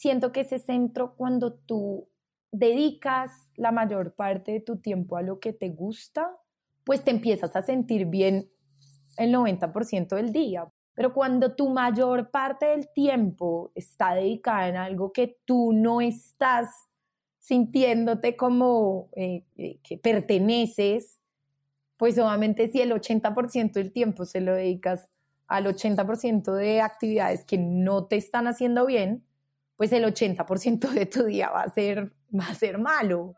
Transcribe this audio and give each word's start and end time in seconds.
siento 0.00 0.32
que 0.32 0.40
ese 0.40 0.58
centro 0.58 1.14
cuando 1.14 1.52
tú 1.52 2.08
dedicas 2.50 3.30
la 3.54 3.70
mayor 3.70 4.14
parte 4.14 4.50
de 4.50 4.60
tu 4.60 4.78
tiempo 4.78 5.18
a 5.18 5.22
lo 5.22 5.40
que 5.40 5.52
te 5.52 5.68
gusta, 5.68 6.38
pues 6.84 7.04
te 7.04 7.10
empiezas 7.10 7.54
a 7.54 7.60
sentir 7.60 8.06
bien 8.06 8.48
el 9.18 9.34
90% 9.34 10.16
del 10.16 10.32
día. 10.32 10.66
Pero 10.94 11.12
cuando 11.12 11.54
tu 11.54 11.68
mayor 11.68 12.30
parte 12.30 12.64
del 12.64 12.88
tiempo 12.94 13.72
está 13.74 14.14
dedicada 14.14 14.68
en 14.68 14.76
algo 14.76 15.12
que 15.12 15.38
tú 15.44 15.74
no 15.74 16.00
estás 16.00 16.70
sintiéndote 17.38 18.38
como 18.38 19.10
eh, 19.12 19.44
eh, 19.58 19.80
que 19.82 19.98
perteneces, 19.98 21.20
pues 21.98 22.18
obviamente 22.18 22.68
si 22.68 22.80
el 22.80 22.92
80% 22.92 23.72
del 23.72 23.92
tiempo 23.92 24.24
se 24.24 24.40
lo 24.40 24.54
dedicas 24.54 25.10
al 25.46 25.66
80% 25.66 26.54
de 26.54 26.80
actividades 26.80 27.44
que 27.44 27.58
no 27.58 28.06
te 28.06 28.16
están 28.16 28.46
haciendo 28.46 28.86
bien, 28.86 29.26
pues 29.80 29.92
el 29.92 30.04
80% 30.04 30.90
de 30.90 31.06
tu 31.06 31.24
día 31.24 31.48
va 31.48 31.62
a 31.62 31.70
ser, 31.70 32.12
va 32.38 32.44
a 32.44 32.54
ser 32.54 32.76
malo. 32.76 33.34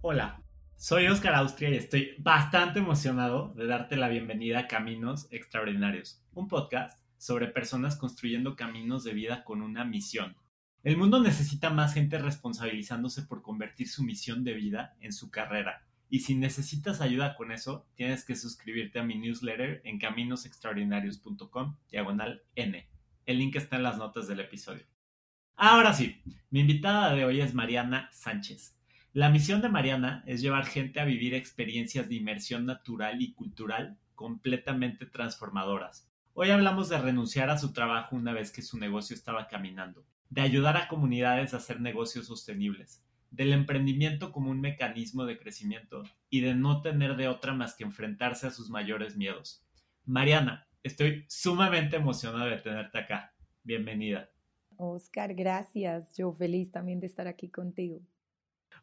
Hola, 0.00 0.44
soy 0.76 1.08
Oscar 1.08 1.34
Austria 1.34 1.70
y 1.70 1.74
estoy 1.74 2.14
bastante 2.18 2.78
emocionado 2.78 3.52
de 3.54 3.66
darte 3.66 3.96
la 3.96 4.06
bienvenida 4.06 4.60
a 4.60 4.68
Caminos 4.68 5.26
Extraordinarios, 5.32 6.22
un 6.34 6.46
podcast 6.46 7.00
sobre 7.16 7.48
personas 7.48 7.96
construyendo 7.96 8.54
caminos 8.54 9.02
de 9.02 9.14
vida 9.14 9.42
con 9.42 9.60
una 9.60 9.84
misión. 9.84 10.36
El 10.84 10.96
mundo 10.96 11.20
necesita 11.20 11.70
más 11.70 11.92
gente 11.92 12.18
responsabilizándose 12.18 13.22
por 13.22 13.42
convertir 13.42 13.88
su 13.88 14.04
misión 14.04 14.44
de 14.44 14.54
vida 14.54 14.96
en 15.00 15.12
su 15.12 15.28
carrera. 15.28 15.84
Y 16.08 16.20
si 16.20 16.36
necesitas 16.36 17.00
ayuda 17.00 17.34
con 17.34 17.50
eso, 17.50 17.86
tienes 17.96 18.24
que 18.24 18.36
suscribirte 18.36 19.00
a 19.00 19.02
mi 19.02 19.18
newsletter 19.18 19.82
en 19.84 19.98
caminosextraordinarios.com, 19.98 21.76
diagonal 21.90 22.42
N. 22.54 22.88
El 23.26 23.38
link 23.38 23.56
está 23.56 23.76
en 23.76 23.82
las 23.82 23.98
notas 23.98 24.28
del 24.28 24.40
episodio. 24.40 24.84
Ahora 25.56 25.92
sí, 25.92 26.22
mi 26.50 26.60
invitada 26.60 27.12
de 27.12 27.24
hoy 27.24 27.40
es 27.40 27.54
Mariana 27.54 28.08
Sánchez. 28.12 28.76
La 29.12 29.30
misión 29.30 29.60
de 29.60 29.68
Mariana 29.68 30.22
es 30.26 30.40
llevar 30.40 30.64
gente 30.64 31.00
a 31.00 31.04
vivir 31.04 31.34
experiencias 31.34 32.08
de 32.08 32.14
inmersión 32.14 32.66
natural 32.66 33.20
y 33.20 33.32
cultural 33.32 33.98
completamente 34.14 35.06
transformadoras. 35.06 36.08
Hoy 36.34 36.50
hablamos 36.50 36.88
de 36.88 36.98
renunciar 36.98 37.50
a 37.50 37.58
su 37.58 37.72
trabajo 37.72 38.14
una 38.14 38.32
vez 38.32 38.52
que 38.52 38.62
su 38.62 38.78
negocio 38.78 39.16
estaba 39.16 39.48
caminando, 39.48 40.06
de 40.30 40.40
ayudar 40.40 40.76
a 40.76 40.88
comunidades 40.88 41.54
a 41.54 41.58
hacer 41.58 41.80
negocios 41.80 42.26
sostenibles, 42.26 43.04
del 43.30 43.52
emprendimiento 43.52 44.32
como 44.32 44.50
un 44.50 44.60
mecanismo 44.60 45.24
de 45.24 45.38
crecimiento 45.38 46.02
y 46.30 46.40
de 46.40 46.54
no 46.54 46.82
tener 46.82 47.16
de 47.16 47.28
otra 47.28 47.54
más 47.54 47.74
que 47.74 47.84
enfrentarse 47.84 48.46
a 48.46 48.50
sus 48.50 48.70
mayores 48.70 49.16
miedos. 49.16 49.64
Mariana, 50.04 50.66
estoy 50.82 51.24
sumamente 51.28 51.96
emocionada 51.96 52.46
de 52.46 52.58
tenerte 52.58 52.98
acá. 52.98 53.34
Bienvenida. 53.62 54.30
Oscar, 54.76 55.34
gracias. 55.34 56.12
Yo 56.16 56.32
feliz 56.32 56.70
también 56.70 57.00
de 57.00 57.06
estar 57.06 57.26
aquí 57.26 57.48
contigo. 57.50 58.00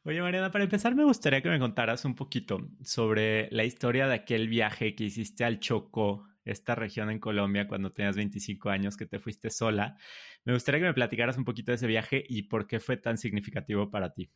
Oye, 0.03 0.21
Mariana, 0.21 0.52
para 0.52 0.65
empezar 0.65 0.93
me 0.93 1.03
gustaría 1.03 1.41
que 1.41 1.49
me 1.49 1.57
contaras 1.57 2.05
un 2.05 2.13
poquito 2.13 2.69
sobre 2.83 3.49
la 3.52 3.63
historia 3.63 4.07
de 4.07 4.13
aquel 4.13 4.47
viaje 4.47 4.93
que 4.93 5.05
hiciste 5.05 5.43
al 5.43 5.59
Chocó, 5.59 6.27
esta 6.45 6.75
región 6.75 7.09
en 7.09 7.19
Colombia, 7.19 7.67
cuando 7.67 7.91
tenías 7.91 8.15
25 8.15 8.69
años, 8.69 8.95
que 8.95 9.05
te 9.05 9.19
fuiste 9.19 9.49
sola. 9.49 9.97
Me 10.43 10.53
gustaría 10.53 10.79
que 10.79 10.87
me 10.87 10.93
platicaras 10.93 11.37
un 11.37 11.45
poquito 11.45 11.71
de 11.71 11.75
ese 11.75 11.87
viaje 11.87 12.23
y 12.27 12.43
por 12.43 12.67
qué 12.67 12.79
fue 12.79 12.97
tan 12.97 13.17
significativo 13.17 13.89
para 13.89 14.13
ti. 14.13 14.31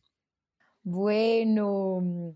Bueno, 0.83 2.35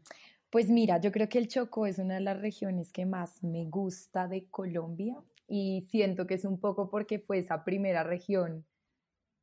pues 0.49 0.69
mira, 0.69 0.99
yo 0.99 1.11
creo 1.11 1.27
que 1.27 1.39
el 1.39 1.47
Chocó 1.47 1.88
es 1.88 1.97
una 1.97 2.15
de 2.15 2.21
las 2.21 2.39
regiones 2.39 2.91
que 2.91 3.05
más 3.05 3.43
me 3.43 3.65
gusta 3.65 4.27
de 4.27 4.45
Colombia 4.49 5.15
y 5.47 5.87
siento 5.89 6.27
que 6.27 6.35
es 6.35 6.45
un 6.45 6.59
poco 6.59 6.89
porque 6.89 7.19
fue 7.19 7.39
esa 7.39 7.64
primera 7.64 8.03
región 8.03 8.65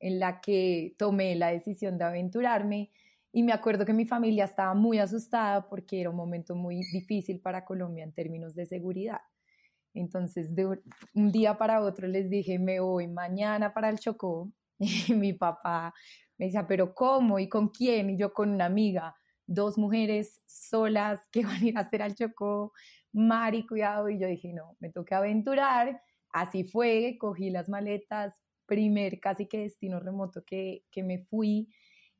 en 0.01 0.19
la 0.21 0.41
que 0.41 0.95
tomé 0.99 1.35
la 1.37 1.49
decisión 1.49 1.99
de 1.99 2.05
aventurarme 2.05 2.91
y 3.33 3.43
me 3.43 3.53
acuerdo 3.53 3.85
que 3.85 3.93
mi 3.93 4.07
familia 4.07 4.45
estaba 4.45 4.75
muy 4.75 4.99
asustada 4.99 5.69
porque 5.69 6.01
era 6.01 6.11
un 6.11 6.17
momento 6.17 6.55
muy 6.55 6.77
difícil 6.93 7.41
para 7.41 7.65
Colombia 7.65 8.05
en 8.05 8.13
términos 8.13 8.55
de 8.55 8.67
seguridad. 8.67 9.21
Entonces, 9.95 10.55
de 10.55 10.67
un 11.15 11.33
día 11.33 11.59
para 11.59 11.81
otro 11.83 12.07
les 12.07 12.31
dije, 12.31 12.59
me 12.59 12.81
voy 12.81 13.09
mañana 13.09 13.73
para 13.75 13.89
el 13.89 13.99
Chocó. 13.99 14.51
Y 15.09 15.15
mi 15.15 15.35
papá 15.35 15.93
me 16.39 16.47
decía, 16.47 16.67
pero 16.67 16.95
¿cómo? 16.95 17.39
¿Y 17.39 17.49
con 17.49 17.69
quién? 17.69 18.11
Y 18.11 18.17
yo 18.17 18.33
con 18.33 18.51
una 18.51 18.65
amiga, 18.65 19.15
dos 19.47 19.77
mujeres 19.77 20.41
solas 20.47 21.21
que 21.33 21.45
van 21.45 21.63
a 21.63 21.67
ir 21.67 21.77
a 21.79 21.81
hacer 21.83 22.03
al 22.03 22.15
Chocó. 22.15 22.73
Mari, 23.13 23.67
cuidado. 23.67 24.09
Y 24.09 24.19
yo 24.19 24.27
dije, 24.27 24.53
no, 24.53 24.77
me 24.81 24.91
toca 24.91 25.19
aventurar. 25.19 26.03
Así 26.33 26.65
fue, 26.65 27.17
cogí 27.19 27.51
las 27.51 27.69
maletas, 27.69 28.35
primer 28.67 29.21
casi 29.21 29.47
que 29.47 29.59
destino 29.59 29.99
remoto 30.01 30.45
que, 30.45 30.85
que 30.93 31.03
me 31.03 31.19
fui 31.19 31.69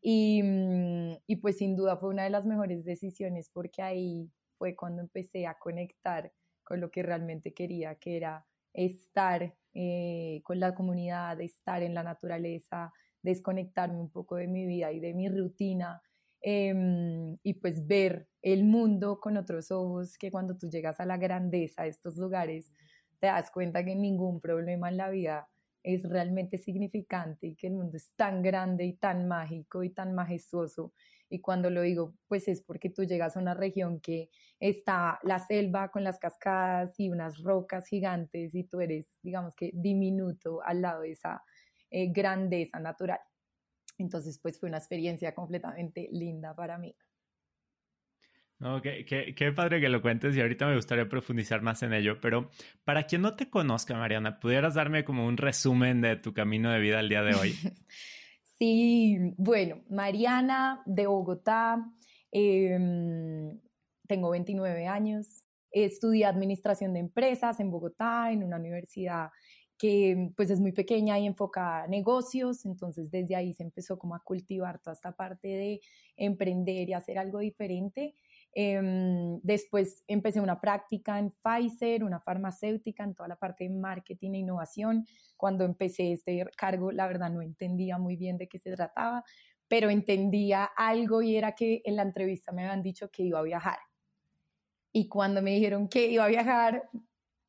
Mm, 0.03 1.15
y, 1.27 1.37
pues 1.37 1.59
sin 1.59 1.77
duda 1.77 1.97
fue 1.99 2.09
una 2.11 2.25
de 2.25 2.31
las 2.31 2.47
mejores 2.47 2.85
decisiones 2.85 3.51
porque 3.53 3.83
ahí 3.83 4.31
fue 4.59 4.75
cuando 4.75 5.03
empecé 5.03 5.47
a 5.47 5.59
conectar 5.59 6.33
lo 6.77 6.91
que 6.91 7.03
realmente 7.03 7.53
quería, 7.55 7.97
que 7.97 8.17
era 8.17 8.47
estar 8.73 9.55
eh, 9.75 10.41
con 10.45 10.61
la 10.61 10.75
comunidad, 10.75 11.41
estar 11.41 11.83
en 11.83 11.95
la 11.95 12.03
naturaleza, 12.03 12.93
desconectarme 13.23 14.01
un 14.01 14.11
poco 14.11 14.37
de 14.37 14.47
mi 14.47 14.67
vida 14.67 14.93
y 14.93 15.01
de 15.01 15.15
mi 15.15 15.29
rutina 15.29 16.03
em, 16.41 17.37
y 17.43 17.55
pues 17.55 17.87
ver 17.87 18.29
el 18.43 18.65
mundo 18.65 19.21
con 19.21 19.37
otros 19.37 19.71
ojos, 19.71 20.17
que 20.19 20.31
cuando 20.31 20.57
tú 20.57 20.69
llegas 20.71 21.01
a 21.01 21.07
la 21.07 21.19
grandeza 21.19 21.83
de 21.83 21.91
estos 21.91 22.17
lugares, 22.17 22.73
te 23.21 23.27
das 23.27 23.51
cuenta 23.51 23.85
que 23.85 23.95
ningún 23.95 24.41
problema 24.41 24.89
en 24.89 24.97
la 24.97 25.11
vida 25.11 25.49
es 25.83 26.09
realmente 26.09 26.59
significante 26.59 27.47
y 27.47 27.57
que 27.57 27.69
el 27.69 27.75
mundo 27.75 27.97
es 27.97 28.13
tan 28.17 28.43
grande 28.43 28.85
y 28.85 28.95
tan 28.95 29.29
mágico 29.29 29.83
y 29.83 29.91
tan 29.91 30.15
majestuoso. 30.15 30.93
Y 31.29 31.41
cuando 31.41 31.71
lo 31.71 31.83
digo, 31.83 32.15
pues 32.29 32.49
es 32.49 32.63
porque 32.63 32.91
tú 32.91 33.05
llegas 33.05 33.37
a 33.37 33.41
una 33.41 33.55
región 33.55 34.01
que 34.01 34.31
está 34.61 35.19
la 35.23 35.39
selva 35.39 35.91
con 35.91 36.05
las 36.05 36.19
cascadas 36.19 36.95
y 36.99 37.09
unas 37.09 37.43
rocas 37.43 37.87
gigantes 37.89 38.55
y 38.55 38.65
tú 38.65 38.81
eres, 38.81 39.19
digamos 39.23 39.55
que, 39.57 39.71
diminuto 39.73 40.63
al 40.63 40.83
lado 40.83 41.01
de 41.01 41.13
esa 41.13 41.43
eh, 41.91 42.13
grandeza 42.13 42.79
natural. 42.79 43.21
Entonces, 43.99 44.39
pues 44.39 44.61
fue 44.61 44.69
una 44.69 44.79
experiencia 44.79 45.35
completamente 45.35 46.09
linda 46.13 46.55
para 46.55 46.79
mí. 46.79 46.95
No, 48.59 48.83
qué, 48.83 49.07
qué, 49.07 49.53
padre 49.53 49.81
que 49.81 49.89
lo 49.89 50.03
cuentes 50.03 50.37
y 50.37 50.41
ahorita 50.43 50.67
me 50.67 50.77
gustaría 50.77 51.09
profundizar 51.09 51.63
más 51.63 51.83
en 51.83 51.95
ello, 51.95 52.21
pero 52.21 52.51
para 52.85 53.05
quien 53.05 53.23
no 53.23 53.35
te 53.35 53.49
conozca, 53.49 53.97
Mariana, 53.97 54.39
¿pudieras 54.39 54.75
darme 54.75 55.03
como 55.03 55.27
un 55.27 55.39
resumen 55.39 56.03
de 56.03 56.17
tu 56.17 56.35
camino 56.35 56.71
de 56.71 56.79
vida 56.79 56.99
al 56.99 57.09
día 57.09 57.23
de 57.23 57.35
hoy? 57.35 57.55
Sí, 58.61 59.17
bueno, 59.39 59.81
Mariana 59.89 60.83
de 60.85 61.07
Bogotá, 61.07 61.83
em, 62.31 63.59
tengo 64.11 64.31
29 64.31 64.89
años, 64.89 65.45
estudié 65.71 66.27
administración 66.27 66.93
de 66.93 66.99
empresas 66.99 67.61
en 67.61 67.71
Bogotá, 67.71 68.33
en 68.33 68.43
una 68.43 68.57
universidad 68.57 69.29
que 69.79 70.33
pues 70.37 70.51
es 70.51 70.59
muy 70.61 70.73
pequeña 70.73 71.17
y 71.21 71.27
enfocada 71.27 71.85
a 71.85 71.87
negocios, 71.87 72.67
entonces 72.67 73.09
desde 73.13 73.37
ahí 73.37 73.55
se 73.55 73.63
empezó 73.63 73.99
como 74.01 74.17
a 74.17 74.23
cultivar 74.25 74.81
toda 74.81 74.95
esta 74.95 75.13
parte 75.13 75.47
de 75.47 75.81
emprender 76.17 76.89
y 76.89 76.93
hacer 76.93 77.19
algo 77.19 77.39
diferente. 77.39 78.17
Em, 78.53 79.41
después 79.43 80.03
empecé 80.09 80.41
una 80.41 80.61
práctica 80.61 81.21
en 81.21 81.31
Pfizer, 81.31 82.03
una 82.03 82.19
farmacéutica, 82.21 83.05
en 83.05 83.15
toda 83.15 83.29
la 83.29 83.37
parte 83.37 83.65
de 83.65 83.71
marketing 83.71 84.33
e 84.35 84.39
innovación. 84.39 85.07
Cuando 85.37 85.65
empecé 85.65 86.13
este 86.13 86.45
cargo, 86.57 86.91
la 86.91 87.07
verdad 87.07 87.31
no 87.31 87.41
entendía 87.41 87.97
muy 87.97 88.17
bien 88.17 88.39
de 88.39 88.49
qué 88.49 88.59
se 88.59 88.75
trataba, 88.75 89.23
pero 89.69 89.89
entendía 89.89 90.65
algo 90.77 91.23
y 91.23 91.37
era 91.37 91.53
que 91.55 91.81
en 91.85 91.95
la 91.95 92.03
entrevista 92.03 92.51
me 92.53 92.65
habían 92.65 92.83
dicho 92.83 93.09
que 93.11 93.23
iba 93.23 93.39
a 93.39 93.43
viajar. 93.43 93.79
Y 94.93 95.09
cuando 95.09 95.43
me 95.43 95.53
dijeron 95.53 95.89
que 95.89 96.11
iba 96.11 96.25
a 96.25 96.29
viajar, 96.29 96.89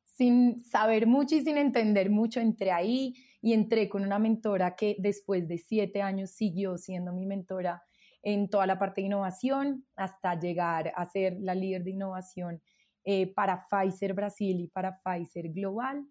sin 0.04 0.62
saber 0.62 1.06
mucho 1.06 1.34
y 1.34 1.40
sin 1.40 1.56
entender 1.56 2.10
mucho, 2.10 2.40
entré 2.40 2.70
ahí 2.70 3.14
y 3.40 3.54
entré 3.54 3.88
con 3.88 4.04
una 4.04 4.18
mentora 4.18 4.76
que 4.76 4.96
después 4.98 5.48
de 5.48 5.58
siete 5.58 6.02
años 6.02 6.30
siguió 6.30 6.78
siendo 6.78 7.12
mi 7.12 7.26
mentora 7.26 7.82
en 8.22 8.48
toda 8.48 8.66
la 8.66 8.78
parte 8.78 9.00
de 9.00 9.08
innovación 9.08 9.84
hasta 9.96 10.38
llegar 10.38 10.92
a 10.94 11.04
ser 11.06 11.36
la 11.40 11.54
líder 11.54 11.82
de 11.82 11.90
innovación 11.90 12.62
eh, 13.04 13.32
para 13.34 13.66
Pfizer 13.68 14.14
Brasil 14.14 14.60
y 14.60 14.68
para 14.68 14.96
Pfizer 14.98 15.48
Global. 15.50 16.06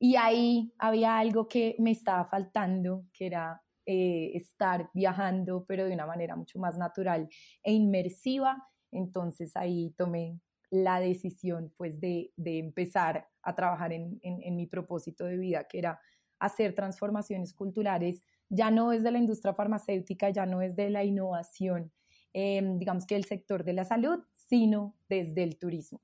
Y 0.00 0.16
ahí 0.16 0.72
había 0.78 1.16
algo 1.18 1.46
que 1.46 1.76
me 1.78 1.92
estaba 1.92 2.24
faltando, 2.24 3.04
que 3.12 3.26
era 3.26 3.62
eh, 3.86 4.32
estar 4.34 4.90
viajando, 4.92 5.64
pero 5.68 5.84
de 5.84 5.94
una 5.94 6.06
manera 6.06 6.34
mucho 6.34 6.58
más 6.58 6.76
natural 6.76 7.28
e 7.62 7.72
inmersiva. 7.72 8.66
Entonces 8.90 9.56
ahí 9.56 9.94
tomé 9.96 10.40
la 10.74 11.00
decisión 11.00 11.72
pues 11.76 12.00
de, 12.00 12.32
empezar 12.36 13.28
a 13.42 13.54
trabajar 13.54 13.92
en, 13.92 14.18
en 14.22 14.56
mi 14.56 14.66
propósito 14.66 15.24
de 15.24 15.36
vida, 15.36 15.64
que 15.64 15.78
era 15.78 16.00
hacer 16.38 16.74
transformaciones 16.74 17.54
culturales 17.54 18.22
ya 18.48 18.70
no 18.70 18.92
es 18.92 19.02
de 19.02 19.10
la 19.10 19.18
industria 19.18 19.54
farmacéutica, 19.54 20.30
ya 20.30 20.46
no 20.46 20.62
es 20.62 20.76
de 20.76 20.90
la 20.90 21.04
innovación 21.04 21.92
em, 22.32 22.78
digamos 22.78 23.06
que 23.06 23.16
el 23.16 23.24
sector 23.24 23.64
de 23.64 23.72
la 23.72 23.84
salud, 23.84 24.18
sino 24.34 24.96
desde 25.08 25.44
el 25.44 25.56
turismo. 25.56 26.00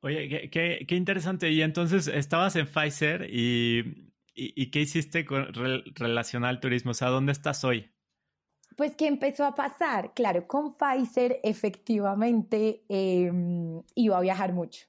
Oye, 0.00 0.50
qué, 0.50 0.86
interesante. 0.90 1.50
Y 1.50 1.62
entonces 1.62 2.08
estabas 2.08 2.56
en 2.56 2.66
Pfizer 2.66 3.26
y, 3.30 4.12
¿qué 4.34 4.80
hiciste 4.80 5.24
con, 5.24 5.46
relacionado 5.94 6.50
al 6.50 6.60
turismo? 6.60 6.90
O 6.90 6.94
sea, 6.94 7.08
¿dónde 7.08 7.32
estás 7.32 7.64
hoy? 7.64 7.93
Pues, 8.76 8.96
¿qué 8.96 9.06
empezó 9.06 9.44
a 9.44 9.54
pasar? 9.54 10.12
Claro, 10.14 10.46
con 10.48 10.74
Pfizer 10.74 11.38
efectivamente 11.44 12.84
em, 12.88 13.82
iba 13.94 14.18
a 14.18 14.20
viajar 14.20 14.52
mucho. 14.52 14.86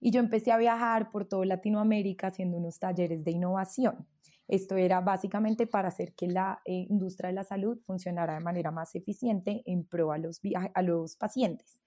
Y 0.00 0.10
yo 0.10 0.20
empecé 0.20 0.52
a 0.52 0.56
viajar 0.58 1.10
por 1.10 1.26
toda 1.26 1.44
Latinoamérica 1.44 2.28
haciendo 2.28 2.56
unos 2.56 2.78
talleres 2.78 3.24
de 3.24 3.32
innovación. 3.32 4.06
Esto 4.48 4.76
era 4.76 5.00
básicamente 5.00 5.66
para 5.66 5.88
hacer 5.88 6.14
que 6.14 6.28
la 6.28 6.60
eh, 6.64 6.86
industria 6.88 7.28
de 7.28 7.34
la 7.34 7.44
salud 7.44 7.78
funcionara 7.86 8.34
de 8.34 8.40
manera 8.40 8.70
más 8.70 8.94
eficiente 8.94 9.62
en 9.66 9.84
pro 9.84 10.12
a 10.12 10.18
los, 10.18 10.40
a 10.74 10.82
los 10.82 11.16
pacientes. 11.16 11.80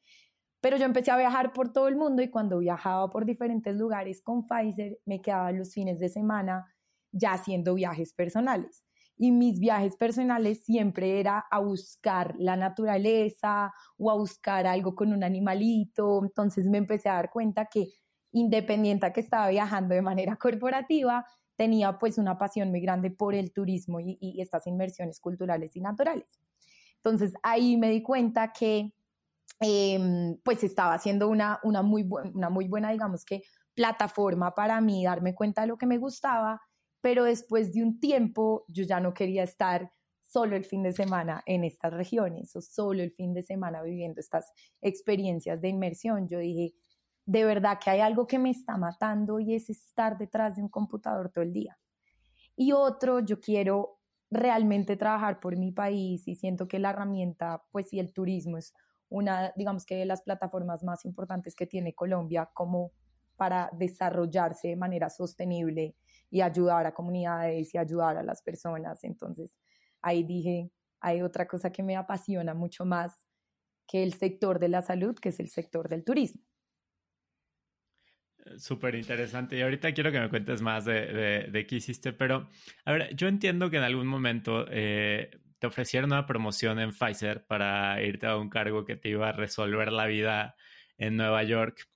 Pero 0.62 0.78
yo 0.78 0.86
empecé 0.86 1.12
a 1.12 1.18
viajar 1.18 1.54
por 1.54 1.74
todo 1.74 1.88
el 1.88 1.98
mundo 1.98 2.22
y 2.22 2.30
cuando 2.30 2.60
viajaba 2.60 3.10
por 3.10 3.26
diferentes 3.26 3.76
lugares 3.76 4.22
con 4.22 4.46
Pfizer, 4.48 5.00
me 5.06 5.22
quedaba 5.22 5.52
los 5.52 5.74
fines 5.74 6.00
de 6.00 6.10
semana 6.10 6.74
ya 7.12 7.34
haciendo 7.34 7.74
viajes 7.74 8.14
personales. 8.14 8.83
Y 9.18 9.32
mis 9.32 9.60
viajes 9.60 9.96
personales 9.96 10.64
siempre 10.64 11.20
era 11.20 11.46
a 11.52 11.60
buscar 11.60 12.36
la 12.38 12.56
naturaleza 12.56 13.74
o 13.98 14.12
a 14.12 14.16
buscar 14.16 14.68
algo 14.68 14.96
con 14.96 15.14
un 15.14 15.24
animalito. 15.24 16.24
Entonces 16.24 16.66
me 16.66 16.80
empecé 16.80 17.10
a 17.10 17.16
dar 17.16 17.30
cuenta 17.30 17.66
que 17.66 17.88
independiente 18.32 19.06
a 19.06 19.14
que 19.14 19.22
estaba 19.22 19.50
viajando 19.50 19.94
de 19.96 20.02
manera 20.02 20.36
corporativa, 20.42 21.26
tenía 21.56 22.00
pues 22.00 22.18
una 22.18 22.38
pasión 22.38 22.72
muy 22.72 22.82
grande 22.82 23.12
por 23.12 23.36
el 23.36 23.54
turismo 23.54 24.00
y, 24.00 24.42
estas 24.42 24.66
inversiones 24.68 25.20
culturales 25.20 25.76
y 25.76 25.82
naturales. 25.82 26.40
Entonces 26.96 27.34
ahí 27.44 27.78
me 27.78 27.90
di 27.90 28.02
cuenta 28.02 28.52
que 28.52 28.94
Em, 29.60 30.38
pues 30.44 30.62
estaba 30.64 30.94
haciendo 30.94 31.30
una, 31.30 31.60
una, 31.64 31.82
muy 31.82 32.06
una 32.34 32.50
muy 32.50 32.68
buena, 32.68 32.92
digamos 32.92 33.24
que, 33.24 33.44
plataforma 33.74 34.54
para 34.54 34.82
mí, 34.82 35.06
darme 35.06 35.34
cuenta 35.34 35.62
de 35.62 35.68
lo 35.68 35.78
que 35.78 35.86
me 35.86 35.98
gustaba, 35.98 36.62
pero 37.04 37.26
después 37.26 37.74
de 37.74 37.84
un 37.84 38.00
tiempo 38.00 38.64
yo 38.70 38.86
ya 38.86 39.02
no 39.02 39.14
quería 39.14 39.44
estar 39.44 39.92
solo 40.22 40.56
el 40.56 40.64
fin 40.64 40.84
de 40.84 40.94
semana 40.94 41.44
en 41.46 41.66
estas 41.66 41.92
regiones 41.92 42.56
o 42.56 42.62
solo 42.62 43.04
el 43.04 43.12
fin 43.12 43.34
de 43.34 43.44
semana 43.44 43.82
viviendo 43.82 44.22
estas 44.22 44.54
experiencias 44.82 45.60
de 45.60 45.68
inmersión. 45.68 46.30
Yo 46.30 46.40
dije, 46.40 46.74
de 47.26 47.44
verdad 47.44 47.78
que 47.84 47.90
hay 47.90 48.00
algo 48.00 48.26
que 48.26 48.40
me 48.40 48.52
está 48.52 48.78
matando 48.78 49.42
y 49.42 49.54
es 49.54 49.70
estar 49.70 50.18
detrás 50.18 50.56
de 50.56 50.62
un 50.62 50.70
computador 50.70 51.30
todo 51.30 51.44
el 51.44 51.52
día. 51.52 51.78
Y 52.56 52.72
otro, 52.72 53.20
yo 53.20 53.42
quiero 53.42 54.00
realmente 54.32 54.96
trabajar 54.96 55.42
por 55.42 55.58
mi 55.58 55.74
país 55.74 56.26
y 56.30 56.36
siento 56.36 56.70
que 56.70 56.80
la 56.80 56.92
herramienta, 56.92 57.66
pues 57.74 57.90
sí, 57.90 58.00
el 58.00 58.14
turismo 58.14 58.58
es 58.58 58.74
una, 59.10 59.52
digamos 59.58 59.86
que 59.86 59.98
de 59.98 60.06
las 60.06 60.22
plataformas 60.22 60.86
más 60.86 61.04
importantes 61.04 61.54
que 61.54 61.68
tiene 61.68 61.94
Colombia 61.94 62.50
como 62.54 62.94
para 63.36 63.70
desarrollarse 63.74 64.70
de 64.70 64.78
manera 64.78 65.10
sostenible 65.10 65.98
y 66.34 66.42
ayudar 66.42 66.88
a 66.88 66.96
comunidades 66.96 67.76
y 67.76 67.78
ayudar 67.78 68.18
a 68.18 68.24
las 68.24 68.42
personas. 68.42 69.04
Entonces, 69.04 69.60
ahí 70.02 70.24
dije, 70.24 70.72
hay 71.00 71.22
otra 71.22 71.48
cosa 71.48 71.72
que 71.72 71.84
me 71.84 71.96
apasiona 71.96 72.56
mucho 72.56 72.86
más 72.86 73.28
que 73.88 74.02
el 74.02 74.16
sector 74.16 74.58
de 74.58 74.68
la 74.68 74.82
salud, 74.82 75.14
que 75.14 75.30
es 75.30 75.40
el 75.40 75.50
sector 75.50 75.88
del 75.88 76.04
turismo. 76.04 76.42
Súper 78.58 78.96
interesante. 78.96 79.58
Y 79.58 79.62
ahorita 79.62 79.94
quiero 79.94 80.12
que 80.12 80.20
me 80.20 80.30
cuentes 80.32 80.60
más 80.64 80.86
de, 80.86 81.50
de, 81.52 81.68
qué 81.68 81.76
hiciste, 81.76 82.14
pero 82.14 82.50
a 82.84 82.92
ver, 82.92 83.16
yo 83.16 83.28
entiendo 83.28 83.70
que 83.70 83.78
en 83.78 83.84
algún 83.84 84.08
momento 84.08 84.66
eh, 84.72 85.30
te 85.60 85.68
ofrecieron 85.68 86.12
una 86.12 86.26
promoción 86.26 86.80
en 86.80 86.94
Pfizer 86.94 87.46
para 87.46 88.02
irte 88.02 88.26
a 88.26 88.38
un 88.38 88.50
cargo 88.50 88.86
que 88.86 88.96
te 88.96 89.10
iba 89.10 89.30
a 89.30 89.34
resolver 89.34 89.92
la 89.92 90.08
vida 90.08 90.56
en 90.98 91.16
Nueva 91.16 91.44
York 91.44 91.88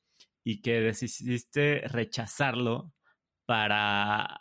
y 0.44 0.62
que 0.62 0.80
decidiste 0.80 1.82
rechazarlo 1.88 2.94
para, 3.48 4.38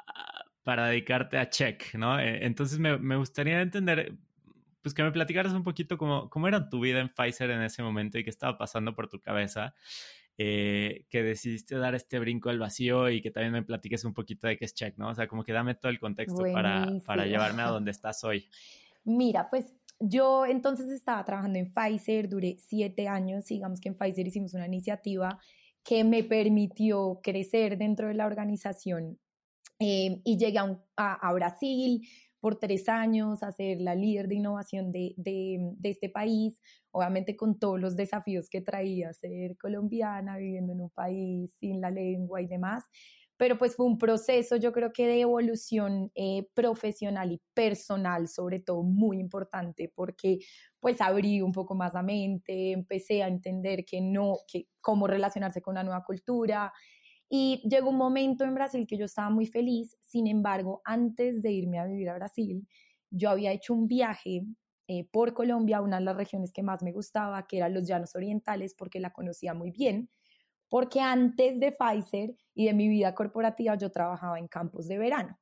para 0.64 0.88
dedicarte 0.88 1.38
a 1.38 1.48
Check, 1.48 1.94
¿no? 1.94 2.18
E, 2.20 2.44
entonces 2.44 2.78
me, 2.78 2.98
me, 2.98 3.16
gustaría 3.16 3.62
entender, 3.62 4.18
pues 4.82 4.92
que 4.92 5.02
me 5.02 5.12
platicaras 5.12 5.54
un 5.54 5.62
poquito 5.62 5.96
cómo, 5.96 6.28
cómo 6.28 6.48
era 6.48 6.68
tu 6.68 6.80
vida 6.80 7.00
en 7.00 7.08
Pfizer 7.08 7.50
en 7.50 7.62
ese 7.62 7.82
momento 7.82 8.18
y 8.18 8.24
qué 8.24 8.30
estaba 8.30 8.58
pasando 8.58 8.94
por 8.94 9.08
tu 9.08 9.20
cabeza. 9.20 9.74
Eh, 10.38 11.06
que 11.08 11.22
decidiste 11.22 11.76
dar 11.76 11.94
este 11.94 12.18
brinco 12.18 12.50
al 12.50 12.58
vacío 12.58 13.08
y 13.08 13.22
que 13.22 13.30
también 13.30 13.54
me 13.54 13.62
platiques 13.62 14.04
un 14.04 14.12
poquito 14.12 14.46
de 14.46 14.58
qué 14.58 14.66
es 14.66 14.74
Check, 14.74 14.98
¿no? 14.98 15.08
O 15.08 15.14
sea, 15.14 15.28
como 15.28 15.44
que 15.44 15.52
dame 15.52 15.76
todo 15.76 15.90
el 15.90 15.98
contexto 15.98 16.42
para, 16.52 16.86
para 17.06 17.24
llevarme 17.24 17.62
a 17.62 17.68
donde 17.70 17.90
estás 17.90 18.22
hoy. 18.22 18.50
Mira, 19.04 19.48
pues 19.48 19.72
yo 20.00 20.44
entonces 20.44 20.90
estaba 20.90 21.24
trabajando 21.24 21.58
en 21.58 21.72
Pfizer, 21.72 22.28
duré 22.28 22.56
siete 22.58 23.08
años, 23.08 23.46
digamos 23.46 23.80
que 23.80 23.88
en 23.88 23.96
Pfizer 23.96 24.26
hicimos 24.26 24.52
una 24.52 24.66
iniciativa 24.66 25.38
que 25.86 26.02
me 26.02 26.24
permitió 26.24 27.20
crecer 27.22 27.78
dentro 27.78 28.08
de 28.08 28.14
la 28.14 28.26
organización 28.26 29.18
eh, 29.78 30.20
y 30.24 30.36
llegué 30.36 30.58
a, 30.96 31.32
Brasil 31.32 32.06
por 32.40 32.58
tres 32.58 32.88
años 32.88 33.42
a 33.42 33.52
ser 33.52 33.80
la 33.80 33.94
líder 33.94 34.26
de 34.26 34.34
innovación 34.34 34.90
de, 34.90 35.14
de, 35.16 35.76
este 35.84 36.08
país, 36.08 36.60
obviamente 36.90 37.36
con 37.36 37.58
todos 37.58 37.80
los 37.80 37.94
desafíos 37.94 38.48
que 38.48 38.60
traía 38.60 39.12
ser 39.12 39.56
colombiana, 39.58 40.38
viviendo 40.38 40.72
en 40.72 40.80
un 40.80 40.90
país 40.90 41.54
sin 41.60 41.80
la 41.80 41.90
lengua 41.90 42.42
y 42.42 42.46
demás, 42.46 42.84
pero 43.36 43.58
pues 43.58 43.76
fue 43.76 43.86
un 43.86 43.98
proceso 43.98 44.56
yo 44.56 44.72
creo 44.72 44.92
que 44.92 45.06
de 45.06 45.20
evolución 45.20 46.10
eh, 46.14 46.48
profesional 46.54 47.32
y 47.32 47.42
personal 47.54 48.28
sobre 48.28 48.60
todo 48.60 48.82
muy 48.82 49.18
importante 49.18 49.92
porque 49.94 50.38
pues 50.80 51.00
abrí 51.00 51.40
un 51.42 51.52
poco 51.52 51.74
más 51.74 51.94
la 51.94 52.02
mente, 52.02 52.72
empecé 52.72 53.22
a 53.22 53.28
entender 53.28 53.84
que 53.84 54.00
no, 54.00 54.36
que 54.50 54.68
cómo 54.80 55.06
relacionarse 55.06 55.60
con 55.62 55.72
una 55.72 55.84
nueva 55.84 56.04
cultura 56.04 56.72
y 57.28 57.62
llegó 57.68 57.90
un 57.90 57.96
momento 57.96 58.44
en 58.44 58.54
Brasil 58.54 58.86
que 58.86 58.96
yo 58.96 59.06
estaba 59.06 59.30
muy 59.30 59.46
feliz, 59.46 59.96
sin 60.00 60.26
embargo 60.26 60.80
antes 60.84 61.42
de 61.42 61.52
irme 61.52 61.78
a 61.78 61.86
vivir 61.86 62.08
a 62.08 62.14
Brasil 62.14 62.66
yo 63.10 63.30
había 63.30 63.52
hecho 63.52 63.74
un 63.74 63.86
viaje 63.86 64.42
eh, 64.88 65.08
por 65.10 65.34
Colombia, 65.34 65.80
una 65.80 65.98
de 65.98 66.04
las 66.04 66.16
regiones 66.16 66.52
que 66.52 66.62
más 66.62 66.82
me 66.82 66.92
gustaba, 66.92 67.46
que 67.46 67.56
eran 67.58 67.74
los 67.74 67.86
Llanos 67.86 68.14
Orientales 68.14 68.74
porque 68.74 69.00
la 69.00 69.12
conocía 69.12 69.54
muy 69.54 69.70
bien 69.70 70.10
porque 70.68 71.00
antes 71.00 71.60
de 71.60 71.72
Pfizer 71.72 72.36
y 72.54 72.66
de 72.66 72.74
mi 72.74 72.88
vida 72.88 73.14
corporativa 73.14 73.74
yo 73.76 73.90
trabajaba 73.90 74.38
en 74.38 74.48
campos 74.48 74.88
de 74.88 74.98
verano. 74.98 75.38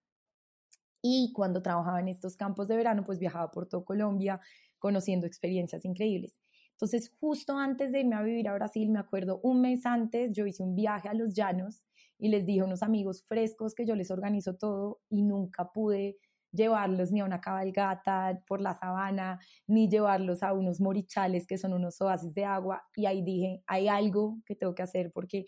Y 1.03 1.33
cuando 1.33 1.63
trabajaba 1.63 2.01
en 2.01 2.09
estos 2.09 2.37
campos 2.37 2.67
de 2.69 2.77
verano, 2.77 3.05
pues 3.05 3.19
viajaba 3.19 3.51
por 3.51 3.69
todo 3.69 3.85
Colombia 3.85 4.41
conociendo 4.79 5.27
experiencias 5.27 5.85
increíbles. 5.85 6.39
Entonces, 6.73 7.13
justo 7.21 7.57
antes 7.57 7.93
de 7.93 8.01
irme 8.01 8.17
a 8.17 8.23
vivir 8.23 8.49
a 8.49 8.55
Brasil, 8.55 8.91
me 8.91 8.99
acuerdo 8.99 9.39
un 9.43 9.61
mes 9.61 9.87
antes, 9.87 10.33
yo 10.33 10.47
hice 10.47 10.63
un 10.63 10.75
viaje 10.75 11.09
a 11.09 11.15
los 11.15 11.35
llanos 11.35 11.85
y 12.19 12.29
les 12.29 12.47
dije 12.47 12.61
a 12.61 12.65
unos 12.65 12.83
amigos 12.83 13.25
frescos 13.27 13.75
que 13.75 13.87
yo 13.87 13.95
les 13.95 14.11
organizo 14.11 14.57
todo 14.57 15.01
y 15.09 15.23
nunca 15.23 15.73
pude 15.73 16.17
llevarlos 16.55 17.13
ni 17.13 17.21
a 17.21 17.25
una 17.25 17.41
cabalgata 17.41 18.41
por 18.47 18.61
la 18.61 18.75
sabana, 18.75 19.41
ni 19.67 19.89
llevarlos 19.89 20.43
a 20.43 20.53
unos 20.53 20.81
morichales 20.81 21.47
que 21.47 21.59
son 21.59 21.73
unos 21.75 22.01
oasis 22.01 22.35
de 22.35 22.45
agua. 22.45 22.83
Y 22.97 23.07
ahí 23.07 23.23
dije, 23.23 23.63
hay 23.67 23.89
algo 23.89 24.39
que 24.47 24.55
tengo 24.55 24.75
que 24.75 24.83
hacer 24.83 25.13
porque 25.13 25.47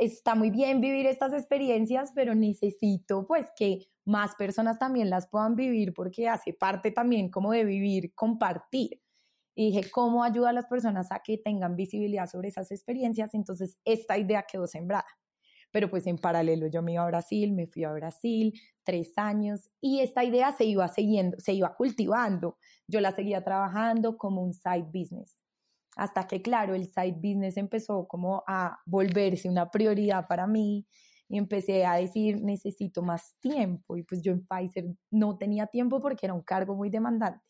está 0.00 0.34
muy 0.34 0.50
bien 0.50 0.80
vivir 0.80 1.06
estas 1.06 1.32
experiencias, 1.32 2.12
pero 2.14 2.34
necesito 2.34 3.26
pues 3.26 3.46
que 3.56 3.86
más 4.04 4.34
personas 4.36 4.78
también 4.78 5.10
las 5.10 5.28
puedan 5.28 5.56
vivir 5.56 5.94
porque 5.94 6.28
hace 6.28 6.52
parte 6.52 6.90
también 6.90 7.30
como 7.30 7.52
de 7.52 7.64
vivir, 7.64 8.14
compartir. 8.14 9.00
Y 9.56 9.70
dije, 9.70 9.90
¿cómo 9.90 10.24
ayuda 10.24 10.50
a 10.50 10.52
las 10.52 10.66
personas 10.66 11.12
a 11.12 11.20
que 11.20 11.38
tengan 11.38 11.76
visibilidad 11.76 12.26
sobre 12.28 12.48
esas 12.48 12.70
experiencias? 12.72 13.34
Entonces, 13.34 13.78
esta 13.84 14.18
idea 14.18 14.44
quedó 14.50 14.66
sembrada. 14.66 15.06
Pero 15.74 15.90
pues 15.90 16.06
en 16.06 16.18
paralelo 16.18 16.68
yo 16.68 16.82
me 16.82 16.92
iba 16.92 17.02
a 17.02 17.08
Brasil, 17.08 17.52
me 17.52 17.66
fui 17.66 17.82
a 17.82 17.90
Brasil, 17.90 18.52
tres 18.84 19.12
años 19.16 19.68
y 19.80 19.98
esta 19.98 20.22
idea 20.22 20.52
se 20.52 20.64
iba 20.66 20.86
siguiendo, 20.86 21.36
se 21.40 21.52
iba 21.52 21.74
cultivando. 21.74 22.58
Yo 22.86 23.00
la 23.00 23.10
seguía 23.10 23.42
trabajando 23.42 24.16
como 24.16 24.40
un 24.40 24.54
side 24.54 24.86
business. 24.94 25.36
Hasta 25.96 26.28
que, 26.28 26.42
claro, 26.42 26.76
el 26.76 26.86
side 26.86 27.16
business 27.16 27.56
empezó 27.56 28.06
como 28.06 28.44
a 28.46 28.78
volverse 28.86 29.48
una 29.48 29.68
prioridad 29.68 30.28
para 30.28 30.46
mí 30.46 30.86
y 31.28 31.38
empecé 31.38 31.84
a 31.84 31.96
decir, 31.96 32.40
necesito 32.40 33.02
más 33.02 33.34
tiempo. 33.40 33.96
Y 33.96 34.04
pues 34.04 34.22
yo 34.22 34.30
en 34.30 34.46
Pfizer 34.46 34.94
no 35.10 35.36
tenía 35.36 35.66
tiempo 35.66 36.00
porque 36.00 36.26
era 36.26 36.34
un 36.34 36.42
cargo 36.42 36.76
muy 36.76 36.88
demandante. 36.88 37.40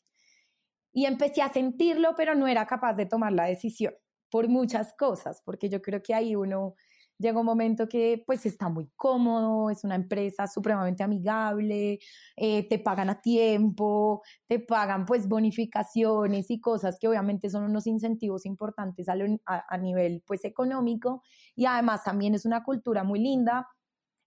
Y 0.95 1.05
empecé 1.05 1.43
a 1.43 1.53
sentirlo, 1.53 2.15
pero 2.17 2.35
no 2.35 2.49
era 2.49 2.67
capaz 2.67 2.95
de 2.95 3.05
tomar 3.05 3.33
la 3.33 3.45
decisión 3.45 3.93
por 4.31 4.49
muchas 4.49 4.95
cosas, 4.95 5.43
porque 5.45 5.69
yo 5.69 5.83
creo 5.83 6.03
que 6.03 6.15
ahí 6.15 6.35
uno 6.35 6.75
llega 7.19 7.41
un 7.41 7.47
momento 7.47 7.89
que 7.89 8.23
pues 8.27 8.45
está 8.47 8.69
muy 8.69 8.89
cómodo, 8.97 9.71
es 9.71 9.85
una 9.85 9.95
empresa 9.95 10.47
supremamente 10.47 11.03
amigable, 11.03 11.99
eh, 12.37 12.69
te 12.69 12.79
pagan 12.79 13.11
a 13.11 13.21
tiempo, 13.21 14.23
te 14.47 14.61
pagan 14.61 15.07
pues 15.07 15.29
bonificaciones 15.29 16.51
y 16.51 16.61
cosas 16.61 16.99
que 16.99 17.09
obviamente 17.09 17.51
son 17.51 17.65
unos 17.65 17.87
incentivos 17.87 18.47
importantes 18.47 19.09
a, 19.09 19.15
a, 19.47 19.79
nivel 19.79 20.23
pues 20.27 20.45
económico 20.45 21.23
y 21.55 21.67
además 21.67 22.05
también 22.05 22.35
es 22.35 22.45
una 22.45 22.63
cultura 22.65 23.05
muy 23.05 23.21
linda, 23.21 23.69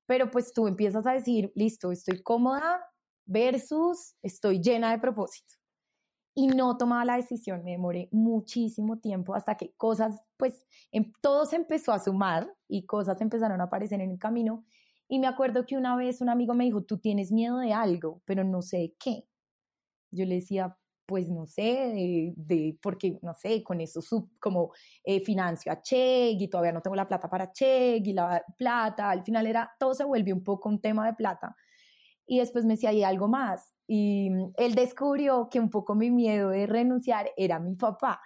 pero 0.05 0.31
pues 0.31 0.53
tú 0.53 0.67
empiezas 0.67 1.05
a 1.05 1.13
decir, 1.13 1.51
listo, 1.55 1.91
estoy 1.91 2.21
cómoda 2.23 2.81
versus 3.25 4.15
estoy 4.21 4.61
llena 4.61 4.91
de 4.91 4.99
propósito. 4.99 5.55
Y 6.37 6.45
no 6.45 6.77
tomaba 6.77 7.03
la 7.03 7.15
decisión. 7.17 7.63
Me 7.63 7.71
demoré 7.71 8.09
muchísimo 8.11 8.99
tiempo 8.99 9.33
hasta 9.33 9.55
que 9.55 9.73
cosas, 9.75 10.21
pues, 10.37 10.63
em, 10.91 11.11
todo 11.19 11.47
se 11.47 11.55
empezó 11.55 11.91
a 11.91 11.99
sumar 11.99 12.47
y 12.67 12.85
cosas 12.85 13.19
empezaron 13.21 13.59
a 13.59 13.63
aparecer 13.63 14.01
en 14.01 14.11
el 14.11 14.19
camino. 14.19 14.63
Y 15.09 15.17
me 15.17 15.25
acuerdo 15.25 15.65
que 15.65 15.75
una 15.77 15.95
vez 15.95 16.21
un 16.21 16.29
amigo 16.29 16.53
me 16.53 16.65
dijo, 16.65 16.83
tú 16.83 16.99
tienes 16.99 17.31
miedo 17.31 17.57
de 17.57 17.73
algo, 17.73 18.21
pero 18.25 18.43
no 18.43 18.61
sé 18.61 18.93
qué. 18.99 19.25
Yo 20.11 20.25
le 20.25 20.35
decía, 20.35 20.77
pues 21.07 21.27
no 21.27 21.47
sé, 21.47 22.33
de, 22.37 22.77
porque, 22.83 23.17
no 23.23 23.33
sé, 23.33 23.63
con 23.63 23.81
eso 23.81 24.01
sub, 24.03 24.29
como 24.39 24.73
eh, 25.03 25.21
financio 25.21 25.71
a 25.71 25.81
Check 25.81 26.39
y 26.39 26.49
todavía 26.49 26.71
no 26.71 26.81
tengo 26.81 26.95
la 26.95 27.07
plata 27.07 27.29
para 27.29 27.51
Check 27.51 28.05
y 28.05 28.13
la 28.13 28.43
plata, 28.57 29.09
al 29.09 29.23
final 29.23 29.47
era, 29.47 29.71
todo 29.79 29.95
se 29.95 30.03
vuelve 30.03 30.33
un 30.33 30.43
poco 30.43 30.69
un 30.69 30.81
tema 30.81 31.07
de 31.07 31.13
plata. 31.15 31.55
Y 32.27 32.39
después 32.39 32.65
me 32.65 32.73
decía, 32.73 32.89
hay 32.89 33.03
algo 33.03 33.27
más. 33.27 33.73
Y 33.87 34.29
mm, 34.29 34.53
él 34.57 34.75
descubrió 34.75 35.49
que 35.49 35.59
un 35.59 35.69
poco 35.69 35.95
mi 35.95 36.11
miedo 36.11 36.49
de 36.49 36.67
renunciar 36.67 37.31
era 37.37 37.57
mi 37.59 37.75
papá. 37.75 38.21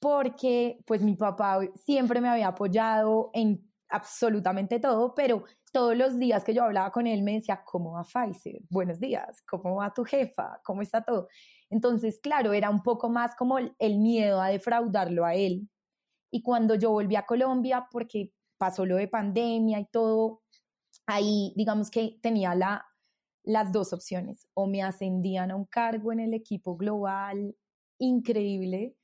Porque 0.00 0.78
pues 0.86 1.02
mi 1.02 1.14
papá 1.14 1.60
siempre 1.84 2.20
me 2.20 2.28
había 2.28 2.48
apoyado 2.48 3.30
en 3.34 3.62
absolutamente 3.88 4.80
todo, 4.80 5.14
pero 5.14 5.44
todos 5.72 5.96
los 5.96 6.18
días 6.18 6.42
que 6.42 6.54
yo 6.54 6.64
hablaba 6.64 6.90
con 6.90 7.06
él 7.06 7.22
me 7.22 7.34
decía, 7.34 7.62
¿cómo 7.64 7.92
va 7.92 8.04
Pfizer? 8.04 8.62
Buenos 8.70 8.98
días, 8.98 9.42
¿cómo 9.42 9.76
va 9.76 9.92
tu 9.92 10.04
jefa? 10.04 10.60
¿Cómo 10.64 10.82
está 10.82 11.04
todo? 11.04 11.28
Entonces, 11.70 12.18
claro, 12.20 12.52
era 12.52 12.70
un 12.70 12.82
poco 12.82 13.08
más 13.08 13.34
como 13.36 13.58
el 13.58 13.98
miedo 13.98 14.40
a 14.40 14.48
defraudarlo 14.48 15.24
a 15.24 15.34
él. 15.34 15.68
Y 16.30 16.42
cuando 16.42 16.74
yo 16.74 16.90
volví 16.90 17.16
a 17.16 17.26
Colombia, 17.26 17.86
porque 17.90 18.32
pasó 18.58 18.86
lo 18.86 18.96
de 18.96 19.08
pandemia 19.08 19.80
y 19.80 19.86
todo, 19.86 20.42
ahí 21.06 21.52
digamos 21.56 21.90
que 21.90 22.18
tenía 22.20 22.54
la, 22.54 22.86
las 23.44 23.72
dos 23.72 23.92
opciones. 23.92 24.46
O 24.54 24.66
me 24.66 24.82
ascendían 24.82 25.50
a 25.50 25.56
un 25.56 25.64
cargo 25.64 26.12
en 26.12 26.20
el 26.20 26.34
equipo 26.34 26.76
global 26.76 27.56
increíble, 27.98 28.96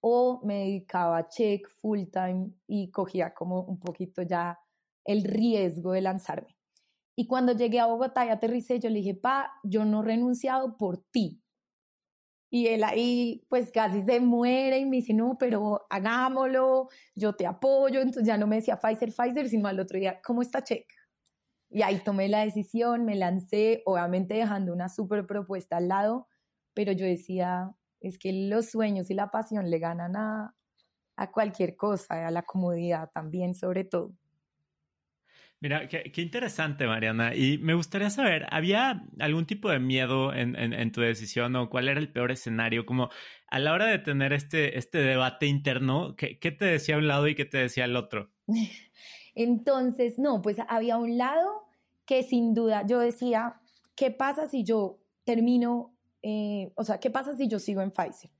o 0.00 0.40
me 0.44 0.60
dedicaba 0.60 1.18
a 1.18 1.28
check 1.28 1.68
full 1.80 2.04
time 2.12 2.52
y 2.66 2.90
cogía 2.90 3.34
como 3.34 3.62
un 3.62 3.80
poquito 3.80 4.22
ya 4.22 4.58
el 5.04 5.24
riesgo 5.24 5.92
de 5.92 6.02
lanzarme. 6.02 6.56
Y 7.16 7.26
cuando 7.26 7.52
llegué 7.52 7.80
a 7.80 7.86
Bogotá 7.86 8.24
y 8.26 8.28
aterricé, 8.28 8.78
yo 8.78 8.90
le 8.90 9.00
dije, 9.00 9.14
pa, 9.14 9.52
yo 9.64 9.84
no 9.84 10.02
renunciado 10.02 10.76
por 10.76 10.98
ti. 11.10 11.42
Y 12.50 12.68
él 12.68 12.84
ahí 12.84 13.44
pues 13.48 13.72
casi 13.72 14.02
se 14.04 14.20
muere 14.20 14.78
y 14.78 14.86
me 14.86 14.98
dice, 14.98 15.12
no, 15.14 15.36
pero 15.38 15.86
hagámoslo, 15.90 16.88
yo 17.14 17.34
te 17.34 17.46
apoyo. 17.46 18.00
Entonces 18.00 18.26
ya 18.26 18.38
no 18.38 18.46
me 18.46 18.56
decía 18.56 18.78
Pfizer, 18.78 19.12
Pfizer, 19.12 19.48
sino 19.48 19.68
al 19.68 19.80
otro 19.80 19.98
día, 19.98 20.20
¿cómo 20.22 20.42
está 20.42 20.62
Check? 20.62 20.86
Y 21.70 21.82
ahí 21.82 21.98
tomé 21.98 22.28
la 22.28 22.44
decisión, 22.44 23.04
me 23.04 23.14
lancé, 23.14 23.82
obviamente 23.84 24.34
dejando 24.34 24.72
una 24.72 24.88
súper 24.88 25.26
propuesta 25.26 25.76
al 25.76 25.88
lado, 25.88 26.26
pero 26.74 26.92
yo 26.92 27.04
decía, 27.04 27.74
es 28.00 28.18
que 28.18 28.32
los 28.32 28.70
sueños 28.70 29.10
y 29.10 29.14
la 29.14 29.30
pasión 29.30 29.70
le 29.70 29.78
ganan 29.78 30.16
a, 30.16 30.54
a 31.16 31.30
cualquier 31.30 31.76
cosa, 31.76 32.26
a 32.26 32.30
la 32.30 32.42
comodidad 32.42 33.10
también 33.12 33.54
sobre 33.54 33.84
todo. 33.84 34.14
Mira, 35.60 35.88
qué, 35.88 36.12
interesante, 36.22 36.86
Mariana. 36.86 37.34
Y 37.34 37.58
me 37.58 37.74
gustaría 37.74 38.10
saber, 38.10 38.46
¿había 38.50 39.02
algún 39.18 39.44
tipo 39.44 39.68
de 39.68 39.80
miedo 39.80 40.32
en, 40.32 40.54
en, 40.54 40.92
tu 40.92 41.00
decisión 41.00 41.56
o 41.56 41.68
cuál 41.68 41.88
era 41.88 41.98
el 41.98 42.12
peor 42.12 42.30
escenario? 42.30 42.86
Como 42.86 43.10
a 43.48 43.58
la 43.58 43.72
hora 43.72 43.86
de 43.86 43.98
tener 43.98 44.32
este, 44.32 44.78
este 44.78 44.98
debate 44.98 45.46
interno, 45.46 46.14
¿qué, 46.16 46.38
¿qué 46.38 46.52
te 46.52 46.64
decía 46.64 46.96
un 46.96 47.08
lado 47.08 47.26
y 47.26 47.34
qué 47.34 47.44
te 47.44 47.58
decía 47.58 47.86
el 47.86 47.96
otro? 47.96 48.30
Entonces, 49.38 50.18
no, 50.18 50.42
pues 50.42 50.56
había 50.68 50.98
un 50.98 51.16
lado 51.16 51.64
que 52.04 52.22
sin 52.22 52.54
duda 52.54 52.84
yo 52.86 52.98
decía, 52.98 53.60
¿qué 53.94 54.10
pasa 54.10 54.48
si 54.48 54.64
yo 54.64 54.98
termino 55.24 55.94
eh, 56.22 56.72
o 56.74 56.84
sea, 56.84 56.98
¿qué 56.98 57.10
pasa 57.10 57.36
si 57.36 57.48
yo 57.48 57.58
sigo 57.58 57.80
en 57.80 57.90
Pfizer? 57.90 58.30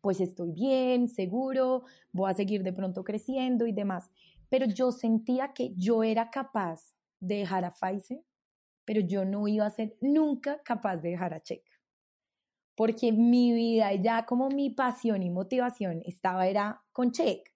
Pues 0.00 0.20
estoy 0.20 0.52
bien, 0.52 1.08
seguro, 1.08 1.84
voy 2.12 2.30
a 2.30 2.34
seguir 2.34 2.62
de 2.62 2.72
pronto 2.72 3.04
creciendo 3.04 3.66
y 3.66 3.72
demás. 3.72 4.10
Pero 4.50 4.66
yo 4.66 4.92
sentía 4.92 5.54
que 5.54 5.72
yo 5.76 6.02
era 6.02 6.30
capaz 6.30 6.94
de 7.20 7.36
dejar 7.36 7.64
a 7.64 7.70
Pfizer, 7.70 8.22
pero 8.84 9.00
yo 9.00 9.24
no 9.24 9.48
iba 9.48 9.66
a 9.66 9.70
ser 9.70 9.96
nunca 10.00 10.62
capaz 10.62 10.98
de 10.98 11.10
dejar 11.10 11.32
a 11.32 11.42
Check. 11.42 11.62
Porque 12.76 13.12
mi 13.12 13.52
vida, 13.52 13.94
ya 13.94 14.26
como 14.26 14.50
mi 14.50 14.68
pasión 14.70 15.22
y 15.22 15.30
motivación 15.30 16.02
estaba 16.04 16.46
era 16.46 16.82
con 16.92 17.12
Check. 17.12 17.53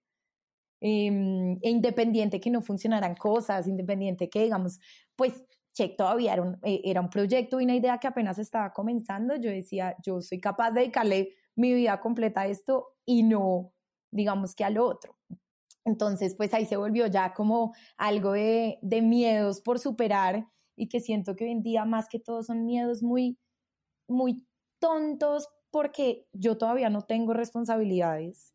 Em, 0.81 1.57
e 1.61 1.69
independiente 1.69 2.39
que 2.39 2.49
no 2.49 2.61
funcionaran 2.61 3.15
cosas, 3.15 3.67
independiente 3.67 4.29
que 4.29 4.43
digamos, 4.43 4.79
pues 5.15 5.43
Check 5.73 5.97
todavía 5.97 6.33
era 6.33 6.41
un, 6.41 6.57
eh, 6.63 6.81
era 6.83 7.01
un 7.01 7.09
proyecto 7.09 7.59
y 7.59 7.65
una 7.65 7.75
idea 7.75 7.97
que 7.99 8.07
apenas 8.07 8.39
estaba 8.39 8.73
comenzando. 8.73 9.35
Yo 9.35 9.49
decía, 9.51 9.95
yo 10.03 10.21
soy 10.21 10.39
capaz 10.39 10.71
de 10.71 10.81
dedicarle 10.81 11.35
mi 11.55 11.73
vida 11.73 11.99
completa 11.99 12.41
a 12.41 12.47
esto 12.47 12.95
y 13.05 13.23
no, 13.23 13.73
digamos 14.11 14.55
que 14.55 14.63
al 14.63 14.77
otro. 14.77 15.17
Entonces, 15.85 16.35
pues 16.35 16.53
ahí 16.53 16.65
se 16.65 16.77
volvió 16.77 17.07
ya 17.07 17.33
como 17.33 17.73
algo 17.97 18.33
de, 18.33 18.79
de 18.81 19.01
miedos 19.01 19.61
por 19.61 19.79
superar 19.79 20.47
y 20.75 20.87
que 20.89 20.99
siento 20.99 21.35
que 21.35 21.45
hoy 21.45 21.51
en 21.51 21.63
día 21.63 21.85
más 21.85 22.07
que 22.09 22.19
todo 22.19 22.43
son 22.43 22.65
miedos 22.65 23.03
muy, 23.03 23.37
muy 24.07 24.45
tontos 24.79 25.49
porque 25.71 26.27
yo 26.33 26.57
todavía 26.57 26.89
no 26.89 27.03
tengo 27.03 27.33
responsabilidades. 27.33 28.53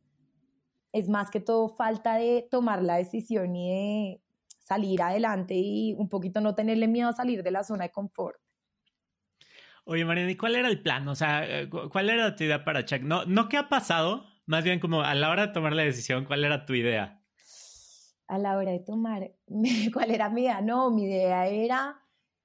Es 0.95 1.09
más 1.09 1.29
que 1.29 1.41
todo 1.41 1.69
falta 1.69 2.15
de 2.15 2.47
tomar 2.49 2.81
la 2.81 2.95
decisión 2.95 3.57
y 3.57 3.69
de 3.69 4.23
salir 4.61 5.03
adelante 5.03 5.55
y 5.57 5.93
un 5.95 6.09
poquito 6.09 6.41
no 6.41 6.55
tenerle 6.55 6.87
miedo 6.87 7.09
a 7.09 7.13
salir 7.13 7.43
de 7.43 7.51
la 7.51 7.65
zona 7.65 7.83
de 7.83 7.91
confort. 7.91 8.39
Oye, 9.83 10.05
Mariana, 10.05 10.31
¿y 10.31 10.37
cuál 10.37 10.55
era 10.55 10.69
el 10.69 10.81
plan? 10.81 11.09
O 11.09 11.17
sea, 11.17 11.45
eh, 11.63 11.69
¿cuál 11.69 12.11
era 12.11 12.37
tu 12.37 12.45
idea 12.45 12.65
para 12.65 12.85
Chuck? 12.85 13.01
No, 13.01 13.25
no 13.25 13.49
qué 13.49 13.57
ha 13.57 13.69
pasado, 13.69 14.25
más 14.47 14.63
bien 14.63 14.79
como 14.79 15.03
a 15.03 15.17
la 15.17 15.31
hora 15.31 15.49
de 15.49 15.53
tomar 15.53 15.73
la 15.73 15.83
decisión, 15.83 16.27
¿cuál 16.27 16.45
era 16.45 16.65
tu 16.65 16.75
idea? 16.75 17.21
A 18.29 18.39
la 18.39 18.57
hora 18.57 18.71
de 18.71 18.79
tomar, 18.79 19.33
¿cuál 19.93 20.13
era 20.13 20.31
mi 20.31 20.43
idea? 20.43 20.61
No, 20.61 20.93
mi 20.93 21.07
idea 21.07 21.49
era, 21.49 22.01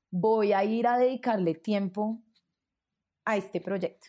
voy 0.10 0.54
a 0.54 0.64
ir 0.64 0.88
a 0.88 0.98
dedicarle 0.98 1.54
tiempo 1.54 2.20
a 3.26 3.38
este 3.38 3.62
proyecto. 3.62 4.08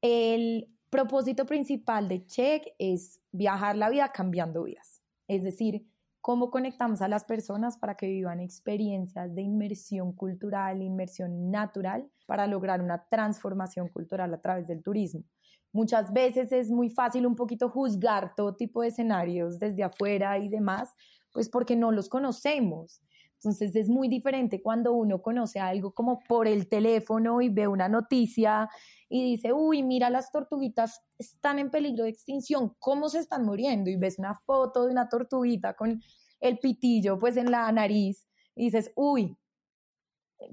El 0.00 0.74
propósito 0.88 1.44
principal 1.44 2.08
de 2.08 2.24
Check 2.24 2.64
es 2.78 3.20
viajar 3.34 3.76
la 3.76 3.90
vida 3.90 4.12
cambiando 4.12 4.62
vidas. 4.62 5.02
Es 5.26 5.42
decir, 5.42 5.86
cómo 6.20 6.50
conectamos 6.50 7.02
a 7.02 7.08
las 7.08 7.24
personas 7.24 7.76
para 7.76 7.96
que 7.96 8.06
vivan 8.06 8.40
experiencias 8.40 9.34
de 9.34 9.42
inmersión 9.42 10.12
cultural, 10.12 10.80
inmersión 10.82 11.50
natural, 11.50 12.08
para 12.26 12.46
lograr 12.46 12.80
una 12.80 13.06
transformación 13.10 13.88
cultural 13.88 14.32
a 14.32 14.40
través 14.40 14.68
del 14.68 14.82
turismo. 14.82 15.24
Muchas 15.72 16.12
veces 16.12 16.52
es 16.52 16.70
muy 16.70 16.88
fácil 16.90 17.26
un 17.26 17.34
poquito 17.34 17.68
juzgar 17.68 18.34
todo 18.36 18.54
tipo 18.54 18.82
de 18.82 18.88
escenarios 18.88 19.58
desde 19.58 19.82
afuera 19.82 20.38
y 20.38 20.48
demás, 20.48 20.94
pues 21.32 21.48
porque 21.48 21.74
no 21.74 21.90
los 21.90 22.08
conocemos. 22.08 23.02
Entonces 23.34 23.74
es 23.74 23.88
muy 23.88 24.08
diferente 24.08 24.62
cuando 24.62 24.92
uno 24.92 25.20
conoce 25.20 25.58
algo 25.58 25.92
como 25.92 26.20
por 26.20 26.46
el 26.46 26.68
teléfono 26.68 27.42
y 27.42 27.48
ve 27.48 27.66
una 27.66 27.88
noticia 27.88 28.70
y 29.08 29.22
dice, 29.22 29.52
uy, 29.52 29.82
mira, 29.82 30.10
las 30.10 30.30
tortuguitas 30.30 31.02
están 31.18 31.58
en 31.58 31.70
peligro 31.70 32.04
de 32.04 32.10
extinción, 32.10 32.74
¿cómo 32.78 33.08
se 33.08 33.18
están 33.18 33.44
muriendo? 33.44 33.90
Y 33.90 33.96
ves 33.96 34.18
una 34.18 34.34
foto 34.34 34.84
de 34.84 34.92
una 34.92 35.08
tortuguita 35.08 35.74
con 35.74 36.02
el 36.40 36.58
pitillo 36.58 37.18
pues 37.18 37.36
en 37.36 37.50
la 37.50 37.70
nariz 37.72 38.26
y 38.54 38.66
dices, 38.66 38.92
uy, 38.96 39.36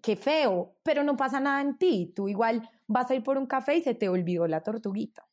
qué 0.02 0.16
feo, 0.16 0.76
pero 0.84 1.04
no 1.04 1.18
pasa 1.18 1.40
nada 1.40 1.62
en 1.62 1.78
ti, 1.78 2.14
tú 2.16 2.28
igual 2.28 2.70
vas 2.88 3.10
a 3.12 3.16
ir 3.16 3.24
por 3.24 3.38
un 3.38 3.48
café 3.48 3.78
y 3.78 3.82
se 3.82 3.96
te 3.96 4.10
olvidó 4.10 4.48
la 4.48 4.64
tortuguita. 4.64 5.28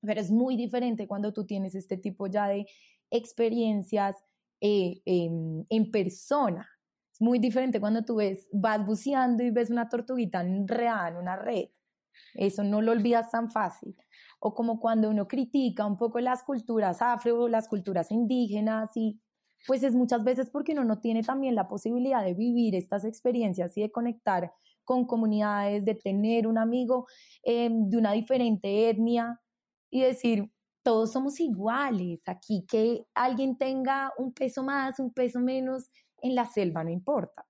Pero 0.00 0.20
es 0.20 0.30
muy 0.30 0.56
diferente 0.56 1.06
cuando 1.06 1.32
tú 1.32 1.44
tienes 1.44 1.74
este 1.74 1.96
tipo 1.96 2.26
ya 2.26 2.48
de 2.48 2.66
experiencias 3.10 4.16
eh, 4.60 5.02
en 5.04 5.90
persona 5.90 6.68
muy 7.20 7.38
diferente 7.38 7.80
cuando 7.80 8.04
tú 8.04 8.16
ves, 8.16 8.48
vas 8.52 8.84
buceando 8.84 9.42
y 9.42 9.50
ves 9.50 9.70
una 9.70 9.88
tortuguita 9.88 10.40
enredada 10.40 11.08
en 11.08 11.16
una 11.16 11.36
red. 11.36 11.68
Eso 12.34 12.64
no 12.64 12.82
lo 12.82 12.92
olvidas 12.92 13.30
tan 13.30 13.50
fácil. 13.50 13.96
O 14.40 14.54
como 14.54 14.80
cuando 14.80 15.10
uno 15.10 15.26
critica 15.28 15.86
un 15.86 15.96
poco 15.96 16.20
las 16.20 16.42
culturas 16.42 17.02
afro, 17.02 17.48
las 17.48 17.68
culturas 17.68 18.10
indígenas 18.10 18.90
y 18.96 19.20
pues 19.66 19.82
es 19.82 19.94
muchas 19.94 20.24
veces 20.24 20.50
porque 20.50 20.72
uno 20.72 20.84
no 20.84 21.00
tiene 21.00 21.22
también 21.22 21.54
la 21.54 21.68
posibilidad 21.68 22.24
de 22.24 22.34
vivir 22.34 22.74
estas 22.74 23.04
experiencias 23.04 23.76
y 23.76 23.82
de 23.82 23.90
conectar 23.90 24.52
con 24.84 25.06
comunidades, 25.06 25.84
de 25.84 25.94
tener 25.94 26.46
un 26.46 26.58
amigo 26.58 27.06
em, 27.42 27.90
de 27.90 27.98
una 27.98 28.12
diferente 28.12 28.88
etnia 28.88 29.40
y 29.90 30.02
decir, 30.02 30.50
todos 30.82 31.12
somos 31.12 31.40
iguales, 31.40 32.22
aquí 32.26 32.64
que 32.66 33.06
alguien 33.14 33.58
tenga 33.58 34.12
un 34.16 34.32
peso 34.32 34.62
más, 34.62 34.98
un 34.98 35.12
peso 35.12 35.40
menos, 35.40 35.90
en 36.22 36.34
la 36.34 36.46
selva 36.46 36.84
no 36.84 36.90
importa. 36.90 37.46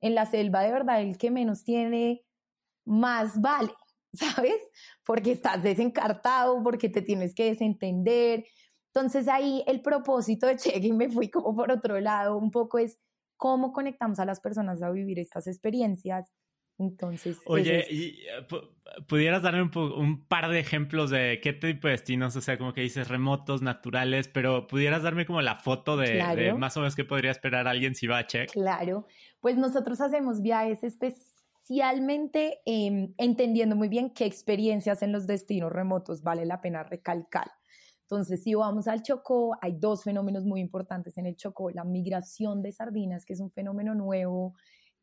En 0.00 0.14
la 0.16 0.26
selva 0.26 0.62
de 0.62 0.72
verdad 0.72 1.00
el 1.00 1.16
que 1.18 1.30
menos 1.30 1.64
tiene 1.64 2.24
más 2.84 3.40
vale, 3.40 3.72
¿sabes? 4.12 4.60
Porque 5.04 5.32
estás 5.32 5.62
desencartado, 5.62 6.62
porque 6.62 6.88
te 6.88 7.02
tienes 7.02 7.34
que 7.34 7.44
desentender. 7.44 8.44
Entonces 8.94 9.26
ahí 9.28 9.64
el 9.66 9.80
propósito 9.80 10.46
de 10.46 10.56
Check 10.56 10.92
me 10.92 11.08
fui 11.08 11.30
como 11.30 11.56
por 11.56 11.70
otro 11.70 11.98
lado, 11.98 12.36
un 12.36 12.50
poco 12.50 12.78
es 12.78 12.98
cómo 13.38 13.72
conectamos 13.72 14.18
a 14.20 14.24
las 14.24 14.40
personas 14.40 14.82
a 14.82 14.90
vivir 14.90 15.18
estas 15.18 15.46
experiencias 15.46 16.30
Entonces. 16.78 17.40
Oye, 17.46 17.86
¿y 17.90 18.20
eh, 18.26 18.46
pudieras 19.08 19.42
darme 19.42 19.62
un, 19.62 19.76
un, 19.76 20.26
par 20.26 20.48
de 20.50 20.58
ejemplos 20.58 21.10
de 21.10 21.40
qué 21.42 21.52
tipo 21.52 21.88
de 21.88 21.92
destinos? 21.92 22.36
O 22.36 22.40
sea, 22.40 22.58
como 22.58 22.72
que 22.72 22.82
dices 22.82 23.08
remotos, 23.08 23.62
naturales, 23.62 24.28
pero 24.28 24.66
pudieras 24.66 25.02
darme 25.02 25.26
como 25.26 25.40
la 25.42 25.56
foto 25.56 25.96
de, 25.96 26.54
más 26.58 26.76
o 26.76 26.80
menos 26.80 26.94
qué 26.94 27.04
podría 27.04 27.30
esperar 27.30 27.66
alguien 27.66 27.94
si 27.94 28.06
va 28.06 28.18
a 28.18 28.26
Check. 28.26 28.52
Claro, 28.52 29.06
pues 29.40 29.56
nosotros 29.56 30.00
hacemos 30.00 30.42
viajes 30.42 30.82
especialmente 31.72 32.60
em, 32.66 33.14
entendiendo 33.16 33.76
muy 33.76 33.88
bien 33.88 34.10
qué 34.10 34.26
experiencias 34.26 35.02
en 35.02 35.10
los 35.10 35.26
destinos 35.26 35.72
remotos 35.72 36.22
vale 36.22 36.44
la 36.44 36.60
pena 36.60 36.82
recalcar. 36.82 37.50
Entonces, 38.02 38.42
si 38.42 38.54
vamos 38.54 38.88
al 38.88 39.02
Chocó, 39.02 39.56
hay 39.62 39.72
dos 39.78 40.04
fenómenos 40.04 40.44
muy 40.44 40.60
importantes 40.60 41.16
en 41.16 41.24
el 41.24 41.36
Chocó. 41.36 41.70
La 41.70 41.84
migración 41.84 42.60
de 42.60 42.72
sardinas, 42.72 43.24
que 43.24 43.32
es 43.32 43.40
un 43.40 43.50
fenómeno 43.50 43.94
nuevo 43.94 44.54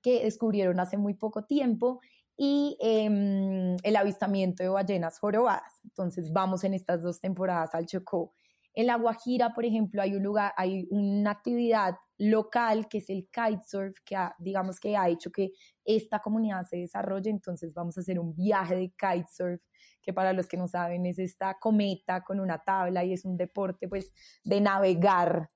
que 0.04 0.24
descubrieron 0.24 0.80
hace 0.80 0.96
muy 0.98 1.16
poco 1.16 1.46
tiempo, 1.46 2.02
y 2.38 2.78
em, 2.80 3.76
el 3.82 3.96
avistamiento 3.96 4.62
de 4.62 4.70
ballenas 4.70 5.18
jorobadas. 5.18 5.82
Entonces 5.84 6.32
vamos 6.32 6.64
en 6.64 6.76
estas 6.76 7.02
dos 7.02 7.20
temporadas 7.20 7.74
al 7.74 7.88
Chocó. 7.88 8.34
En 8.76 8.86
La 8.86 8.96
Guajira, 8.96 9.56
por 9.56 9.66
ejemplo, 9.66 10.04
hay 10.04 10.16
un 10.16 10.22
lugar, 10.22 10.54
hay 10.56 10.88
una 10.92 11.32
actividad 11.32 11.96
local 12.20 12.88
que 12.88 13.00
es 13.00 13.10
el 13.10 13.28
kitesurf, 13.32 13.98
que 14.06 14.16
digamos 14.38 14.80
que 14.80 14.96
ha 14.96 15.10
hecho 15.10 15.32
que 15.32 15.54
esta 15.84 16.20
comunidad 16.20 16.66
se 16.66 16.78
desarrolle. 16.78 17.32
Entonces 17.32 17.74
vamos 17.74 17.98
a 17.98 18.02
hacer 18.02 18.20
un 18.20 18.36
viaje 18.36 18.76
de 18.76 18.90
kitesurf, 18.92 19.62
que 20.02 20.14
para 20.14 20.34
los 20.34 20.48
que 20.48 20.58
no 20.58 20.68
saben 20.68 21.06
es 21.06 21.18
esta 21.18 21.58
cometa 21.60 22.24
con 22.24 22.40
una 22.40 22.60
tabla 22.60 23.04
y 23.04 23.14
es 23.14 23.26
un 23.26 23.38
deporte 23.38 23.88
pues 23.88 24.12
de 24.44 24.62
navegar 24.62 25.50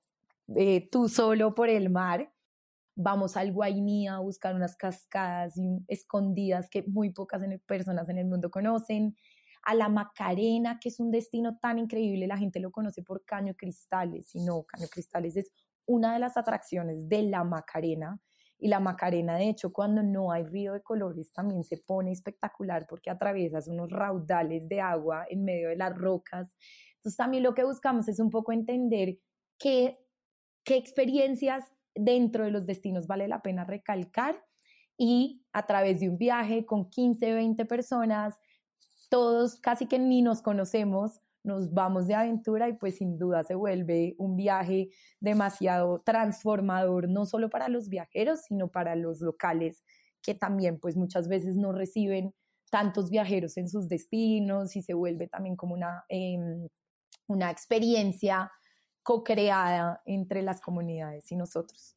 eh, 0.56 0.88
tú 0.90 1.08
solo 1.08 1.54
por 1.54 1.68
el 1.68 1.88
mar 1.88 2.30
vamos 2.96 3.36
al 3.36 3.52
Guainí 3.52 4.08
a 4.08 4.18
buscar 4.18 4.54
unas 4.54 4.76
cascadas 4.76 5.54
escondidas 5.88 6.68
que 6.70 6.84
muy 6.86 7.10
pocas 7.10 7.42
personas 7.66 8.08
en 8.08 8.18
el 8.18 8.26
mundo 8.26 8.50
conocen, 8.50 9.16
a 9.62 9.74
la 9.74 9.88
Macarena, 9.88 10.78
que 10.78 10.90
es 10.90 11.00
un 11.00 11.10
destino 11.10 11.56
tan 11.58 11.78
increíble, 11.78 12.26
la 12.26 12.36
gente 12.36 12.60
lo 12.60 12.70
conoce 12.70 13.02
por 13.02 13.24
Caño 13.24 13.54
Cristales, 13.54 14.34
y 14.34 14.44
no, 14.44 14.64
Caño 14.64 14.88
Cristales 14.88 15.36
es 15.36 15.50
una 15.86 16.14
de 16.14 16.20
las 16.20 16.36
atracciones 16.36 17.08
de 17.08 17.22
la 17.22 17.44
Macarena, 17.44 18.20
y 18.58 18.68
la 18.68 18.80
Macarena, 18.80 19.36
de 19.36 19.50
hecho, 19.50 19.72
cuando 19.72 20.02
no 20.02 20.32
hay 20.32 20.44
río 20.44 20.72
de 20.72 20.82
colores, 20.82 21.32
también 21.32 21.64
se 21.64 21.76
pone 21.78 22.12
espectacular 22.12 22.86
porque 22.88 23.10
atraviesas 23.10 23.68
unos 23.68 23.90
raudales 23.90 24.68
de 24.68 24.80
agua 24.80 25.26
en 25.28 25.44
medio 25.44 25.68
de 25.68 25.76
las 25.76 25.94
rocas. 25.94 26.56
Entonces, 26.96 27.16
también 27.16 27.42
lo 27.42 27.54
que 27.54 27.64
buscamos 27.64 28.08
es 28.08 28.20
un 28.20 28.30
poco 28.30 28.52
entender 28.52 29.18
qué, 29.58 29.98
qué 30.64 30.76
experiencias 30.76 31.64
dentro 31.94 32.44
de 32.44 32.50
los 32.50 32.66
destinos 32.66 33.06
vale 33.06 33.28
la 33.28 33.42
pena 33.42 33.64
recalcar 33.64 34.42
y 34.96 35.44
a 35.52 35.66
través 35.66 36.00
de 36.00 36.08
un 36.08 36.16
viaje 36.16 36.64
con 36.64 36.88
15, 36.88 37.34
20 37.34 37.64
personas, 37.66 38.40
todos 39.10 39.60
casi 39.60 39.86
que 39.86 39.98
ni 39.98 40.22
nos 40.22 40.40
conocemos, 40.40 41.20
nos 41.44 41.72
vamos 41.72 42.06
de 42.08 42.14
aventura 42.14 42.68
y 42.68 42.74
pues 42.74 42.96
sin 42.96 43.18
duda 43.18 43.44
se 43.44 43.54
vuelve 43.54 44.14
un 44.18 44.36
viaje 44.36 44.88
demasiado 45.20 46.00
transformador, 46.00 47.08
no 47.08 47.26
solo 47.26 47.50
para 47.50 47.68
los 47.68 47.88
viajeros, 47.88 48.40
sino 48.42 48.68
para 48.68 48.96
los 48.96 49.20
locales 49.20 49.82
que 50.22 50.34
también 50.34 50.80
pues 50.80 50.96
muchas 50.96 51.28
veces 51.28 51.56
no 51.56 51.72
reciben 51.72 52.34
tantos 52.70 53.10
viajeros 53.10 53.56
en 53.58 53.68
sus 53.68 53.88
destinos 53.88 54.74
y 54.74 54.82
se 54.82 54.94
vuelve 54.94 55.28
también 55.28 55.54
como 55.56 55.74
una, 55.74 56.04
em, 56.08 56.68
una 57.28 57.50
experiencia 57.50 58.50
co-creada 59.02 60.02
entre 60.06 60.42
las 60.42 60.60
comunidades 60.60 61.30
y 61.30 61.36
nosotros. 61.36 61.96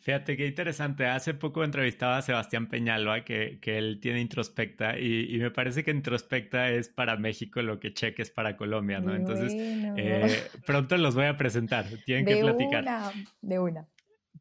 Fíjate 0.00 0.36
qué 0.36 0.46
interesante. 0.46 1.06
Hace 1.06 1.34
poco 1.34 1.62
entrevistaba 1.62 2.16
a 2.16 2.22
Sebastián 2.22 2.68
Peñalba, 2.68 3.22
que, 3.22 3.58
que 3.60 3.76
él 3.76 3.98
tiene 4.00 4.20
Introspecta, 4.20 4.98
y, 4.98 5.36
me 5.38 5.50
parece 5.50 5.84
que 5.84 5.90
Introspecta 5.90 6.70
es 6.70 6.88
para 6.88 7.16
México 7.16 7.60
lo 7.60 7.78
que 7.78 7.92
Check 7.92 8.18
es 8.18 8.30
para 8.30 8.56
Colombia, 8.56 9.00
¿no? 9.00 9.14
Entonces, 9.14 9.52
eh, 9.54 10.42
pronto 10.64 10.96
los 10.96 11.14
voy 11.14 11.26
a 11.26 11.36
presentar, 11.36 11.86
tienen 12.06 12.24
que 12.24 12.36
platicar. 12.36 12.82
Una, 12.82 13.12
de 13.42 13.58
una. 13.58 13.88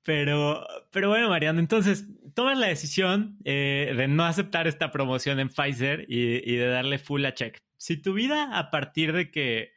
Pero, 0.05 0.65
pero 0.91 1.09
bueno, 1.09 1.27
Mariano, 1.27 1.59
entonces 1.59 2.07
tomas 2.33 2.57
la 2.57 2.67
decisión 2.67 3.37
eh, 3.43 3.93
de 3.97 4.07
no 4.07 4.23
aceptar 4.23 4.65
esta 4.65 4.91
promoción 4.91 5.41
en 5.41 5.49
Pfizer 5.49 6.05
y, 6.07 6.37
y 6.49 6.55
de 6.55 6.67
darle 6.67 6.99
full 6.99 7.25
a 7.25 7.33
Check. 7.33 7.61
Si 7.75 7.97
tu 7.97 8.13
vida 8.13 8.57
a 8.57 8.71
partir 8.71 9.11
de 9.11 9.29
que 9.29 9.73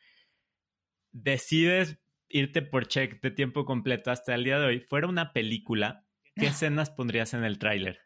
decides 1.10 2.01
irte 2.32 2.62
por 2.62 2.88
check 2.88 3.20
de 3.20 3.30
tiempo 3.30 3.64
completo 3.64 4.10
hasta 4.10 4.34
el 4.34 4.44
día 4.44 4.58
de 4.58 4.66
hoy 4.66 4.80
fuera 4.80 5.06
una 5.06 5.32
película, 5.32 6.06
¿qué 6.34 6.46
escenas 6.66 6.90
pondrías 6.90 7.34
en 7.34 7.44
el 7.44 7.58
tráiler? 7.58 8.00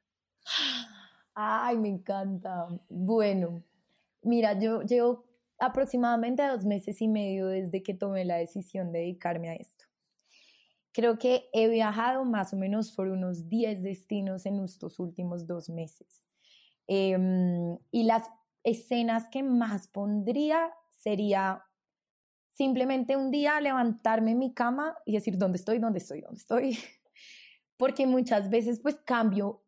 Ay, 1.35 1.77
me 1.77 1.89
encanta. 1.89 2.69
Bueno, 2.89 3.63
mira, 4.23 4.59
yo 4.59 4.83
llevo 4.83 5.27
aproximadamente 5.59 6.47
dos 6.47 6.65
meses 6.65 7.01
y 7.01 7.09
medio 7.09 7.47
desde 7.49 7.83
que 7.83 7.95
tomé 7.95 8.25
la 8.25 8.37
decisión 8.37 8.93
de 8.93 9.01
dedicarme 9.01 9.51
a 9.51 9.55
esto. 9.55 9.85
Creo 10.93 11.19
que 11.19 11.51
he 11.53 11.69
viajado 11.69 12.25
más 12.25 12.55
o 12.55 12.57
menos 12.57 12.91
por 12.93 13.09
unos 13.09 13.51
10 13.51 13.83
destinos 13.83 14.47
en 14.47 14.65
estos 14.65 14.99
últimos 14.99 15.47
dos 15.47 15.69
meses. 15.69 16.25
Em, 16.87 17.77
y 17.91 18.05
las 18.05 18.31
escenas 18.65 19.29
que 19.29 19.43
más 19.43 19.89
pondría 19.89 20.71
sería 20.91 21.66
simplemente 22.57 23.17
un 23.17 23.31
día 23.31 23.61
levantarme 23.61 24.31
en 24.31 24.39
mi 24.39 24.55
cama 24.55 24.97
y 25.05 25.13
decir, 25.13 25.37
¿dónde 25.37 25.59
estoy? 25.59 25.79
¿Dónde 25.79 25.99
estoy? 25.99 26.23
¿Dónde 26.23 26.39
estoy? 26.39 26.79
Porque 27.77 28.07
muchas 28.07 28.49
veces 28.49 28.81
pues 28.81 28.97
cambio 29.05 29.63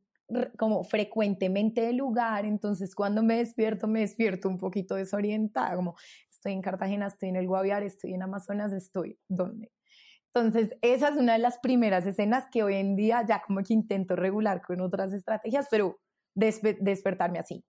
como 0.59 0.85
frecuentemente 0.85 1.81
de 1.81 1.94
lugar, 1.94 2.44
entonces 2.44 2.94
cuando 2.94 3.22
me 3.22 3.38
despierto, 3.38 3.87
me 3.87 4.01
despierto 4.01 4.48
un 4.48 4.59
poquito 4.59 4.94
desorientada, 4.94 5.74
como 5.74 5.96
estoy 6.31 6.53
en 6.53 6.61
Cartagena, 6.61 7.07
estoy 7.07 7.31
en 7.31 7.37
el 7.37 7.46
Guaviare, 7.46 7.87
estoy 7.87 8.12
en 8.12 8.22
Amazonas, 8.22 8.72
estoy 8.72 9.18
¿dónde? 9.29 9.72
Entonces, 10.35 10.77
esa 10.83 11.09
es 11.09 11.16
una 11.16 11.33
de 11.33 11.38
las 11.38 11.59
primeras 11.59 12.07
escenas 12.07 12.44
que 12.53 12.62
hoy 12.62 12.74
en 12.74 12.94
día 12.94 13.24
ya 13.27 13.40
como 13.40 13.62
que 13.62 13.72
intento 13.72 14.14
regular 14.16 14.61
con 14.61 14.81
otras 14.83 15.12
estrategias, 15.12 15.66
pero 15.70 15.98
despertarme 16.35 17.38
así. 17.38 17.64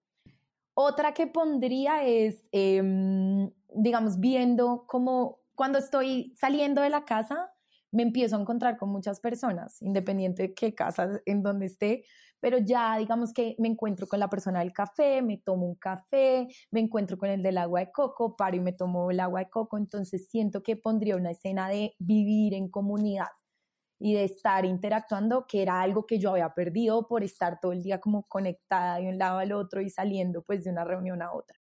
Otra 0.74 1.12
que 1.12 1.26
pondría 1.26 2.04
es, 2.04 2.48
em, 2.52 3.50
digamos, 3.74 4.20
viendo 4.20 4.84
cómo 4.86 5.40
cuando 5.54 5.78
estoy 5.78 6.34
saliendo 6.38 6.82
de 6.82 6.90
la 6.90 7.04
casa, 7.04 7.52
me 7.92 8.02
empiezo 8.02 8.36
a 8.36 8.40
encontrar 8.40 8.76
con 8.78 8.90
muchas 8.90 9.20
personas, 9.20 9.82
independiente 9.82 10.42
de 10.44 10.54
qué 10.54 10.74
casa, 10.74 11.20
en 11.26 11.42
donde 11.42 11.66
esté, 11.66 12.04
pero 12.40 12.58
ya 12.58 12.96
digamos 12.96 13.32
que 13.32 13.56
me 13.58 13.68
encuentro 13.68 14.06
con 14.06 14.20
la 14.20 14.30
persona 14.30 14.60
del 14.60 14.72
café, 14.72 15.22
me 15.22 15.38
tomo 15.38 15.66
un 15.66 15.74
café, 15.74 16.48
me 16.70 16.80
encuentro 16.80 17.18
con 17.18 17.28
el 17.30 17.42
del 17.42 17.58
agua 17.58 17.80
de 17.80 17.92
coco, 17.92 18.36
paro 18.36 18.56
y 18.56 18.60
me 18.60 18.72
tomo 18.72 19.10
el 19.10 19.20
agua 19.20 19.40
de 19.40 19.50
coco, 19.50 19.76
entonces 19.76 20.28
siento 20.30 20.62
que 20.62 20.76
pondría 20.76 21.16
una 21.16 21.32
escena 21.32 21.68
de 21.68 21.94
vivir 21.98 22.54
en 22.54 22.70
comunidad 22.70 23.28
y 24.00 24.14
de 24.14 24.24
estar 24.24 24.64
interactuando, 24.64 25.46
que 25.46 25.62
era 25.62 25.82
algo 25.82 26.06
que 26.06 26.18
yo 26.18 26.30
había 26.30 26.54
perdido 26.54 27.06
por 27.06 27.22
estar 27.22 27.60
todo 27.60 27.72
el 27.72 27.82
día 27.82 28.00
como 28.00 28.24
conectada 28.24 28.96
de 28.98 29.08
un 29.10 29.18
lado 29.18 29.38
al 29.38 29.52
otro 29.52 29.82
y 29.82 29.90
saliendo 29.90 30.42
pues 30.42 30.64
de 30.64 30.70
una 30.70 30.84
reunión 30.84 31.22
a 31.22 31.32
otra. 31.34 31.59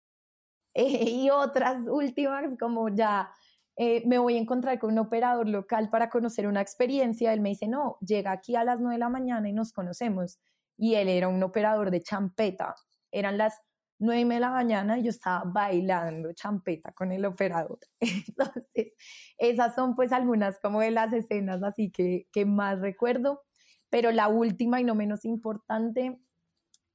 y 1.25 1.29
otras 1.29 1.87
últimas, 1.87 2.57
como 2.59 2.89
ya 2.89 3.31
eh, 3.77 4.03
me 4.05 4.17
voy 4.17 4.35
a 4.35 4.39
encontrar 4.39 4.79
con 4.79 4.91
un 4.91 4.99
operador 4.99 5.47
local 5.47 5.89
para 5.89 6.09
conocer 6.09 6.47
una 6.47 6.61
experiencia, 6.61 7.33
él 7.33 7.41
me 7.41 7.49
dice, 7.49 7.67
no, 7.67 7.97
llega 8.01 8.31
aquí 8.31 8.55
a 8.55 8.63
las 8.63 8.79
9 8.79 8.95
de 8.95 8.99
la 8.99 9.09
mañana 9.09 9.49
y 9.49 9.53
nos 9.53 9.73
conocemos. 9.73 10.39
Y 10.77 10.95
él 10.95 11.09
era 11.09 11.27
un 11.27 11.41
operador 11.43 11.91
de 11.91 12.01
champeta. 12.01 12.75
Eran 13.11 13.37
las 13.37 13.55
nueve 14.01 14.33
de 14.33 14.39
la 14.39 14.49
mañana 14.49 14.97
y 14.97 15.03
yo 15.03 15.09
estaba 15.11 15.43
bailando 15.45 16.33
champeta 16.33 16.91
con 16.91 17.11
el 17.11 17.23
operador. 17.23 17.79
Entonces, 17.99 18.95
esas 19.37 19.75
son 19.75 19.95
pues 19.95 20.11
algunas 20.11 20.59
como 20.59 20.81
de 20.81 20.91
las 20.91 21.13
escenas 21.13 21.61
así 21.63 21.91
que, 21.91 22.27
que 22.33 22.45
más 22.45 22.79
recuerdo. 22.81 23.43
Pero 23.89 24.11
la 24.11 24.27
última 24.27 24.81
y 24.81 24.83
no 24.83 24.95
menos 24.95 25.23
importante, 25.25 26.19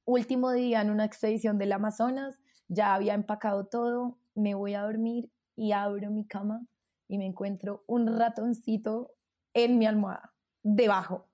último 0.05 0.51
día 0.51 0.81
en 0.81 0.89
una 0.89 1.05
expedición 1.05 1.57
del 1.57 1.71
Amazonas, 1.71 2.41
ya 2.67 2.93
había 2.93 3.13
empacado 3.13 3.65
todo, 3.67 4.17
me 4.35 4.53
voy 4.55 4.73
a 4.73 4.81
dormir 4.81 5.29
y 5.55 5.71
abro 5.71 6.11
mi 6.11 6.25
cama 6.25 6.65
y 7.07 7.17
me 7.17 7.25
encuentro 7.25 7.83
un 7.87 8.17
ratoncito 8.17 9.13
en 9.53 9.79
mi 9.79 9.85
almohada, 9.85 10.33
debajo. 10.63 11.29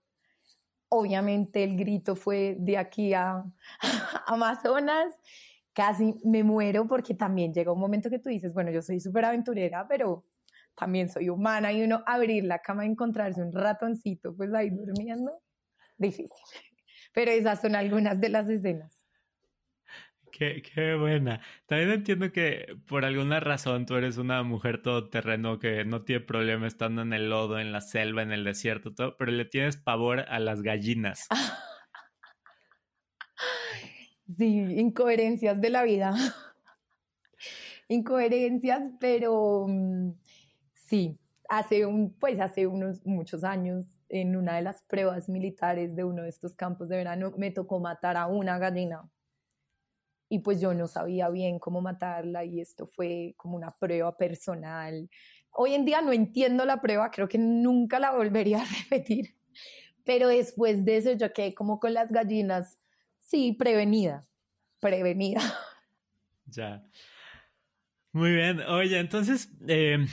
Obviamente 0.90 1.64
el 1.64 1.76
grito 1.76 2.16
fue 2.16 2.56
de 2.60 2.78
aquí 2.78 3.14
a 3.14 3.44
Amazonas 4.28 5.14
casi 5.74 6.16
me 6.24 6.44
muero 6.44 6.88
porque 6.88 7.16
también 7.16 7.54
llega 7.54 7.74
un 7.74 7.80
momento 7.80 8.10
que 8.10 8.20
tú 8.20 8.30
dices, 8.30 8.54
bueno, 8.54 8.72
yo 8.72 8.82
soy 8.82 9.00
súper 9.00 9.26
aventurera, 9.26 9.88
pero 9.88 10.26
también 10.76 11.10
soy 11.10 11.30
humana 11.30 11.72
y 11.72 11.84
uno 11.84 12.04
abrir 12.06 12.46
la 12.46 12.60
cama 12.60 12.86
y 12.86 12.90
encontrarse 12.90 13.42
un 13.42 13.52
ratoncito 13.52 14.36
pues 14.36 14.54
ahí 14.54 14.70
durmiendo, 14.70 15.42
difícil. 15.98 16.30
Pero 17.14 17.32
esas 17.32 17.62
son 17.62 17.76
algunas 17.76 18.20
de 18.20 18.30
las 18.30 18.50
escenas. 18.50 19.03
Qué, 20.34 20.96
buena. 21.00 21.42
También 21.68 21.92
entiendo 21.92 22.32
que 22.32 22.76
por 22.88 23.06
alguna 23.06 23.40
razón 23.40 23.86
tú 23.86 23.96
eres 23.96 24.18
una 24.18 24.42
mujer 24.42 24.82
todoterreno 24.82 25.60
que 25.60 25.86
no 25.86 26.04
tiene 26.04 26.26
problema 26.26 26.66
estando 26.66 27.04
en 27.04 27.14
el 27.14 27.30
lodo, 27.30 27.60
en 27.60 27.72
la 27.72 27.82
selva, 27.82 28.24
en 28.24 28.32
el 28.32 28.44
desierto, 28.44 28.96
todo, 28.96 29.16
pero 29.16 29.32
le 29.32 29.46
tienes 29.46 29.78
pavor 29.78 30.22
a 30.22 30.40
las 30.40 30.62
gallinas. 30.62 31.28
Sí, 34.38 34.58
incoherencias 34.78 35.60
de 35.60 35.70
la 35.70 35.84
vida. 35.84 36.16
incoherencias, 37.90 38.82
pero 39.00 39.66
mm, 39.68 40.14
sí, 40.74 41.20
hace 41.50 41.86
un, 41.86 42.14
pues 42.18 42.40
hace 42.40 42.66
unos 42.66 43.06
muchos 43.06 43.44
años, 43.44 43.86
en 44.08 44.36
una 44.38 44.56
de 44.56 44.62
las 44.62 44.82
pruebas 44.84 45.28
militares 45.28 45.94
de 45.96 46.06
uno 46.06 46.24
de 46.24 46.30
estos 46.30 46.56
campos 46.56 46.88
de 46.88 46.98
verano, 46.98 47.34
me 47.38 47.52
tocó 47.52 47.80
matar 47.82 48.16
a 48.16 48.28
una 48.28 48.58
gallina. 48.58 49.04
Y 50.34 50.40
pues 50.40 50.60
yo 50.60 50.74
no 50.74 50.88
sabía 50.88 51.30
bien 51.30 51.60
cómo 51.60 51.80
matarla 51.80 52.44
y 52.44 52.60
esto 52.60 52.88
fue 52.88 53.36
como 53.38 53.56
una 53.56 53.70
prueba 53.70 54.18
personal. 54.18 55.08
Hoy 55.52 55.76
en 55.76 55.86
día 55.86 56.02
no 56.02 56.12
entiendo 56.12 56.66
la 56.66 56.82
prueba, 56.82 57.12
creo 57.12 57.30
que 57.30 57.38
nunca 57.38 58.00
la 58.00 58.10
volvería 58.10 58.64
a 58.64 58.66
repetir. 58.66 59.36
Pero 60.04 60.30
después 60.30 60.86
de 60.86 60.98
eso 60.98 61.12
yo 61.12 61.32
quedé 61.34 61.54
como 61.54 61.80
con 61.80 61.94
las 61.94 62.12
gallinas, 62.12 62.80
sí, 63.20 63.52
prevenida, 63.52 64.28
prevenida. 64.80 65.42
Ya. 66.48 66.84
Muy 68.12 68.32
bien. 68.32 68.62
Oye, 68.62 68.98
entonces, 68.98 69.52
eh, 69.68 70.04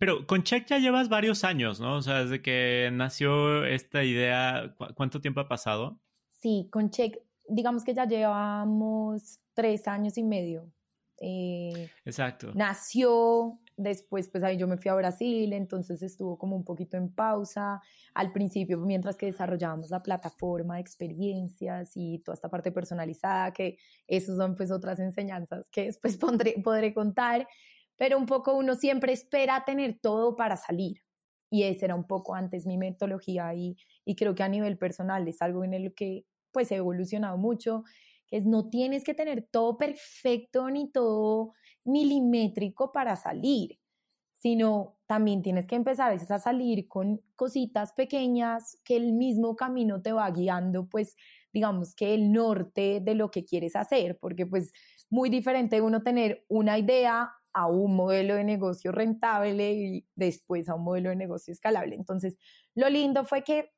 pero 0.00 0.26
con 0.26 0.42
Check 0.42 0.66
ya 0.66 0.78
llevas 0.78 1.08
varios 1.08 1.44
años, 1.44 1.78
¿no? 1.78 1.94
O 1.94 2.02
sea, 2.02 2.24
desde 2.24 2.42
que 2.42 2.90
nació 2.92 3.64
esta 3.64 4.02
idea, 4.02 4.74
¿cuánto 4.96 5.20
tiempo 5.20 5.38
ha 5.38 5.46
pasado? 5.46 6.00
Sí, 6.40 6.68
con 6.72 6.90
Check, 6.90 7.20
digamos 7.50 7.84
que 7.84 7.94
ya 7.94 8.06
llevamos 8.06 9.40
tres 9.60 9.86
años 9.86 10.16
y 10.16 10.22
medio. 10.22 10.72
Eh, 11.20 11.90
Exacto. 12.06 12.50
Nació, 12.54 13.60
después 13.76 14.28
pues 14.28 14.42
ahí 14.42 14.56
yo 14.56 14.66
me 14.66 14.78
fui 14.78 14.90
a 14.90 14.94
Brasil, 14.94 15.52
entonces 15.52 16.02
estuvo 16.02 16.38
como 16.38 16.56
un 16.56 16.64
poquito 16.64 16.96
en 16.96 17.12
pausa. 17.12 17.82
Al 18.14 18.32
principio, 18.32 18.78
mientras 18.78 19.18
que 19.18 19.26
desarrollábamos 19.26 19.90
la 19.90 20.02
plataforma 20.02 20.76
de 20.76 20.80
experiencias 20.80 21.92
y 21.94 22.20
toda 22.20 22.34
esta 22.34 22.48
parte 22.48 22.72
personalizada, 22.72 23.52
que 23.52 23.76
esos 24.06 24.38
son 24.38 24.56
pues 24.56 24.70
otras 24.70 24.98
enseñanzas 24.98 25.68
que 25.70 25.84
después 25.84 26.16
pondré, 26.16 26.54
podré 26.64 26.94
contar, 26.94 27.46
pero 27.96 28.16
un 28.16 28.24
poco 28.24 28.56
uno 28.56 28.74
siempre 28.74 29.12
espera 29.12 29.62
tener 29.66 29.98
todo 30.00 30.36
para 30.36 30.56
salir. 30.56 31.02
Y 31.50 31.64
esa 31.64 31.86
era 31.86 31.96
un 31.96 32.06
poco 32.06 32.34
antes 32.34 32.64
mi 32.64 32.78
metodología 32.78 33.52
y, 33.54 33.76
y 34.06 34.14
creo 34.14 34.34
que 34.34 34.42
a 34.42 34.48
nivel 34.48 34.78
personal 34.78 35.28
es 35.28 35.42
algo 35.42 35.64
en 35.64 35.74
el 35.74 35.92
que 35.94 36.24
pues 36.52 36.72
he 36.72 36.76
evolucionado 36.76 37.36
mucho 37.36 37.84
es 38.30 38.46
no 38.46 38.68
tienes 38.70 39.04
que 39.04 39.14
tener 39.14 39.48
todo 39.50 39.76
perfecto 39.78 40.70
ni 40.70 40.90
todo 40.90 41.52
milimétrico 41.84 42.92
para 42.92 43.16
salir, 43.16 43.78
sino 44.34 44.98
también 45.06 45.42
tienes 45.42 45.66
que 45.66 45.76
empezar 45.76 46.12
a 46.30 46.38
salir 46.38 46.88
con 46.88 47.20
cositas 47.36 47.92
pequeñas 47.92 48.78
que 48.84 48.96
el 48.96 49.12
mismo 49.12 49.56
camino 49.56 50.00
te 50.02 50.12
va 50.12 50.30
guiando, 50.30 50.88
pues 50.88 51.16
digamos 51.52 51.94
que 51.94 52.14
el 52.14 52.32
norte 52.32 53.00
de 53.02 53.14
lo 53.14 53.30
que 53.30 53.44
quieres 53.44 53.76
hacer, 53.76 54.18
porque 54.18 54.46
pues 54.46 54.72
muy 55.10 55.28
diferente 55.30 55.80
uno 55.80 56.02
tener 56.02 56.44
una 56.48 56.78
idea 56.78 57.32
a 57.52 57.66
un 57.66 57.96
modelo 57.96 58.36
de 58.36 58.44
negocio 58.44 58.92
rentable 58.92 59.72
y 59.72 60.06
después 60.14 60.68
a 60.68 60.76
un 60.76 60.84
modelo 60.84 61.10
de 61.10 61.16
negocio 61.16 61.52
escalable. 61.52 61.96
Entonces, 61.96 62.38
lo 62.74 62.88
lindo 62.88 63.24
fue 63.24 63.42
que 63.42 63.72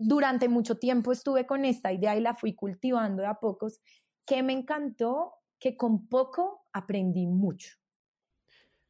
durante 0.00 0.48
mucho 0.48 0.76
tiempo 0.76 1.12
estuve 1.12 1.46
con 1.46 1.64
esta 1.64 1.92
idea 1.92 2.16
y 2.16 2.20
la 2.20 2.34
fui 2.34 2.54
cultivando 2.54 3.22
de 3.22 3.28
a 3.28 3.34
pocos, 3.34 3.80
que 4.26 4.42
me 4.42 4.54
encantó, 4.54 5.34
que 5.58 5.76
con 5.76 6.08
poco 6.08 6.66
aprendí 6.72 7.26
mucho. 7.26 7.76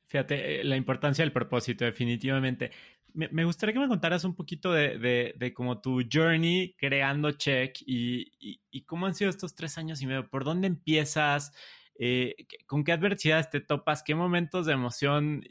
Fíjate, 0.06 0.60
eh, 0.60 0.64
la 0.64 0.76
importancia 0.76 1.24
del 1.24 1.32
propósito, 1.32 1.84
definitivamente. 1.84 2.70
Me, 3.12 3.44
gustaría 3.44 3.72
que 3.72 3.80
me 3.80 3.88
contaras 3.88 4.22
un 4.22 4.36
poquito 4.36 4.72
de, 4.72 4.96
de, 4.98 5.34
de 5.36 5.52
como 5.52 5.80
tu 5.80 6.00
journey 6.10 6.76
creando 6.78 7.32
Check 7.32 7.78
y, 7.84 8.60
y, 8.70 8.82
cómo 8.82 9.06
han 9.06 9.16
sido 9.16 9.30
estos 9.30 9.56
tres 9.56 9.78
años 9.78 10.00
y 10.00 10.06
medio. 10.06 10.30
¿Por 10.30 10.44
dónde 10.44 10.68
empiezas? 10.68 11.52
Eh, 11.98 12.36
¿Con 12.66 12.84
qué 12.84 12.92
adversidades 12.92 13.50
te 13.50 13.60
topas? 13.60 14.04
¿Qué 14.04 14.14
momentos 14.14 14.66
de 14.66 14.74
emoción? 14.74 15.42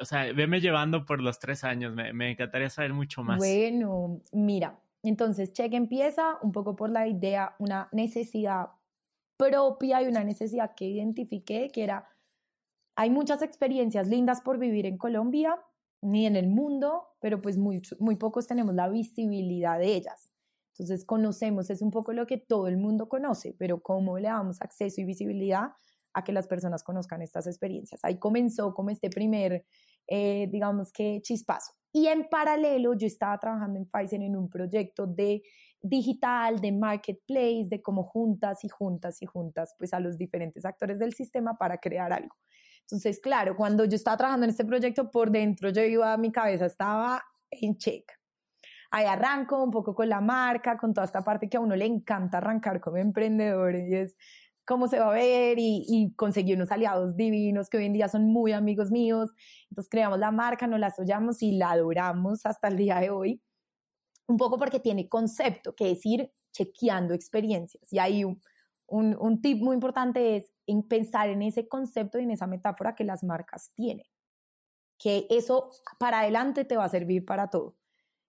O 0.00 0.04
sea, 0.04 0.32
veme 0.32 0.60
llevando 0.60 1.04
por 1.04 1.20
los 1.20 1.40
tres 1.40 1.64
años. 1.64 1.92
Me, 1.92 2.12
me 2.12 2.30
encantaría 2.30 2.70
saber 2.70 2.92
mucho 2.92 3.24
más. 3.24 3.38
Bueno, 3.38 4.22
mira, 4.32 4.78
entonces, 5.02 5.52
Check 5.52 5.72
empieza 5.74 6.38
un 6.42 6.52
poco 6.52 6.74
por 6.76 6.90
la 6.90 7.06
idea, 7.06 7.54
una 7.58 7.88
necesidad 7.92 8.68
propia 9.36 10.02
y 10.02 10.08
una 10.08 10.24
necesidad 10.24 10.74
que 10.74 10.86
identifiqué, 10.86 11.70
que 11.72 11.84
era, 11.84 12.08
hay 12.96 13.10
muchas 13.10 13.42
experiencias 13.42 14.08
lindas 14.08 14.40
por 14.40 14.58
vivir 14.58 14.86
en 14.86 14.98
Colombia, 14.98 15.56
ni 16.02 16.26
en 16.26 16.36
el 16.36 16.48
mundo, 16.48 17.06
pero 17.20 17.40
pues 17.40 17.56
muy, 17.56 17.82
muy 18.00 18.16
pocos 18.16 18.46
tenemos 18.46 18.74
la 18.74 18.88
visibilidad 18.88 19.78
de 19.78 19.94
ellas. 19.94 20.30
Entonces 20.72 21.04
conocemos, 21.04 21.70
es 21.70 21.82
un 21.82 21.90
poco 21.90 22.12
lo 22.12 22.26
que 22.26 22.38
todo 22.38 22.68
el 22.68 22.76
mundo 22.76 23.08
conoce, 23.08 23.54
pero 23.58 23.82
cómo 23.82 24.18
le 24.18 24.28
damos 24.28 24.60
acceso 24.62 25.00
y 25.00 25.04
visibilidad 25.04 25.72
a 26.12 26.24
que 26.24 26.32
las 26.32 26.46
personas 26.46 26.82
conozcan 26.82 27.22
estas 27.22 27.46
experiencias. 27.46 28.00
Ahí 28.04 28.18
comenzó 28.18 28.74
como 28.74 28.90
este 28.90 29.10
primer, 29.10 29.64
eh, 30.06 30.48
digamos 30.50 30.92
que 30.92 31.20
chispazo. 31.22 31.77
Y 31.92 32.06
en 32.06 32.28
paralelo 32.28 32.94
yo 32.94 33.06
estaba 33.06 33.38
trabajando 33.38 33.78
en 33.78 33.86
Pfizer 33.86 34.20
en 34.20 34.36
un 34.36 34.48
proyecto 34.48 35.06
de 35.06 35.42
digital, 35.80 36.60
de 36.60 36.72
marketplace, 36.72 37.66
de 37.68 37.80
cómo 37.80 38.02
juntas 38.02 38.64
y 38.64 38.68
juntas 38.68 39.22
y 39.22 39.26
juntas 39.26 39.74
pues 39.78 39.94
a 39.94 40.00
los 40.00 40.18
diferentes 40.18 40.64
actores 40.64 40.98
del 40.98 41.14
sistema 41.14 41.56
para 41.56 41.78
crear 41.78 42.12
algo. 42.12 42.34
Entonces, 42.80 43.20
claro, 43.20 43.54
cuando 43.56 43.84
yo 43.84 43.96
estaba 43.96 44.16
trabajando 44.16 44.44
en 44.44 44.50
este 44.50 44.64
proyecto 44.64 45.10
por 45.10 45.30
dentro, 45.30 45.70
yo 45.70 45.82
iba, 45.82 46.16
mi 46.16 46.32
cabeza 46.32 46.66
estaba 46.66 47.22
en 47.50 47.76
check. 47.76 48.10
Ahí 48.90 49.04
arranco 49.04 49.62
un 49.62 49.70
poco 49.70 49.94
con 49.94 50.08
la 50.08 50.20
marca, 50.20 50.78
con 50.78 50.94
toda 50.94 51.04
esta 51.04 51.22
parte 51.22 51.48
que 51.48 51.58
a 51.58 51.60
uno 51.60 51.76
le 51.76 51.84
encanta 51.84 52.38
arrancar 52.38 52.80
como 52.80 52.96
emprendedor 52.96 53.74
y 53.76 53.94
es 53.94 54.16
cómo 54.68 54.86
se 54.86 55.00
va 55.00 55.08
a 55.08 55.14
ver 55.14 55.58
y, 55.58 55.82
y, 55.88 56.12
conseguí 56.12 56.52
unos 56.52 56.70
aliados 56.70 57.16
divinos 57.16 57.70
que 57.70 57.78
hoy 57.78 57.86
en 57.86 57.94
día 57.94 58.06
son 58.06 58.26
muy 58.26 58.52
amigos 58.52 58.90
míos. 58.90 59.30
Entonces 59.70 59.88
creamos 59.90 60.18
la 60.18 60.30
marca, 60.30 60.66
nos 60.66 60.78
la 60.78 60.90
soñamos 60.90 61.42
y 61.42 61.52
la 61.52 61.70
adoramos 61.70 62.44
hasta 62.44 62.68
el 62.68 62.76
día 62.76 63.00
de 63.00 63.08
hoy. 63.08 63.40
Un 64.26 64.36
poco 64.36 64.58
porque 64.58 64.78
tiene 64.78 65.08
concepto, 65.08 65.74
que 65.74 65.90
es 65.92 66.04
ir 66.04 66.30
chequeando 66.52 67.14
experiencias. 67.14 67.90
Y 67.90 67.98
ahí 67.98 68.24
un, 68.24 68.42
un, 68.88 69.40
tip 69.40 69.58
muy 69.62 69.72
importante 69.72 70.36
es 70.36 70.52
en 70.66 70.82
pensar 70.82 71.30
en 71.30 71.40
ese 71.40 71.66
concepto 71.66 72.18
y 72.18 72.24
en 72.24 72.32
esa 72.32 72.46
metáfora 72.46 72.94
que 72.94 73.04
las 73.04 73.24
marcas 73.24 73.72
tienen. 73.74 74.04
Que 74.98 75.26
eso 75.30 75.70
para 75.98 76.20
adelante 76.20 76.66
te 76.66 76.76
va 76.76 76.84
a 76.84 76.90
servir 76.90 77.24
para 77.24 77.48
todo. 77.48 77.74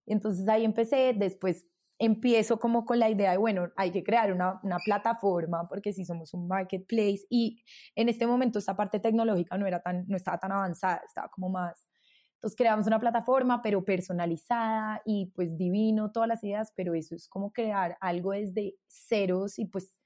Entonces 0.06 0.47
ahí 0.47 0.63
empecé, 0.63 1.13
después 1.13 1.65
empiezo 1.99 2.59
como 2.59 2.85
con 2.85 2.97
la 2.97 3.09
idea 3.09 3.31
de, 3.31 3.38
bueno, 3.38 3.69
hay 3.75 3.91
que 3.91 4.03
crear 4.03 4.31
una, 4.31 4.59
una, 4.63 4.77
plataforma 4.79 5.67
porque 5.67 5.91
si 5.91 6.05
somos 6.05 6.33
un 6.33 6.47
marketplace 6.47 7.25
y 7.29 7.62
en 7.93 8.07
este 8.07 8.25
momento 8.25 8.57
esta 8.57 8.75
parte 8.75 8.99
tecnológica 9.01 9.57
no, 9.57 9.67
era 9.67 9.81
tan, 9.81 10.05
no 10.07 10.15
estaba 10.15 10.38
tan 10.38 10.53
avanzada, 10.53 11.01
estaba 11.05 11.29
como 11.29 11.49
más. 11.49 11.89
Entonces 12.35 12.55
creamos 12.55 12.88
una 12.88 13.01
plataforma, 13.01 13.62
pero 13.62 13.83
personalizada 13.83 15.01
y 15.03 15.25
pues 15.35 15.57
divino, 15.57 16.09
todas 16.13 16.29
las 16.29 16.41
ideas, 16.41 16.71
pero 16.73 16.93
eso 16.93 17.13
es 17.13 17.27
como 17.27 17.51
crear 17.51 17.97
algo 17.99 18.31
desde 18.31 18.75
ceros 18.88 19.59
y 19.59 19.65
pues 19.65 19.99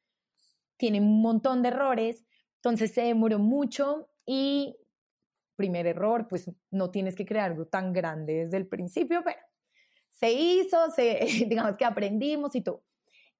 tiene 0.78 1.00
un 1.00 1.22
montón 1.22 1.62
de 1.62 1.70
errores. 1.70 2.26
Entonces 2.56 2.92
se 2.92 3.02
demoró 3.02 3.38
mucho 3.38 4.10
y 4.26 4.76
primer 5.56 5.86
error, 5.86 6.28
pues 6.28 6.52
no 6.72 6.90
tienes 6.90 7.16
que 7.16 7.28
crear 7.28 7.52
algo 7.52 7.68
tan 7.68 7.94
grande 7.94 8.46
desde 8.46 8.58
el 8.58 8.68
principio, 8.68 9.22
pero 9.24 9.38
se 10.24 10.32
hizo, 10.32 10.90
se, 10.92 11.20
digamos 11.50 11.76
que 11.76 11.84
aprendimos 11.84 12.56
y 12.56 12.62
todo. 12.62 12.82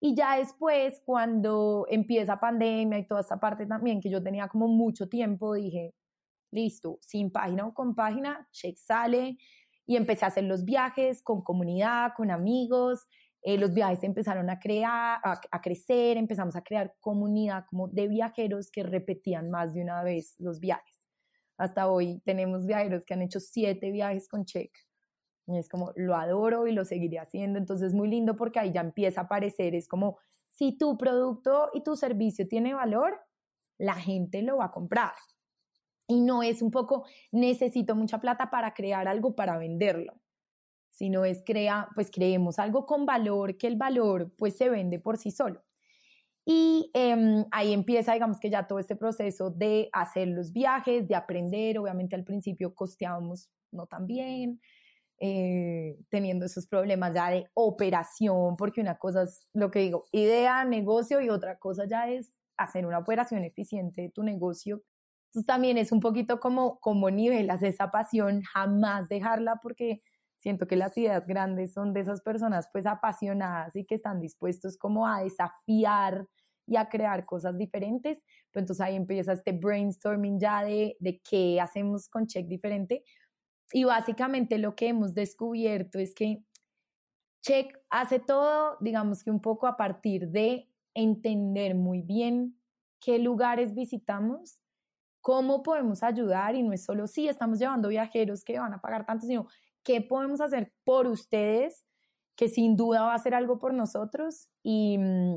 Y 0.02 0.16
ya 0.16 0.36
después, 0.38 1.02
cuando 1.06 1.88
empieza 1.90 2.42
pandemia 2.42 3.00
y 3.00 3.08
toda 3.08 3.22
esta 3.22 3.40
parte 3.40 3.66
también, 3.66 4.02
que 4.02 4.10
yo 4.10 4.22
tenía 4.22 4.50
como 4.50 4.68
mucho 4.68 5.08
tiempo, 5.08 5.54
dije, 5.54 5.94
listo, 6.52 6.98
sin 7.00 7.32
página 7.32 7.66
o 7.66 7.74
con 7.74 7.96
página, 7.96 8.50
check 8.52 8.78
sale. 8.78 9.38
Y 9.86 9.96
empecé 9.96 10.26
a 10.26 10.28
hacer 10.28 10.44
los 10.44 10.66
viajes 10.66 11.24
con 11.24 11.42
comunidad, 11.42 12.12
con 12.18 12.32
amigos. 12.32 13.08
Eh, 13.44 13.58
los 13.58 13.74
viajes 13.74 14.04
empezaron 14.04 14.50
a, 14.50 14.60
crear, 14.60 15.22
a, 15.24 15.40
a, 15.52 15.62
crecer, 15.62 16.18
empezamos 16.18 16.58
a 16.58 16.64
crear 16.64 16.96
comunidad 17.00 17.64
como 17.70 17.88
de 17.88 18.10
viajeros 18.10 18.70
que 18.70 18.84
repetían 18.84 19.50
más 19.50 19.74
de 19.74 19.84
una 19.84 20.04
vez 20.04 20.36
los 20.38 20.60
viajes. 20.60 21.00
Hasta 21.58 21.88
hoy 21.88 22.22
tenemos 22.26 22.66
viajeros 22.66 23.06
que 23.06 23.14
han 23.14 23.22
hecho 23.22 23.40
siete 23.40 23.90
viajes 23.92 24.28
con 24.28 24.44
check 24.44 24.74
y 25.48 25.58
es 25.58 25.70
como, 25.70 25.92
lo 25.96 26.16
adoro 26.16 26.68
y 26.68 26.72
lo 26.72 26.86
seguiré 26.86 27.20
haciendo. 27.20 27.60
Entonces 27.60 27.88
es 27.90 27.94
muy 27.94 28.08
lindo 28.08 28.36
porque 28.36 28.60
ahí 28.60 28.72
ya 28.72 28.82
empieza 28.82 29.22
a 29.22 29.24
aparecer, 29.26 29.76
es 29.76 29.88
como, 29.88 30.18
si 30.50 30.78
tu 30.78 30.98
producto 30.98 31.70
y 31.74 31.82
tu 31.82 31.96
servicio 31.96 32.48
tiene 32.48 32.74
valor, 32.74 33.20
la 33.78 33.96
gente 33.96 34.42
lo 34.42 34.58
va 34.58 34.66
a 34.66 34.72
comprar. 34.72 35.14
Y 36.08 36.22
no 36.22 36.44
es 36.44 36.62
un 36.62 36.72
poco, 36.72 37.06
necesito 37.32 37.96
mucha 37.96 38.20
plata 38.20 38.50
para 38.50 38.74
crear 38.74 39.08
algo 39.08 39.36
para 39.36 39.58
venderlo, 39.58 40.14
sino 40.92 41.26
es 41.26 41.44
crea, 41.46 41.90
pues 41.96 42.12
creemos 42.12 42.60
algo 42.60 42.86
con 42.86 43.06
valor, 43.06 43.58
que 43.58 43.68
el 43.68 43.78
valor 43.78 44.32
pues 44.38 44.58
se 44.58 44.70
vende 44.70 45.00
por 45.00 45.18
sí 45.18 45.32
solo. 45.32 45.64
Y 46.46 46.92
eh, 46.94 47.46
ahí 47.52 47.72
empieza, 47.74 48.14
digamos 48.14 48.40
que 48.40 48.50
ya 48.50 48.68
todo 48.68 48.80
este 48.80 48.98
proceso 48.98 49.50
de 49.50 49.90
hacer 49.94 50.28
los 50.28 50.52
viajes, 50.52 51.08
de 51.08 51.16
aprender. 51.16 51.80
Obviamente 51.80 52.16
al 52.16 52.26
principio 52.26 52.76
costeábamos 52.76 53.50
no 53.72 53.88
tan 53.88 54.06
bien, 54.06 54.60
eh, 55.26 55.96
teniendo 56.10 56.46
esos 56.46 56.68
problemas 56.68 57.14
ya 57.14 57.30
de 57.30 57.48
operación, 57.54 58.58
porque 58.58 58.82
una 58.82 58.98
cosa 58.98 59.24
es 59.24 59.48
lo 59.54 59.72
que 59.72 59.80
digo, 59.80 60.04
idea, 60.12 60.66
negocio 60.66 61.22
y 61.22 61.30
otra 61.30 61.58
cosa 61.60 61.86
ya 61.90 62.10
es 62.10 62.36
hacer 62.58 62.86
una 62.86 63.00
operación 63.00 63.46
eficiente 63.46 64.02
de 64.02 64.10
tu 64.10 64.22
negocio. 64.22 64.84
Entonces 65.28 65.48
también 65.48 65.78
es 65.78 65.94
un 65.94 66.02
poquito 66.02 66.42
como, 66.42 66.78
como 66.82 67.10
nivelas 67.10 67.64
esa 67.64 67.90
pasión, 67.90 68.42
jamás 68.42 69.08
dejarla 69.08 69.62
porque 69.64 70.02
siento 70.40 70.68
que 70.68 70.76
las 70.76 70.98
ideas 70.98 71.26
grandes 71.26 71.72
son 71.72 71.94
de 71.94 72.02
esas 72.02 72.20
personas 72.22 72.68
pues 72.74 72.86
apasionadas 72.86 73.78
y 73.78 73.86
que 73.86 73.96
están 73.96 74.20
dispuestos 74.20 74.78
como 74.78 75.08
a 75.08 75.24
desafiar 75.24 76.28
y 76.68 76.76
a 76.76 76.90
crear 76.90 77.26
cosas 77.26 77.58
diferentes. 77.58 78.22
Pero 78.52 78.64
entonces 78.64 78.82
ahí 78.86 78.98
empieza 78.98 79.32
este 79.32 79.54
brainstorming 79.54 80.38
ya 80.38 80.66
de, 80.66 80.98
de 81.00 81.22
qué 81.22 81.62
hacemos 81.62 82.10
con 82.10 82.28
Check 82.28 82.46
diferente. 82.48 83.06
Y 83.72 83.86
básicamente 83.86 84.58
lo 84.58 84.76
que 84.76 84.90
hemos 84.90 85.14
descubierto 85.14 86.00
es 86.00 86.14
que 86.14 86.44
Check 87.42 87.78
hace 87.90 88.20
todo, 88.20 88.78
digamos 88.80 89.24
que 89.24 89.30
un 89.30 89.42
poco 89.42 89.68
a 89.68 89.76
partir 89.76 90.30
de 90.30 90.70
entender 90.94 91.76
muy 91.76 92.02
bien 92.02 92.58
qué 93.02 93.20
lugares 93.20 93.74
visitamos, 93.74 94.60
cómo 95.20 95.62
podemos 95.62 96.04
ayudar 96.04 96.56
y 96.56 96.64
no 96.64 96.72
es 96.72 96.86
solo 96.86 97.06
si 97.06 97.28
estamos 97.28 97.60
llevando 97.60 97.90
viajeros 97.90 98.46
que 98.46 98.60
van 98.60 98.74
a 98.74 98.80
pagar 98.82 99.06
tanto, 99.06 99.26
sino 99.26 99.48
qué 99.84 100.00
podemos 100.00 100.40
hacer 100.40 100.72
por 100.86 101.08
ustedes, 101.08 101.86
que 102.38 102.48
sin 102.48 102.78
duda 102.78 103.04
va 103.04 103.14
a 103.14 103.20
ser 103.20 103.34
algo 103.34 103.60
por 103.60 103.74
nosotros 103.74 104.48
y, 104.64 104.98
mm, 104.98 105.36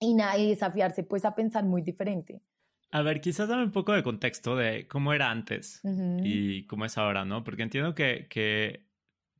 y 0.00 0.14
nada, 0.14 0.36
y 0.38 0.50
desafiarse 0.50 1.02
pues 1.02 1.24
a 1.24 1.34
pensar 1.34 1.64
muy 1.64 1.80
diferente. 1.80 2.42
A 2.90 3.02
ver, 3.02 3.20
quizás 3.20 3.48
dame 3.48 3.64
un 3.64 3.72
poco 3.72 3.92
de 3.92 4.02
contexto 4.02 4.56
de 4.56 4.88
cómo 4.88 5.12
era 5.12 5.30
antes 5.30 5.82
y 6.22 6.66
cómo 6.66 6.86
es 6.86 6.96
ahora, 6.96 7.24
¿no? 7.24 7.44
Porque 7.44 7.62
entiendo 7.62 7.94
que, 7.94 8.26
que 8.30 8.86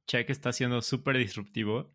Check 0.07 0.29
está 0.31 0.53
siendo 0.53 0.83
súper 0.83 1.17
disruptivo, 1.17 1.95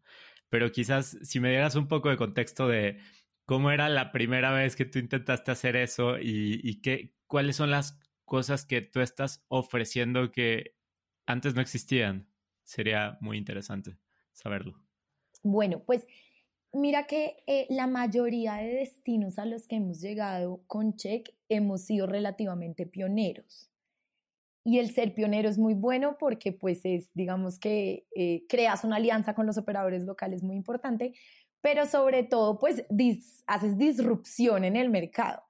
pero 0.49 0.71
quizás 0.71 1.17
si 1.21 1.39
me 1.39 1.49
dieras 1.51 1.75
un 1.75 1.87
poco 1.87 2.09
de 2.09 2.17
contexto 2.17 2.67
de 2.67 2.99
cómo 3.45 3.71
era 3.71 3.87
la 3.89 4.11
primera 4.11 4.51
vez 4.51 4.75
que 4.75 4.85
tú 4.85 4.97
intentaste 4.99 5.51
hacer 5.51 5.75
eso 5.75 6.17
y, 6.17 6.59
y 6.63 6.81
qué, 6.81 7.13
cuáles 7.27 7.55
son 7.55 7.69
las 7.69 7.99
cosas 8.25 8.65
que 8.65 8.81
tú 8.81 9.01
estás 9.01 9.45
ofreciendo 9.47 10.31
que 10.31 10.75
antes 11.25 11.53
no 11.53 11.61
existían. 11.61 12.27
Sería 12.63 13.17
muy 13.21 13.37
interesante 13.37 13.97
saberlo. 14.31 14.81
Bueno, 15.43 15.83
pues 15.83 16.07
mira 16.73 17.05
que 17.07 17.43
eh, 17.47 17.67
la 17.69 17.87
mayoría 17.87 18.55
de 18.55 18.75
destinos 18.75 19.39
a 19.39 19.45
los 19.45 19.67
que 19.67 19.77
hemos 19.77 20.01
llegado 20.01 20.61
con 20.67 20.95
Check 20.95 21.29
hemos 21.49 21.81
sido 21.81 22.07
relativamente 22.07 22.85
pioneros. 22.85 23.69
Y 24.65 24.79
el 24.79 24.91
ser 24.91 25.13
pionero 25.13 25.49
es 25.49 25.57
muy 25.57 25.73
bueno 25.73 26.17
porque 26.17 26.51
pues 26.51 26.81
es, 26.83 27.13
digamos 27.13 27.59
que 27.59 28.07
eh, 28.15 28.45
creas 28.47 28.83
una 28.83 28.95
alianza 28.95 29.35
con 29.35 29.45
los 29.45 29.57
operadores 29.57 30.03
locales 30.03 30.41
muy 30.41 30.55
importante, 30.55 31.13
pero 31.61 31.85
sobre 31.85 32.23
todo 32.23 32.59
pues 32.59 32.85
haces 33.45 33.77
disrupción 33.77 34.63
en 34.63 34.75
el 34.75 34.89
mercado. 34.89 35.43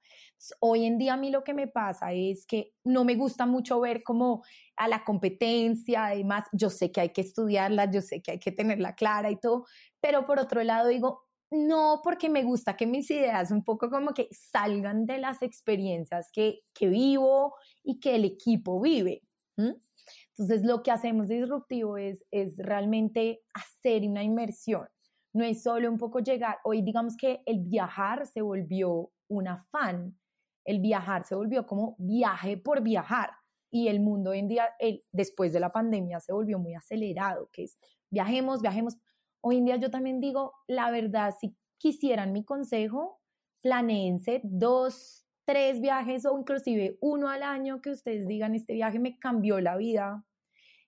Hoy 0.60 0.84
en 0.84 0.98
día 0.98 1.14
a 1.14 1.16
mí 1.16 1.30
lo 1.30 1.44
que 1.44 1.54
me 1.54 1.68
pasa 1.68 2.12
es 2.12 2.46
que 2.46 2.74
no 2.84 3.04
me 3.04 3.14
gusta 3.14 3.46
mucho 3.46 3.80
ver 3.80 4.02
como 4.02 4.42
a 4.76 4.88
la 4.88 5.04
competencia, 5.04 6.06
además 6.06 6.46
yo 6.52 6.70
sé 6.70 6.92
que 6.92 7.00
hay 7.00 7.10
que 7.10 7.22
estudiarla, 7.22 7.90
yo 7.90 8.02
sé 8.02 8.20
que 8.20 8.32
hay 8.32 8.38
que 8.38 8.52
tenerla 8.52 8.94
clara 8.94 9.30
y 9.30 9.36
todo, 9.36 9.64
pero 10.00 10.26
por 10.26 10.38
otro 10.38 10.62
lado 10.62 10.88
digo, 10.88 11.24
no, 11.50 12.00
porque 12.02 12.28
me 12.28 12.42
gusta 12.42 12.76
que 12.76 12.86
mis 12.86 13.10
ideas 13.10 13.50
un 13.50 13.64
poco 13.64 13.88
como 13.88 14.12
que 14.12 14.28
salgan 14.32 15.06
de 15.06 15.18
las 15.18 15.40
experiencias 15.42 16.30
que, 16.32 16.60
que 16.74 16.88
vivo 16.88 17.54
y 17.82 18.00
que 18.00 18.16
el 18.16 18.24
equipo 18.24 18.80
vive. 18.80 19.22
Entonces, 19.56 20.64
lo 20.64 20.82
que 20.82 20.90
hacemos 20.90 21.28
disruptivo 21.28 21.96
es, 21.96 22.24
es 22.30 22.56
realmente 22.58 23.42
hacer 23.54 24.02
una 24.08 24.24
inmersión. 24.24 24.88
No 25.32 25.44
es 25.44 25.62
solo 25.62 25.90
un 25.90 25.98
poco 25.98 26.20
llegar, 26.20 26.58
hoy 26.64 26.82
digamos 26.82 27.16
que 27.16 27.42
el 27.46 27.60
viajar 27.60 28.26
se 28.26 28.42
volvió 28.42 29.10
un 29.28 29.48
afán 29.48 30.16
el 30.64 30.80
viajar 30.80 31.24
se 31.24 31.34
volvió 31.34 31.66
como 31.66 31.96
viaje 31.98 32.56
por 32.56 32.82
viajar 32.82 33.30
y 33.70 33.88
el 33.88 33.98
mundo 33.98 34.30
hoy 34.30 34.38
en 34.38 34.46
día, 34.46 34.68
después 35.10 35.52
de 35.52 35.58
la 35.58 35.72
pandemia, 35.72 36.20
se 36.20 36.32
volvió 36.32 36.60
muy 36.60 36.74
acelerado, 36.74 37.50
que 37.52 37.64
es 37.64 37.76
viajemos, 38.08 38.62
viajemos. 38.62 38.96
Hoy 39.40 39.56
en 39.56 39.64
día 39.64 39.76
yo 39.76 39.90
también 39.90 40.20
digo, 40.20 40.52
la 40.68 40.92
verdad, 40.92 41.34
si 41.40 41.56
quisieran 41.76 42.32
mi 42.32 42.44
consejo, 42.44 43.20
planeense 43.60 44.40
dos, 44.44 45.26
tres 45.44 45.80
viajes 45.80 46.24
o 46.24 46.38
inclusive 46.38 46.98
uno 47.00 47.28
al 47.28 47.42
año 47.42 47.80
que 47.80 47.90
ustedes 47.90 48.28
digan, 48.28 48.54
este 48.54 48.74
viaje 48.74 49.00
me 49.00 49.18
cambió 49.18 49.60
la 49.60 49.76
vida 49.76 50.24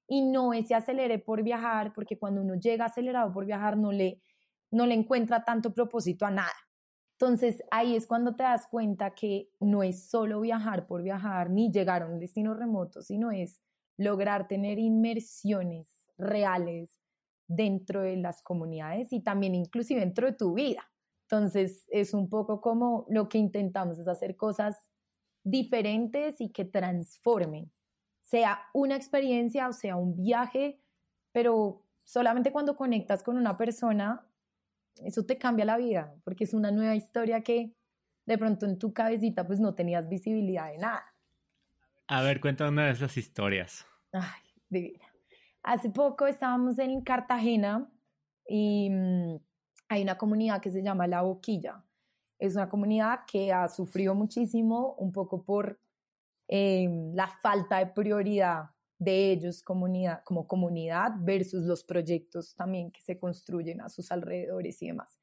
y 0.06 0.22
no 0.22 0.52
ese 0.52 0.76
acelere 0.76 1.18
por 1.18 1.42
viajar, 1.42 1.92
porque 1.92 2.18
cuando 2.18 2.40
uno 2.40 2.54
llega 2.54 2.84
acelerado 2.84 3.32
por 3.32 3.46
viajar 3.46 3.76
no 3.76 3.90
le, 3.90 4.22
no 4.70 4.86
le 4.86 4.94
encuentra 4.94 5.44
tanto 5.44 5.74
propósito 5.74 6.24
a 6.24 6.30
nada. 6.30 6.54
Entonces 7.18 7.62
ahí 7.70 7.96
es 7.96 8.06
cuando 8.06 8.36
te 8.36 8.42
das 8.42 8.66
cuenta 8.66 9.14
que 9.14 9.50
no 9.58 9.82
es 9.82 10.08
solo 10.08 10.40
viajar 10.42 10.86
por 10.86 11.02
viajar 11.02 11.48
ni 11.50 11.72
llegar 11.72 12.02
a 12.02 12.06
un 12.06 12.18
destino 12.18 12.52
remoto, 12.52 13.00
sino 13.00 13.30
es 13.30 13.58
lograr 13.96 14.48
tener 14.48 14.78
inmersiones 14.78 15.88
reales 16.18 16.98
dentro 17.48 18.02
de 18.02 18.16
las 18.16 18.42
comunidades 18.42 19.12
y 19.12 19.20
también 19.20 19.54
inclusive 19.54 20.00
dentro 20.00 20.26
de 20.26 20.34
tu 20.34 20.52
vida. 20.54 20.90
Entonces 21.22 21.86
es 21.88 22.12
un 22.12 22.28
poco 22.28 22.60
como 22.60 23.06
lo 23.08 23.30
que 23.30 23.38
intentamos 23.38 23.98
es 23.98 24.08
hacer 24.08 24.36
cosas 24.36 24.76
diferentes 25.42 26.40
y 26.40 26.50
que 26.50 26.66
transformen, 26.66 27.72
sea 28.20 28.60
una 28.74 28.96
experiencia 28.96 29.68
o 29.68 29.72
sea 29.72 29.96
un 29.96 30.16
viaje, 30.16 30.82
pero 31.32 31.84
solamente 32.04 32.52
cuando 32.52 32.76
conectas 32.76 33.22
con 33.22 33.38
una 33.38 33.56
persona 33.56 34.25
eso 35.04 35.24
te 35.24 35.38
cambia 35.38 35.64
la 35.64 35.76
vida, 35.76 36.14
porque 36.24 36.44
es 36.44 36.54
una 36.54 36.70
nueva 36.70 36.94
historia 36.94 37.42
que 37.42 37.72
de 38.26 38.38
pronto 38.38 38.66
en 38.66 38.78
tu 38.78 38.92
cabecita 38.92 39.46
pues 39.46 39.60
no 39.60 39.74
tenías 39.74 40.08
visibilidad 40.08 40.70
de 40.70 40.78
nada. 40.78 41.04
A 42.08 42.22
ver, 42.22 42.40
cuenta 42.40 42.68
una 42.68 42.86
de 42.86 42.92
esas 42.92 43.16
historias. 43.16 43.86
Ay, 44.12 44.42
divina. 44.68 45.04
Hace 45.62 45.90
poco 45.90 46.26
estábamos 46.26 46.78
en 46.78 47.00
Cartagena 47.02 47.90
y 48.48 48.88
mm, 48.90 49.36
hay 49.88 50.02
una 50.02 50.16
comunidad 50.16 50.60
que 50.60 50.70
se 50.70 50.82
llama 50.82 51.06
La 51.06 51.22
Boquilla. 51.22 51.82
Es 52.38 52.54
una 52.54 52.68
comunidad 52.68 53.20
que 53.26 53.52
ha 53.52 53.68
sufrido 53.68 54.14
muchísimo 54.14 54.94
un 54.98 55.12
poco 55.12 55.42
por 55.42 55.80
em, 56.46 57.12
la 57.14 57.28
falta 57.28 57.78
de 57.78 57.86
prioridad 57.86 58.70
de 58.98 59.30
ellos 59.30 59.62
comunidad, 59.62 60.22
como 60.24 60.46
comunidad 60.46 61.12
versus 61.18 61.64
los 61.64 61.84
proyectos 61.84 62.54
también 62.54 62.90
que 62.90 63.02
se 63.02 63.18
construyen 63.18 63.80
a 63.80 63.88
sus 63.88 64.10
alrededores 64.10 64.80
y 64.82 64.88
demás. 64.88 65.18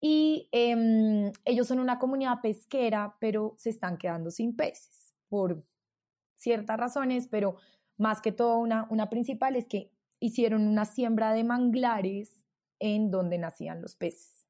Y 0.00 0.48
em, 0.52 1.32
ellos 1.44 1.66
son 1.66 1.78
una 1.78 1.98
comunidad 1.98 2.40
pesquera, 2.42 3.16
pero 3.20 3.54
se 3.58 3.70
están 3.70 3.98
quedando 3.98 4.30
sin 4.30 4.56
peces 4.56 5.14
por 5.28 5.62
ciertas 6.36 6.78
razones, 6.78 7.28
pero 7.28 7.56
más 7.98 8.20
que 8.20 8.32
todo 8.32 8.58
una, 8.58 8.86
una 8.90 9.10
principal 9.10 9.56
es 9.56 9.68
que 9.68 9.92
hicieron 10.18 10.66
una 10.66 10.84
siembra 10.84 11.32
de 11.32 11.44
manglares 11.44 12.44
en 12.78 13.10
donde 13.10 13.38
nacían 13.38 13.82
los 13.82 13.94
peces. 13.94 14.46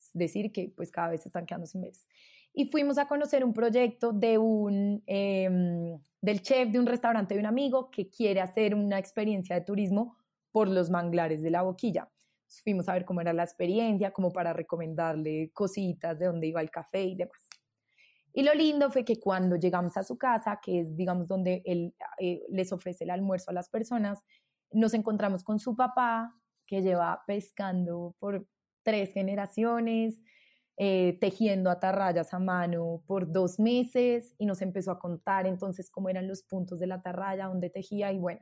Es 0.00 0.10
decir, 0.14 0.52
que 0.52 0.72
pues 0.74 0.90
cada 0.90 1.08
vez 1.08 1.22
se 1.22 1.28
están 1.28 1.44
quedando 1.44 1.66
sin 1.66 1.82
peces 1.82 2.06
y 2.52 2.66
fuimos 2.66 2.98
a 2.98 3.06
conocer 3.06 3.44
un 3.44 3.52
proyecto 3.52 4.12
de 4.12 4.38
un, 4.38 5.02
em, 5.06 5.98
del 6.20 6.42
chef 6.42 6.70
de 6.70 6.78
un 6.78 6.86
restaurante 6.86 7.34
de 7.34 7.40
un 7.40 7.46
amigo 7.46 7.90
que 7.90 8.08
quiere 8.08 8.40
hacer 8.40 8.74
una 8.74 8.98
experiencia 8.98 9.54
de 9.54 9.62
turismo 9.62 10.16
por 10.50 10.68
los 10.68 10.90
manglares 10.90 11.42
de 11.42 11.50
la 11.50 11.62
boquilla. 11.62 12.10
fuimos 12.64 12.88
a 12.88 12.94
ver 12.94 13.04
cómo 13.04 13.20
era 13.20 13.34
la 13.34 13.44
experiencia, 13.44 14.10
como 14.10 14.32
para 14.32 14.54
recomendarle 14.54 15.50
cositas 15.52 16.18
de 16.18 16.26
dónde 16.26 16.46
iba 16.46 16.62
el 16.62 16.70
café 16.70 17.02
y 17.04 17.14
demás. 17.14 17.46
Y 18.32 18.42
lo 18.42 18.54
lindo 18.54 18.90
fue 18.90 19.04
que 19.04 19.20
cuando 19.20 19.56
llegamos 19.56 19.96
a 19.96 20.02
su 20.02 20.16
casa, 20.16 20.58
que 20.62 20.80
es, 20.80 20.96
digamos, 20.96 21.28
donde 21.28 21.62
él 21.66 21.94
eh, 22.18 22.42
les 22.48 22.72
ofrece 22.72 23.04
el 23.04 23.10
almuerzo 23.10 23.50
a 23.50 23.54
las 23.54 23.68
personas, 23.68 24.22
nos 24.70 24.94
encontramos 24.94 25.44
con 25.44 25.58
su 25.58 25.76
papá, 25.76 26.34
que 26.66 26.82
lleva 26.82 27.22
pescando 27.26 28.14
por 28.18 28.46
tres 28.82 29.12
generaciones, 29.12 30.22
eh, 30.80 31.18
tejiendo 31.20 31.70
atarrayas 31.70 32.32
a 32.32 32.38
mano 32.38 33.02
por 33.06 33.32
dos 33.32 33.58
meses 33.58 34.32
y 34.38 34.46
nos 34.46 34.62
empezó 34.62 34.92
a 34.92 35.00
contar 35.00 35.44
entonces 35.44 35.90
cómo 35.90 36.08
eran 36.08 36.28
los 36.28 36.44
puntos 36.44 36.78
de 36.78 36.86
la 36.86 36.96
atarraya, 36.96 37.46
donde 37.46 37.68
tejía 37.68 38.12
y 38.12 38.18
bueno, 38.18 38.40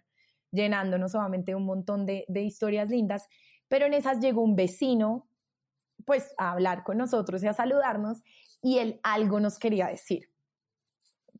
llenándonos 0.52 1.14
obviamente 1.14 1.54
un 1.54 1.64
montón 1.64 2.04
de, 2.04 2.26
de 2.28 2.42
historias 2.42 2.90
lindas, 2.90 3.26
pero 3.68 3.86
en 3.86 3.94
esas 3.94 4.20
llegó 4.20 4.42
un 4.42 4.54
vecino 4.54 5.26
pues 6.04 6.34
a 6.36 6.52
hablar 6.52 6.84
con 6.84 6.98
nosotros 6.98 7.42
y 7.42 7.46
a 7.46 7.54
saludarnos 7.54 8.22
y 8.62 8.80
él 8.80 9.00
algo 9.02 9.40
nos 9.40 9.58
quería 9.58 9.86
decir. 9.86 10.30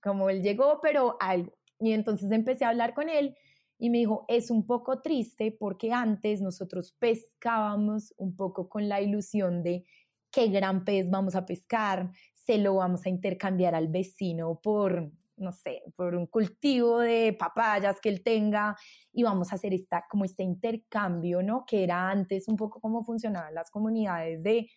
Como 0.03 0.31
él 0.31 0.43
llegó, 0.43 0.81
pero 0.81 1.19
algo. 1.21 1.53
Y 1.79 1.93
entonces 1.93 2.31
empecé 2.31 2.65
a 2.65 2.71
hablar 2.71 2.95
con 2.95 3.11
él 3.11 3.37
y 3.79 3.91
me 3.91 3.99
dijo, 3.99 4.25
es 4.29 4.51
un 4.51 4.67
poco 4.67 5.03
triste 5.03 5.53
porque 5.53 5.93
antes 5.93 6.41
nosotros 6.41 6.97
pescábamos 6.99 8.15
un 8.17 8.35
poco 8.35 8.71
con 8.71 8.89
la 8.89 9.03
ilusión 9.03 9.63
de 9.63 9.85
qué 10.31 10.49
gran 10.49 10.85
pez 10.85 11.11
vamos 11.11 11.35
a 11.35 11.47
pescar, 11.47 12.11
se 12.35 12.59
lo 12.59 12.77
vamos 12.77 13.05
a 13.05 13.09
intercambiar 13.09 13.75
al 13.75 13.89
vecino 13.89 14.61
por, 14.63 15.11
no 15.37 15.53
sé, 15.53 15.83
por 15.97 16.15
un 16.15 16.27
cultivo 16.27 17.01
de 17.01 17.35
papayas 17.39 18.01
que 18.01 18.09
él 18.09 18.23
tenga 18.23 18.77
y 19.13 19.25
vamos 19.25 19.51
a 19.51 19.57
hacer 19.57 19.75
esta, 19.75 20.05
como 20.09 20.25
este 20.25 20.45
intercambio, 20.45 21.43
¿no? 21.43 21.65
Que 21.67 21.83
era 21.83 22.09
antes 22.09 22.47
un 22.47 22.57
poco 22.57 22.81
cómo 22.81 23.03
funcionaban 23.05 23.55
las 23.55 23.71
comunidades 23.71 24.43
de 24.43 24.69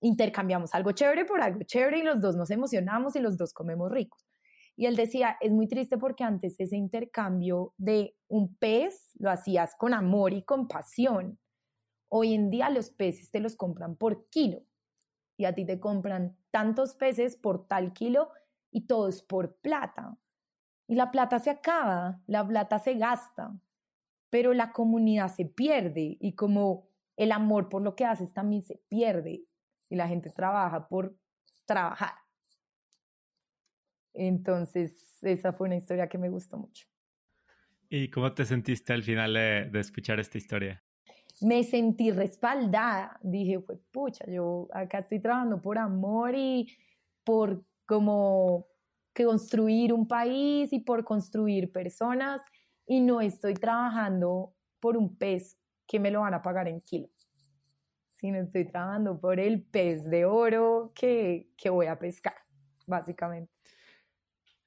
intercambiamos 0.00 0.74
algo 0.74 0.92
chévere 0.92 1.24
por 1.24 1.40
algo 1.40 1.60
chévere 1.62 1.98
y 2.00 2.02
los 2.02 2.20
dos 2.20 2.36
nos 2.36 2.50
emocionamos 2.50 3.16
y 3.16 3.20
los 3.20 3.36
dos 3.38 3.52
comemos 3.52 3.90
ricos. 3.90 4.26
Y 4.76 4.86
él 4.86 4.96
decía, 4.96 5.36
es 5.40 5.52
muy 5.52 5.68
triste 5.68 5.98
porque 5.98 6.24
antes 6.24 6.58
ese 6.58 6.76
intercambio 6.76 7.74
de 7.76 8.16
un 8.26 8.56
pez 8.56 9.10
lo 9.14 9.30
hacías 9.30 9.76
con 9.78 9.94
amor 9.94 10.32
y 10.32 10.42
compasión. 10.42 11.38
Hoy 12.08 12.34
en 12.34 12.50
día 12.50 12.70
los 12.70 12.90
peces 12.90 13.30
te 13.30 13.38
los 13.38 13.54
compran 13.54 13.96
por 13.96 14.28
kilo 14.30 14.64
y 15.36 15.44
a 15.44 15.54
ti 15.54 15.64
te 15.64 15.80
compran 15.80 16.36
tantos 16.50 16.94
peces 16.94 17.36
por 17.36 17.66
tal 17.66 17.92
kilo 17.92 18.30
y 18.70 18.86
todo 18.86 19.08
es 19.08 19.22
por 19.22 19.56
plata. 19.56 20.16
Y 20.86 20.94
la 20.94 21.10
plata 21.10 21.38
se 21.38 21.50
acaba, 21.50 22.20
la 22.26 22.46
plata 22.46 22.78
se 22.78 22.94
gasta, 22.94 23.54
pero 24.30 24.52
la 24.52 24.72
comunidad 24.72 25.28
se 25.32 25.46
pierde 25.46 26.16
y 26.20 26.34
como 26.34 26.88
el 27.16 27.32
amor 27.32 27.68
por 27.68 27.82
lo 27.82 27.94
que 27.94 28.04
haces 28.04 28.32
también 28.32 28.62
se 28.62 28.76
pierde 28.88 29.44
y 29.88 29.96
la 29.96 30.08
gente 30.08 30.30
trabaja 30.30 30.88
por 30.88 31.16
trabajar. 31.64 32.14
Entonces, 34.12 35.22
esa 35.22 35.52
fue 35.52 35.66
una 35.66 35.76
historia 35.76 36.08
que 36.08 36.18
me 36.18 36.28
gustó 36.28 36.56
mucho. 36.56 36.86
¿Y 37.88 38.10
cómo 38.10 38.32
te 38.32 38.44
sentiste 38.44 38.92
al 38.92 39.02
final 39.02 39.34
de, 39.34 39.70
escuchar 39.78 40.20
esta 40.20 40.38
historia? 40.38 40.82
Me 41.40 41.64
sentí 41.64 42.10
respaldada. 42.10 43.18
Dije, 43.22 43.60
pues, 43.60 43.80
pucha, 43.92 44.24
yo 44.30 44.68
acá 44.72 44.98
estoy 44.98 45.20
trabajando 45.20 45.60
por 45.60 45.78
amor 45.78 46.34
y 46.34 46.68
por 47.24 47.64
como 47.86 48.66
construir 49.14 49.92
un 49.92 50.06
país 50.08 50.72
y 50.72 50.80
por 50.80 51.04
construir 51.04 51.70
personas 51.72 52.40
y 52.86 53.00
no 53.00 53.20
estoy 53.20 53.54
trabajando 53.54 54.54
por 54.80 54.96
un 54.96 55.16
pez 55.16 55.56
que 55.86 56.00
me 56.00 56.10
lo 56.10 56.20
van 56.20 56.34
a 56.34 56.42
pagar 56.42 56.68
en 56.68 56.80
kilos, 56.80 57.28
sino 58.12 58.38
estoy 58.38 58.64
trabajando 58.66 59.20
por 59.20 59.38
el 59.38 59.62
pez 59.62 60.04
de 60.04 60.24
oro 60.24 60.92
que, 60.94 61.50
que 61.56 61.70
voy 61.70 61.86
a 61.86 61.98
pescar, 61.98 62.36
básicamente. 62.86 63.53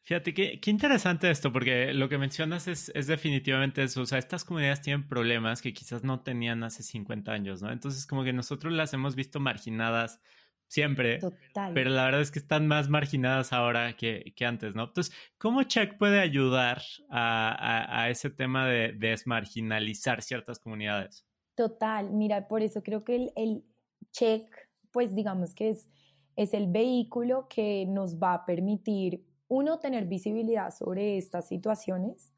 Fíjate, 0.08 0.34
qué, 0.34 0.62
qué 0.62 0.72
interesante 0.72 1.30
esto, 1.30 1.52
porque 1.52 1.94
lo 1.94 2.08
que 2.08 2.18
mencionas 2.18 2.70
es, 2.70 2.90
es, 2.96 3.08
definitivamente 3.08 3.84
eso. 3.84 4.04
O 4.04 4.06
sea, 4.06 4.18
estas 4.18 4.46
comunidades 4.46 4.80
tienen 4.80 5.06
problemas 5.06 5.62
que 5.62 5.74
quizás 5.74 6.06
no 6.06 6.22
tenían 6.22 6.64
hace 6.64 6.82
50 6.82 7.30
años, 7.30 7.62
¿no? 7.62 7.74
Entonces, 7.74 8.08
como 8.08 8.24
que 8.24 8.32
nosotros 8.32 8.72
las 8.72 8.94
hemos 8.94 9.16
visto 9.16 9.42
marginadas 9.42 10.22
siempre, 10.66 11.20
Total. 11.20 11.74
pero 11.74 11.90
la 11.90 12.06
verdad 12.06 12.22
es 12.22 12.32
que 12.32 12.40
están 12.40 12.68
más 12.68 12.88
marginadas 12.88 13.52
ahora 13.52 13.98
que, 13.98 14.34
que 14.34 14.46
antes, 14.46 14.76
¿no? 14.76 14.86
Entonces, 14.86 15.14
¿cómo 15.38 15.64
Check 15.64 15.98
puede 15.98 16.22
ayudar 16.22 16.82
a, 17.10 18.02
a, 18.02 18.10
ese 18.10 18.30
tema 18.30 18.66
de 18.66 18.94
desmarginalizar 18.94 20.22
ciertas 20.22 20.58
comunidades? 20.58 21.26
Total, 21.54 22.12
mira, 22.12 22.48
por 22.48 22.62
eso 22.62 22.82
creo 22.82 23.04
que 23.04 23.18
el, 23.18 23.34
el 23.36 23.66
Check, 24.14 24.48
pues 24.94 25.14
digamos 25.14 25.54
que 25.54 25.72
es, 25.72 25.90
es 26.38 26.54
el 26.54 26.72
vehículo 26.72 27.50
que 27.50 27.86
nos 27.86 28.18
va 28.18 28.36
a 28.36 28.46
permitir 28.46 29.27
uno, 29.48 29.80
tener 29.80 30.06
visibilidad 30.06 30.72
sobre 30.72 31.18
estas 31.18 31.48
situaciones. 31.48 32.32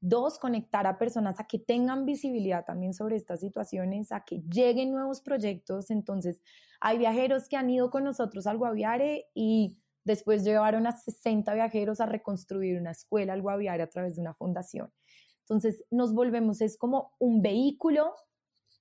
Dos, 0.00 0.38
conectar 0.38 0.86
a 0.86 0.98
personas 0.98 1.40
a 1.40 1.46
que 1.46 1.58
tengan 1.58 2.04
visibilidad 2.04 2.64
también 2.64 2.94
sobre 2.94 3.16
estas 3.16 3.40
situaciones, 3.40 4.12
a 4.12 4.24
que 4.24 4.42
lleguen 4.42 4.92
nuevos 4.92 5.20
proyectos. 5.20 5.90
Entonces, 5.90 6.42
hay 6.80 6.98
viajeros 6.98 7.48
que 7.48 7.56
han 7.56 7.70
ido 7.70 7.90
con 7.90 8.04
nosotros 8.04 8.46
al 8.46 8.58
Guaviare 8.58 9.26
y 9.34 9.78
después 10.04 10.44
llevaron 10.44 10.86
a 10.86 10.92
60 10.92 11.52
viajeros 11.54 12.00
a 12.00 12.06
reconstruir 12.06 12.78
una 12.78 12.92
escuela 12.92 13.32
al 13.32 13.42
Guaviare 13.42 13.82
a 13.82 13.88
través 13.88 14.16
de 14.16 14.22
una 14.22 14.34
fundación. 14.34 14.92
Entonces, 15.40 15.84
nos 15.90 16.12
volvemos, 16.14 16.60
es 16.60 16.76
como 16.76 17.12
un 17.18 17.40
vehículo 17.40 18.12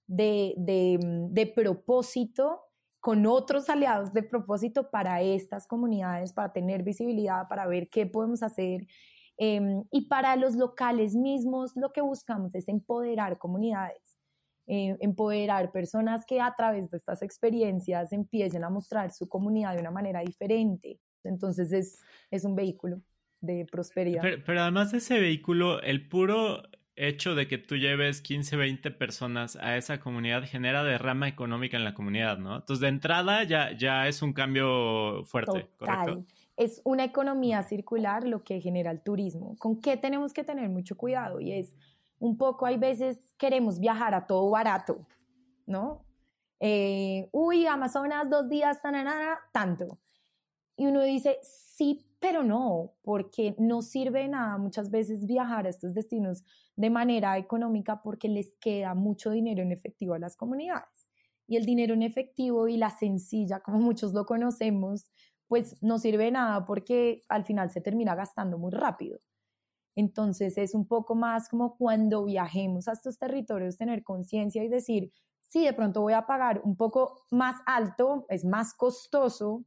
de, 0.07 0.53
de, 0.57 0.99
de 1.29 1.47
propósito 1.47 2.61
con 3.05 3.23
otros 3.27 3.69
aliados 3.69 4.13
de 4.13 4.23
propósito 4.23 4.89
para 4.89 5.21
estas 5.21 5.67
comunidades, 5.67 6.33
para 6.33 6.51
tener 6.51 6.81
visibilidad, 6.81 7.47
para 7.47 7.67
ver 7.67 7.87
qué 7.87 8.07
podemos 8.07 8.41
hacer. 8.41 8.87
Em, 9.37 9.83
y 9.91 10.07
para 10.07 10.35
los 10.37 10.55
locales 10.55 11.13
mismos, 11.13 11.73
lo 11.75 11.91
que 11.91 12.01
buscamos 12.01 12.55
es 12.55 12.67
empoderar 12.67 13.37
comunidades, 13.37 14.17
eh, 14.65 14.97
empoderar 15.01 15.71
personas 15.71 16.25
que 16.25 16.41
a 16.41 16.55
través 16.57 16.89
de 16.89 16.97
estas 16.97 17.21
experiencias 17.21 18.11
empiecen 18.11 18.63
a 18.63 18.71
mostrar 18.71 19.11
su 19.11 19.29
comunidad 19.29 19.75
de 19.75 19.81
una 19.81 19.91
manera 19.91 20.21
diferente. 20.21 20.99
Entonces 21.23 21.71
es, 21.73 21.99
es 22.31 22.43
un 22.43 22.55
vehículo 22.55 23.03
de 23.39 23.67
prosperidad. 23.71 24.23
pero, 24.43 24.61
además 24.61 24.93
de 24.93 24.97
ese 24.97 25.19
vehículo, 25.19 25.79
el 25.83 26.09
puro 26.09 26.63
hecho 26.95 27.35
de 27.35 27.47
que 27.47 27.57
tú 27.57 27.75
lleves 27.75 28.21
15, 28.21 28.55
20 28.55 28.91
personas 28.91 29.55
a 29.57 29.77
esa 29.77 29.99
comunidad 29.99 30.43
genera 30.45 30.83
derrama 30.83 31.27
económica 31.27 31.77
en 31.77 31.83
la 31.83 31.93
comunidad, 31.93 32.37
¿no? 32.37 32.55
Entonces, 32.55 32.81
de 32.81 32.87
entrada 32.87 33.43
ya, 33.43 33.71
ya 33.77 34.07
es 34.07 34.21
un 34.21 34.33
cambio 34.33 35.23
fuerte, 35.25 35.67
Total. 35.77 36.25
Es 36.57 36.81
una 36.85 37.03
economía 37.03 37.63
circular 37.63 38.25
lo 38.25 38.43
que 38.43 38.61
genera 38.61 38.91
el 38.91 39.01
turismo. 39.01 39.57
¿Con 39.57 39.81
qué 39.81 39.97
tenemos 39.97 40.31
que 40.31 40.45
tener 40.45 40.69
mucho 40.69 40.95
cuidado? 40.95 41.41
Y 41.41 41.51
es 41.51 41.75
un 42.17 42.37
poco, 42.37 42.65
hay 42.65 42.77
veces 42.77 43.17
queremos 43.37 43.79
viajar 43.79 44.13
a 44.13 44.25
todo 44.25 44.49
barato, 44.49 44.97
¿no? 45.65 46.05
Eh, 46.61 47.27
uy, 47.33 47.67
Amazonas, 47.67 48.29
dos 48.29 48.47
días, 48.47 48.81
tananana, 48.81 49.37
tanto. 49.51 49.99
Y 50.77 50.85
uno 50.85 51.03
dice, 51.03 51.39
sí, 51.43 52.05
pero 52.25 52.41
no, 52.41 52.95
porque 53.03 53.55
no 53.59 53.83
sirve 53.83 54.27
nada 54.27 54.57
muchas 54.57 54.89
veces 54.89 55.27
viajar 55.27 55.67
a 55.67 55.69
estos 55.69 55.93
destinos 55.93 56.43
de 56.75 56.89
manera 56.89 57.37
económica 57.37 58.01
porque 58.01 58.27
les 58.27 58.55
queda 58.55 58.95
mucho 58.95 59.29
dinero 59.29 59.61
en 59.61 59.71
efectivo 59.71 60.15
a 60.15 60.17
las 60.17 60.35
comunidades. 60.35 61.07
Y 61.45 61.55
el 61.55 61.67
dinero 61.67 61.93
en 61.93 62.01
efectivo 62.01 62.67
y 62.67 62.77
la 62.77 62.89
sencilla, 62.89 63.59
como 63.59 63.77
muchos 63.77 64.11
lo 64.13 64.25
conocemos, 64.25 65.11
pues 65.47 65.77
no 65.83 65.99
sirve 65.99 66.31
nada 66.31 66.65
porque 66.65 67.21
al 67.29 67.45
final 67.45 67.69
se 67.69 67.79
termina 67.79 68.15
gastando 68.15 68.57
muy 68.57 68.71
rápido. 68.71 69.19
Entonces 69.95 70.57
es 70.57 70.73
un 70.73 70.87
poco 70.87 71.13
más 71.13 71.47
como 71.47 71.77
cuando 71.77 72.25
viajemos 72.25 72.87
a 72.87 72.93
estos 72.93 73.19
territorios, 73.19 73.77
tener 73.77 74.03
conciencia 74.03 74.63
y 74.63 74.67
decir, 74.67 75.11
sí, 75.41 75.63
de 75.63 75.73
pronto 75.73 76.01
voy 76.01 76.13
a 76.13 76.25
pagar 76.25 76.61
un 76.63 76.75
poco 76.75 77.27
más 77.29 77.57
alto, 77.67 78.25
es 78.29 78.45
más 78.45 78.73
costoso, 78.73 79.63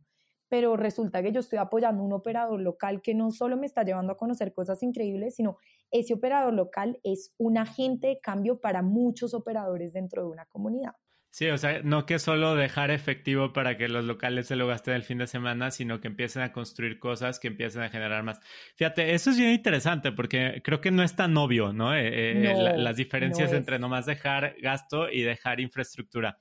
pero 0.49 0.77
resulta 0.77 1.23
que 1.23 1.33
yo 1.33 1.41
estoy 1.41 1.59
apoyando 1.59 2.03
un 2.03 2.13
operador 2.13 2.61
local 2.61 3.03
que 3.03 3.15
no 3.15 3.31
solo 3.31 3.57
me 3.57 3.67
está 3.67 3.83
llevando 3.83 4.13
a 4.13 4.17
conocer 4.17 4.53
cosas 4.53 4.83
increíbles, 4.83 5.37
sino 5.37 5.59
ese 5.91 6.15
operador 6.15 6.55
local 6.55 6.99
es 7.03 7.35
un 7.39 7.59
agente 7.59 8.09
de 8.09 8.21
cambio 8.21 8.61
para 8.61 8.83
muchos 8.83 9.35
operadores 9.35 9.93
dentro 9.93 10.23
de 10.23 10.29
una 10.29 10.47
comunidad. 10.47 10.93
Sí, 11.31 11.49
o 11.51 11.59
sea, 11.59 11.83
no 11.83 12.07
que 12.07 12.19
solo 12.19 12.57
dejar 12.57 12.91
efectivo 12.91 13.53
para 13.53 13.77
que 13.77 13.87
los 13.87 14.05
locales 14.05 14.47
se 14.47 14.57
lo 14.57 14.67
gasten 14.67 14.95
el 14.95 15.03
fin 15.03 15.19
de 15.19 15.27
semana, 15.27 15.71
sino 15.71 16.01
que 16.01 16.09
empiecen 16.09 16.43
a 16.43 16.53
construir 16.53 16.99
cosas 16.99 17.39
que 17.39 17.49
empiecen 17.49 17.83
a 17.83 17.91
generar 17.91 18.23
más. 18.23 18.41
Fíjate, 18.77 19.13
eso 19.15 19.31
es 19.31 19.39
bien 19.39 19.53
interesante 19.53 20.11
porque 20.11 20.63
creo 20.65 20.81
que 20.81 20.91
no 20.91 21.03
es 21.03 21.15
tan 21.15 21.37
obvio, 21.37 21.73
¿no? 21.73 21.95
Eh, 21.95 22.41
eh, 22.43 22.75
las 22.77 22.97
diferencias 22.97 23.53
entre 23.53 23.79
nomás 23.79 24.07
dejar 24.07 24.57
gasto 24.61 25.11
y 25.11 25.23
dejar 25.23 25.61
infraestructura. 25.61 26.39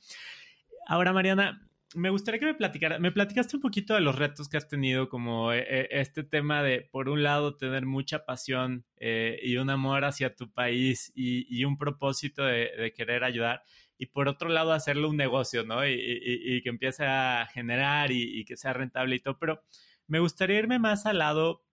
Ahora, 0.88 1.12
Mariana, 1.12 1.67
me 1.96 2.10
gustaría 2.10 2.40
que 2.40 2.46
me 2.46 2.54
platicara, 2.54 3.00
me 3.00 3.12
platicaste 3.12 3.56
un 3.56 3.62
poquito 3.62 3.94
de 3.94 4.02
los 4.02 4.16
retos 4.16 4.50
que 4.50 4.58
has 4.58 4.68
tenido, 4.68 5.08
como 5.10 5.54
eh, 5.54 5.66
eh, 5.70 5.88
este 5.92 6.24
tema 6.24 6.62
de, 6.62 6.82
por 6.82 7.08
un 7.10 7.24
lado, 7.24 7.56
tener 7.56 7.86
mucha 7.86 8.26
pasión 8.26 8.86
eh, 8.98 9.40
y 9.42 9.58
un 9.58 9.70
amor 9.70 10.04
hacia 10.04 10.36
tu 10.36 10.52
país 10.52 11.12
y, 11.16 11.64
un 11.64 11.78
propósito 11.78 12.44
de, 12.44 12.94
querer 12.96 13.24
ayudar, 13.24 13.64
y 13.98 14.08
por 14.08 14.28
otro 14.28 14.50
lado, 14.50 14.74
hacerlo 14.74 15.10
un 15.10 15.18
negocio, 15.18 15.64
¿no? 15.64 15.88
Y, 15.88 16.62
que 16.62 16.70
empiece 16.70 17.06
a 17.06 17.48
generar 17.54 18.12
y, 18.12 18.44
que 18.46 18.58
sea 18.58 18.74
rentable 18.74 19.16
y 19.16 19.20
todo, 19.20 19.38
pero 19.40 19.62
me 20.08 20.20
gustaría 20.20 20.60
irme 20.60 20.80
más 20.80 21.06
al 21.06 21.20
lado 21.20 21.64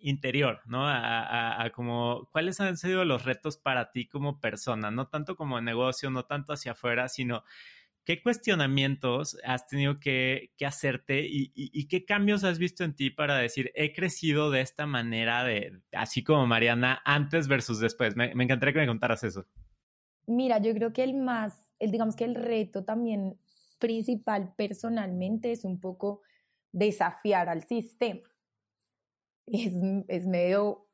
interior, 0.00 0.60
¿no? 0.66 0.86
A, 0.88 1.62
a, 1.62 1.70
como 1.70 2.28
cuáles 2.32 2.60
han 2.60 2.76
sido 2.76 3.04
los 3.04 3.24
retos 3.24 3.56
para 3.58 3.92
ti 3.92 4.06
como 4.06 4.40
persona, 4.40 4.90
no 4.90 5.08
tanto 5.08 5.36
como 5.36 5.60
negocio, 5.60 6.10
no 6.10 6.24
tanto 6.24 6.52
hacia 6.52 6.72
afuera, 6.72 7.08
sino 7.08 7.44
¿Qué 8.04 8.22
cuestionamientos 8.22 9.38
has 9.44 9.66
tenido 9.66 9.98
que, 9.98 10.50
hacerte 10.64 11.26
y, 11.26 11.88
qué 11.88 12.04
cambios 12.04 12.44
has 12.44 12.58
visto 12.58 12.84
en 12.84 12.94
ti 12.94 13.08
para 13.08 13.38
decir, 13.38 13.72
he 13.74 13.94
crecido 13.94 14.50
de 14.50 14.60
esta 14.60 14.84
manera, 14.84 15.42
de, 15.42 15.80
así 15.92 16.22
como 16.22 16.46
Mariana, 16.46 17.00
antes 17.06 17.48
versus 17.48 17.80
después? 17.80 18.14
Me, 18.14 18.30
encantaría 18.32 18.74
que 18.74 18.80
me 18.80 18.86
contaras 18.86 19.24
eso. 19.24 19.46
Mira, 20.26 20.58
yo 20.58 20.74
creo 20.74 20.92
que 20.92 21.02
el 21.02 21.14
más, 21.14 21.70
el, 21.78 21.92
digamos 21.92 22.14
que 22.14 22.24
el 22.24 22.34
reto 22.34 22.84
también 22.84 23.38
principal 23.78 24.52
personalmente 24.54 25.50
es 25.50 25.64
un 25.64 25.80
poco 25.80 26.20
desafiar 26.72 27.48
al 27.48 27.64
sistema. 27.64 28.28
Es, 29.46 29.72
es 30.08 30.26
medio, 30.26 30.88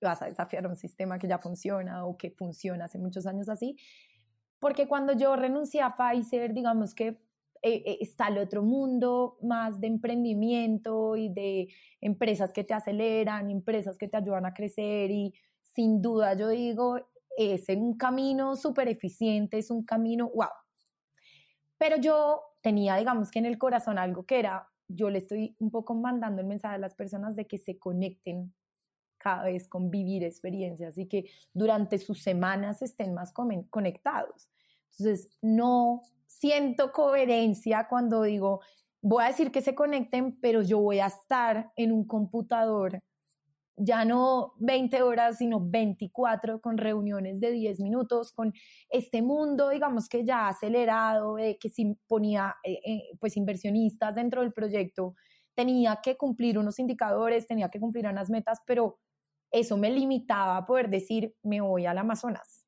vas 0.00 0.22
a 0.22 0.26
desafiar 0.26 0.66
un 0.68 0.76
sistema 0.76 1.18
que 1.18 1.26
ya 1.26 1.38
funciona 1.38 2.04
o 2.04 2.16
que 2.16 2.30
funciona 2.30 2.84
hace 2.84 2.98
muchos 2.98 3.26
años 3.26 3.48
así, 3.48 3.76
porque 4.62 4.86
cuando 4.86 5.12
yo 5.12 5.34
renuncié 5.34 5.80
a 5.80 5.96
Pfizer, 5.96 6.54
digamos 6.54 6.94
que 6.94 7.20
eh, 7.62 7.98
está 8.00 8.28
el 8.28 8.38
otro 8.38 8.62
mundo 8.62 9.36
más 9.42 9.80
de 9.80 9.88
emprendimiento 9.88 11.16
y 11.16 11.30
de 11.30 11.66
empresas 12.00 12.52
que 12.52 12.62
te 12.62 12.72
aceleran, 12.72 13.50
empresas 13.50 13.98
que 13.98 14.06
te 14.06 14.18
ayudan 14.18 14.46
a 14.46 14.54
crecer 14.54 15.10
y 15.10 15.34
sin 15.74 16.00
duda 16.00 16.34
yo 16.34 16.48
digo, 16.48 17.00
es 17.36 17.68
un 17.70 17.96
camino 17.96 18.54
súper 18.54 18.86
eficiente, 18.86 19.58
es 19.58 19.68
un 19.68 19.84
camino, 19.84 20.30
wow. 20.32 20.46
Pero 21.76 21.96
yo 21.96 22.40
tenía, 22.60 22.94
digamos 22.94 23.32
que 23.32 23.40
en 23.40 23.46
el 23.46 23.58
corazón 23.58 23.98
algo 23.98 24.26
que 24.26 24.38
era, 24.38 24.68
yo 24.86 25.10
le 25.10 25.18
estoy 25.18 25.56
un 25.58 25.72
poco 25.72 25.94
mandando 25.94 26.40
el 26.40 26.46
mensaje 26.46 26.76
a 26.76 26.78
las 26.78 26.94
personas 26.94 27.34
de 27.34 27.48
que 27.48 27.58
se 27.58 27.80
conecten 27.80 28.54
cada 29.22 29.44
vez 29.44 29.68
con 29.68 29.90
vivir 29.90 30.24
experiencias 30.24 30.98
y 30.98 31.06
que 31.06 31.26
durante 31.54 31.98
sus 31.98 32.22
semanas 32.22 32.82
estén 32.82 33.14
más 33.14 33.32
conectados. 33.32 34.50
Entonces, 34.90 35.30
no 35.40 36.02
siento 36.26 36.92
coherencia 36.92 37.86
cuando 37.88 38.22
digo, 38.22 38.60
voy 39.00 39.24
a 39.24 39.28
decir 39.28 39.52
que 39.52 39.62
se 39.62 39.74
conecten, 39.74 40.38
pero 40.40 40.62
yo 40.62 40.80
voy 40.80 40.98
a 41.00 41.06
estar 41.06 41.72
en 41.76 41.92
un 41.92 42.06
computador 42.06 43.02
ya 43.76 44.04
no 44.04 44.52
20 44.58 45.02
horas, 45.02 45.38
sino 45.38 45.60
24 45.60 46.60
con 46.60 46.78
reuniones 46.78 47.40
de 47.40 47.50
10 47.50 47.80
minutos, 47.80 48.32
con 48.32 48.52
este 48.90 49.22
mundo, 49.22 49.70
digamos 49.70 50.08
que 50.08 50.24
ya 50.24 50.48
acelerado, 50.48 51.36
que 51.36 51.68
si 51.68 51.96
ponía 52.06 52.54
eh, 52.64 52.80
eh, 52.84 53.02
pues 53.18 53.36
inversionistas 53.36 54.14
dentro 54.14 54.42
del 54.42 54.52
proyecto, 54.52 55.14
tenía 55.54 56.00
que 56.02 56.16
cumplir 56.16 56.58
unos 56.58 56.78
indicadores, 56.78 57.46
tenía 57.46 57.68
que 57.68 57.80
cumplir 57.80 58.06
unas 58.06 58.30
metas, 58.30 58.60
pero 58.66 58.98
eso 59.52 59.76
me 59.76 59.90
limitaba 59.90 60.56
a 60.56 60.66
poder 60.66 60.88
decir, 60.88 61.34
me 61.42 61.60
voy 61.60 61.86
al 61.86 61.98
Amazonas, 61.98 62.64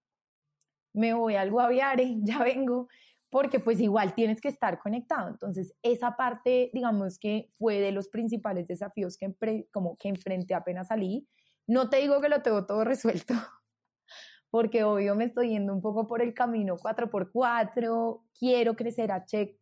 me 0.92 1.14
voy 1.14 1.34
al 1.34 1.50
Guaviare, 1.50 2.16
ya 2.22 2.42
vengo, 2.42 2.88
porque 3.30 3.58
pues 3.58 3.80
igual 3.80 4.14
tienes 4.14 4.40
que 4.40 4.48
estar 4.48 4.78
conectado. 4.78 5.28
Entonces, 5.28 5.74
esa 5.82 6.16
parte, 6.16 6.70
digamos 6.72 7.18
que 7.18 7.50
fue 7.58 7.80
de 7.80 7.90
los 7.90 8.08
principales 8.08 8.68
desafíos 8.68 9.16
que, 9.18 9.66
como 9.72 9.96
que 9.96 10.08
enfrenté 10.08 10.54
apenas 10.54 10.88
salí. 10.88 11.26
No 11.66 11.88
te 11.88 11.96
digo 11.96 12.20
que 12.20 12.28
lo 12.28 12.42
tengo 12.42 12.66
todo 12.66 12.84
resuelto, 12.84 13.34
porque 14.50 14.84
obvio 14.84 15.16
me 15.16 15.24
estoy 15.24 15.48
yendo 15.48 15.72
un 15.72 15.80
poco 15.80 16.06
por 16.06 16.22
el 16.22 16.34
camino 16.34 16.76
4x4, 16.76 18.22
quiero 18.38 18.76
crecer 18.76 19.10
a 19.10 19.24
Check 19.24 19.58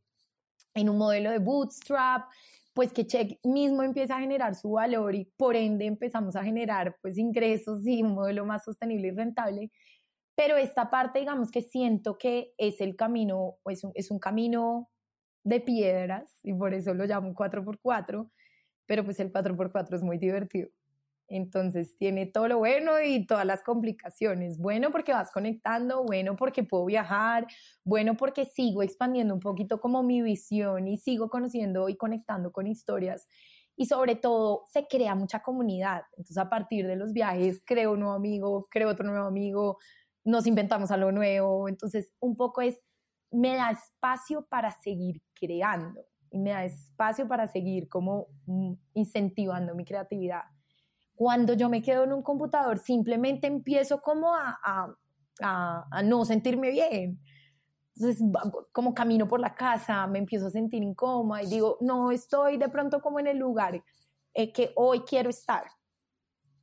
en 0.74 0.88
un 0.88 0.98
modelo 0.98 1.30
de 1.30 1.38
bootstrap, 1.38 2.28
pues 2.74 2.92
que 2.92 3.06
Check 3.06 3.38
mismo 3.44 3.82
empieza 3.82 4.16
a 4.16 4.20
generar 4.20 4.54
su 4.54 4.72
valor 4.72 5.14
y 5.14 5.26
por 5.36 5.56
ende 5.56 5.86
empezamos 5.86 6.36
a 6.36 6.44
generar 6.44 6.96
pues 7.02 7.18
ingresos 7.18 7.86
y 7.86 8.02
un 8.02 8.14
modelo 8.14 8.46
más 8.46 8.64
sostenible 8.64 9.08
y 9.08 9.10
rentable. 9.10 9.70
Pero 10.34 10.56
esta 10.56 10.90
parte, 10.90 11.18
digamos 11.20 11.50
que 11.50 11.62
siento 11.62 12.16
que 12.18 12.54
es 12.56 12.80
el 12.80 12.96
camino, 12.96 13.56
es 13.66 13.84
un, 13.84 13.92
es 13.94 14.10
un 14.10 14.18
camino 14.18 14.90
de 15.44 15.60
piedras 15.60 16.38
y 16.42 16.54
por 16.54 16.74
eso 16.74 16.94
lo 16.94 17.04
llamo 17.04 17.34
4x4, 17.34 18.30
pero 18.86 19.04
pues 19.04 19.20
el 19.20 19.32
4x4 19.32 19.94
es 19.96 20.02
muy 20.02 20.18
divertido. 20.18 20.70
Entonces 21.32 21.96
tiene 21.96 22.26
todo 22.26 22.46
lo 22.46 22.58
bueno 22.58 23.00
y 23.00 23.26
todas 23.26 23.46
las 23.46 23.62
complicaciones. 23.62 24.58
Bueno 24.58 24.90
porque 24.90 25.12
vas 25.12 25.30
conectando, 25.30 26.04
bueno 26.04 26.36
porque 26.36 26.62
puedo 26.62 26.84
viajar, 26.84 27.46
bueno 27.84 28.16
porque 28.18 28.44
sigo 28.44 28.82
expandiendo 28.82 29.32
un 29.32 29.40
poquito 29.40 29.80
como 29.80 30.02
mi 30.02 30.20
visión 30.20 30.88
y 30.88 30.98
sigo 30.98 31.30
conociendo 31.30 31.88
y 31.88 31.96
conectando 31.96 32.52
con 32.52 32.66
historias. 32.66 33.26
Y 33.76 33.86
sobre 33.86 34.14
todo 34.14 34.64
se 34.70 34.86
crea 34.86 35.14
mucha 35.14 35.42
comunidad. 35.42 36.02
Entonces 36.12 36.36
a 36.36 36.50
partir 36.50 36.86
de 36.86 36.96
los 36.96 37.14
viajes 37.14 37.62
creo 37.64 37.92
un 37.92 38.00
nuevo 38.00 38.14
amigo, 38.14 38.68
creo 38.70 38.90
otro 38.90 39.06
nuevo 39.06 39.26
amigo, 39.26 39.78
nos 40.24 40.46
inventamos 40.46 40.90
algo 40.90 41.12
nuevo. 41.12 41.68
Entonces, 41.68 42.12
un 42.20 42.36
poco 42.36 42.60
es, 42.60 42.78
me 43.30 43.56
da 43.56 43.70
espacio 43.70 44.46
para 44.50 44.70
seguir 44.70 45.22
creando 45.34 46.04
y 46.30 46.38
me 46.38 46.50
da 46.50 46.64
espacio 46.64 47.26
para 47.26 47.46
seguir 47.46 47.88
como 47.88 48.26
mm, 48.46 48.74
incentivando 48.94 49.74
mi 49.74 49.84
creatividad. 49.84 50.42
Cuando 51.22 51.54
yo 51.54 51.68
me 51.68 51.82
quedo 51.82 52.02
en 52.02 52.12
un 52.12 52.20
computador, 52.20 52.80
simplemente 52.80 53.46
empiezo 53.46 54.02
como 54.02 54.34
a, 54.34 54.58
a, 54.60 55.86
a, 55.88 56.02
no 56.02 56.24
sentirme 56.24 56.72
bien. 56.72 57.20
Entonces, 57.94 58.20
como 58.72 58.92
camino 58.92 59.28
por 59.28 59.38
la 59.38 59.54
casa, 59.54 60.04
me 60.08 60.18
empiezo 60.18 60.48
a 60.48 60.50
sentir 60.50 60.82
incómoda 60.82 61.40
y 61.40 61.46
digo, 61.46 61.78
no 61.80 62.10
estoy 62.10 62.56
de 62.56 62.68
pronto 62.68 63.00
como 63.00 63.20
en 63.20 63.28
el 63.28 63.38
lugar 63.38 63.84
eh, 64.34 64.52
que 64.52 64.72
hoy 64.74 65.02
quiero 65.02 65.30
estar, 65.30 65.62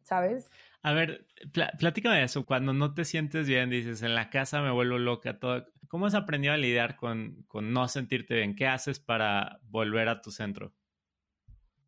¿sabes? 0.03 0.49
A 0.81 0.91
ver, 0.91 1.25
de 1.53 2.23
eso. 2.23 2.45
Cuando 2.45 2.73
no 2.73 2.93
te 2.93 3.05
sientes 3.05 3.47
bien, 3.47 3.69
dices, 3.69 4.01
en 4.01 4.13
la 4.13 4.29
casa 4.29 4.61
me 4.61 4.71
vuelvo 4.71 4.97
loca. 4.97 5.39
Todo. 5.39 5.67
¿Cómo 5.87 6.05
has 6.05 6.15
aprendido 6.15 6.53
a 6.53 6.57
lidiar 6.57 6.97
con, 6.97 7.45
con 7.47 7.71
no 7.71 7.87
sentirte 7.87 8.35
bien? 8.35 8.57
¿Qué 8.57 8.67
haces 8.67 8.99
para 8.99 9.61
volver 9.69 10.09
a 10.09 10.19
tu 10.21 10.31
centro? 10.31 10.73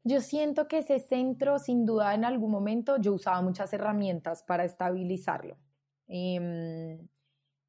Yo 0.04 0.20
siento 0.20 0.68
que 0.68 0.80
ese 0.80 1.00
centro, 1.00 1.60
sin 1.60 1.86
duda, 1.86 2.16
en 2.16 2.26
algún 2.26 2.52
momento 2.52 2.98
yo 2.98 3.14
usaba 3.14 3.42
muchas 3.42 3.72
herramientas 3.74 4.44
para 4.44 4.66
estabilizarlo. 4.66 5.58
Em, 6.08 7.08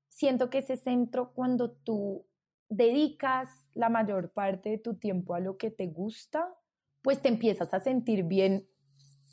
siento 0.09 0.49
que 0.49 0.59
ese 0.59 0.76
centro, 0.76 1.33
cuando 1.35 1.70
tú 1.70 2.26
dedicas 2.68 3.49
la 3.74 3.91
mayor 3.91 4.33
parte 4.33 4.70
de 4.70 4.78
tu 4.78 4.95
tiempo 4.95 5.35
a 5.35 5.41
lo 5.41 5.59
que 5.59 5.70
te 5.70 5.87
gusta, 5.89 6.55
pues 7.03 7.20
te 7.20 7.28
empiezas 7.28 7.74
a 7.74 7.80
sentir 7.80 8.24
bien 8.24 8.66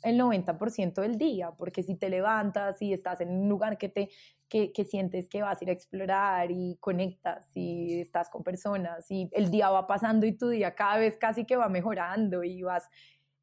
el 0.02 0.18
90% 0.18 1.00
del 1.00 1.18
día, 1.18 1.52
porque 1.52 1.82
si 1.82 1.94
te 1.94 2.08
levantas 2.08 2.80
y 2.82 2.92
estás 2.92 3.20
en 3.20 3.30
un 3.30 3.48
lugar 3.48 3.78
que, 3.78 3.88
te, 3.88 4.10
que, 4.48 4.84
sientes 4.84 5.28
que 5.28 5.42
vas 5.42 5.60
a 5.60 5.64
ir 5.64 5.70
a 5.70 5.72
explorar 5.72 6.50
y 6.50 6.76
conectas 6.80 7.50
y 7.54 8.00
estás 8.00 8.28
con 8.28 8.42
personas 8.42 9.10
y 9.10 9.28
el 9.32 9.50
día 9.50 9.70
va 9.70 9.86
pasando 9.86 10.26
y 10.26 10.32
tu 10.32 10.48
día 10.48 10.74
cada 10.74 10.98
vez 10.98 11.16
casi 11.16 11.44
que 11.44 11.56
va 11.56 11.68
mejorando 11.68 12.42
y 12.44 12.62
vas 12.62 12.88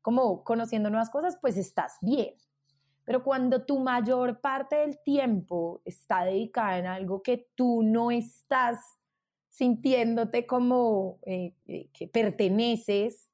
como 0.02 0.44
conociendo 0.44 0.90
nuevas 0.90 1.10
cosas, 1.10 1.38
pues 1.42 1.58
estás 1.58 1.98
bien. 2.02 2.34
Pero 3.04 3.24
cuando 3.24 3.66
tu 3.66 3.80
mayor 3.80 4.42
parte 4.42 4.78
del 4.78 5.02
tiempo 5.02 5.82
está 5.86 6.26
dedicada 6.26 6.78
en 6.78 6.86
algo 6.88 7.22
que 7.22 7.48
tú 7.56 7.82
no 7.84 8.12
estás 8.12 8.80
sintiéndote 9.50 10.46
como 10.46 11.20
eh, 11.26 11.54
eh, 11.68 11.90
que 11.92 12.08
perteneces, 12.08 13.27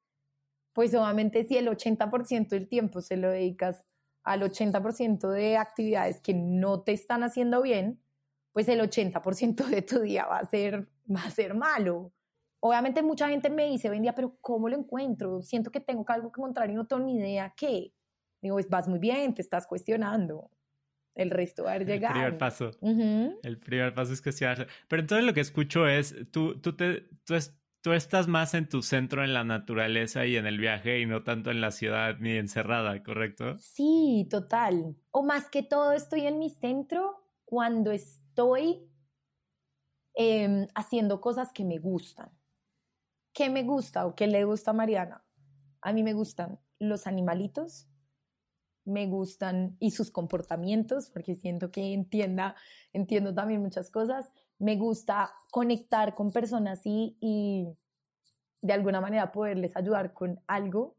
pues 0.74 0.93
obviamente 0.95 1.43
si 1.43 1.57
el 1.57 1.67
80% 1.67 2.49
del 2.49 2.67
tiempo 2.67 3.01
se 3.01 3.17
lo 3.17 3.30
dedicas 3.30 3.86
al 4.24 4.41
80% 4.41 5.30
de 5.30 5.57
actividades 5.57 6.19
que 6.21 6.34
no 6.34 6.82
te 6.82 6.93
están 6.93 7.24
haciendo 7.24 7.61
bien, 7.61 8.01
pues 8.51 8.67
el 8.69 8.80
80% 8.80 9.65
de 9.65 9.82
tu 9.82 9.99
día 9.99 10.26
va 10.26 10.39
a 10.39 10.45
ser, 10.45 10.88
va 11.09 11.24
a 11.24 11.32
ser 11.32 11.53
malo. 11.53 12.13
Obviamente 12.59 13.03
mucha 13.03 13.28
gente 13.28 13.49
me 13.49 13.69
dice, 13.69 13.89
vendía, 13.89 14.15
pero 14.15 14.38
¿cómo 14.39 14.69
lo 14.69 14.78
encuentro? 14.78 15.41
Siento 15.41 15.69
que 15.69 15.82
tengo 15.82 16.05
algo 16.07 16.32
que 16.32 16.39
encontrar 16.39 16.69
y 16.69 16.74
no 16.74 16.88
tengo 16.88 17.03
ni 17.03 17.17
idea 17.17 17.53
qué. 17.57 17.93
Digo, 18.41 18.55
pues 18.55 18.69
vas 18.69 18.88
muy 18.88 18.99
bien, 18.99 19.34
te 19.34 19.41
estás 19.41 19.67
cuestionando. 19.67 20.49
El 21.15 21.30
resto 21.30 21.65
va 21.65 21.74
a 21.74 21.78
llegar. 21.80 22.11
El 22.11 22.21
primer 22.21 22.38
paso. 22.38 22.71
El 22.82 23.59
primer 23.59 23.93
paso 23.93 24.13
es 24.13 24.21
cuestionarse. 24.21 24.67
Pero 24.88 25.01
entonces 25.01 25.26
lo 25.26 25.34
que 25.34 25.41
escucho 25.41 25.88
es, 25.88 26.15
tú, 26.32 26.59
tú, 26.59 26.76
te, 26.76 27.01
tú, 27.26 27.36
tú 27.84 27.91
estás 27.91 28.29
más 28.29 28.53
en 28.53 28.69
tu 28.69 28.81
centro 28.81 29.25
en 29.25 29.34
la 29.34 29.43
naturaleza 29.43 30.25
y 30.25 30.38
en 30.38 30.47
el 30.47 30.57
viaje 30.57 31.01
y 31.01 31.05
no 31.05 31.23
tanto 31.23 31.51
en 31.51 31.59
la 31.59 31.69
ciudad 31.69 32.15
ni 32.17 32.31
encerrada, 32.38 33.03
¿correcto? 33.03 33.59
Sí, 33.59 34.25
total. 34.31 34.95
O 35.11 35.21
más 35.21 35.49
que 35.49 35.63
todo 35.63 35.91
estoy 35.91 36.25
en 36.25 36.39
mi 36.39 36.49
centro 36.49 37.27
cuando 37.43 37.91
estoy 37.91 38.89
em, 40.15 40.65
haciendo 40.75 41.19
cosas 41.19 41.51
que 41.51 41.65
me 41.65 41.77
gustan. 41.77 42.31
¿Qué 43.34 43.49
me 43.49 43.63
gusta 43.63 44.05
o 44.05 44.15
qué 44.15 44.27
le 44.27 44.45
gusta 44.45 44.71
a 44.71 44.75
Mariana? 44.75 45.25
A 45.81 45.91
mí 45.91 46.03
me 46.03 46.13
gustan 46.13 46.61
los 46.79 47.05
animalitos, 47.05 47.89
me 48.86 49.07
gustan 49.07 49.75
y 49.81 49.91
sus 49.91 50.09
comportamientos, 50.09 51.09
porque 51.09 51.36
siento 51.36 51.69
que 51.69 51.93
entienda, 51.93 52.55
entiendo 52.93 53.34
también 53.34 53.61
muchas 53.61 53.89
cosas 53.89 54.31
me 54.60 54.76
gusta 54.78 55.34
conectar 55.51 56.16
con 56.16 56.32
personas 56.32 56.82
y, 56.86 57.68
de 58.62 58.74
alguna 58.74 59.01
manera 59.01 59.32
poderles 59.32 59.76
ayudar 59.76 60.14
con 60.14 60.39
algo. 60.47 60.95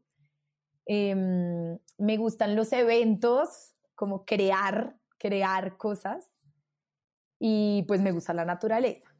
Em, 0.85 1.79
me 1.97 2.17
gustan 2.17 2.55
los 2.55 2.71
eventos, 2.73 3.73
como 3.95 4.23
crear, 4.23 4.95
crear 5.17 5.77
cosas. 5.77 6.29
Y 7.39 7.83
pues 7.87 8.01
me 8.01 8.11
gusta 8.11 8.33
la 8.33 8.45
naturaleza. 8.45 9.15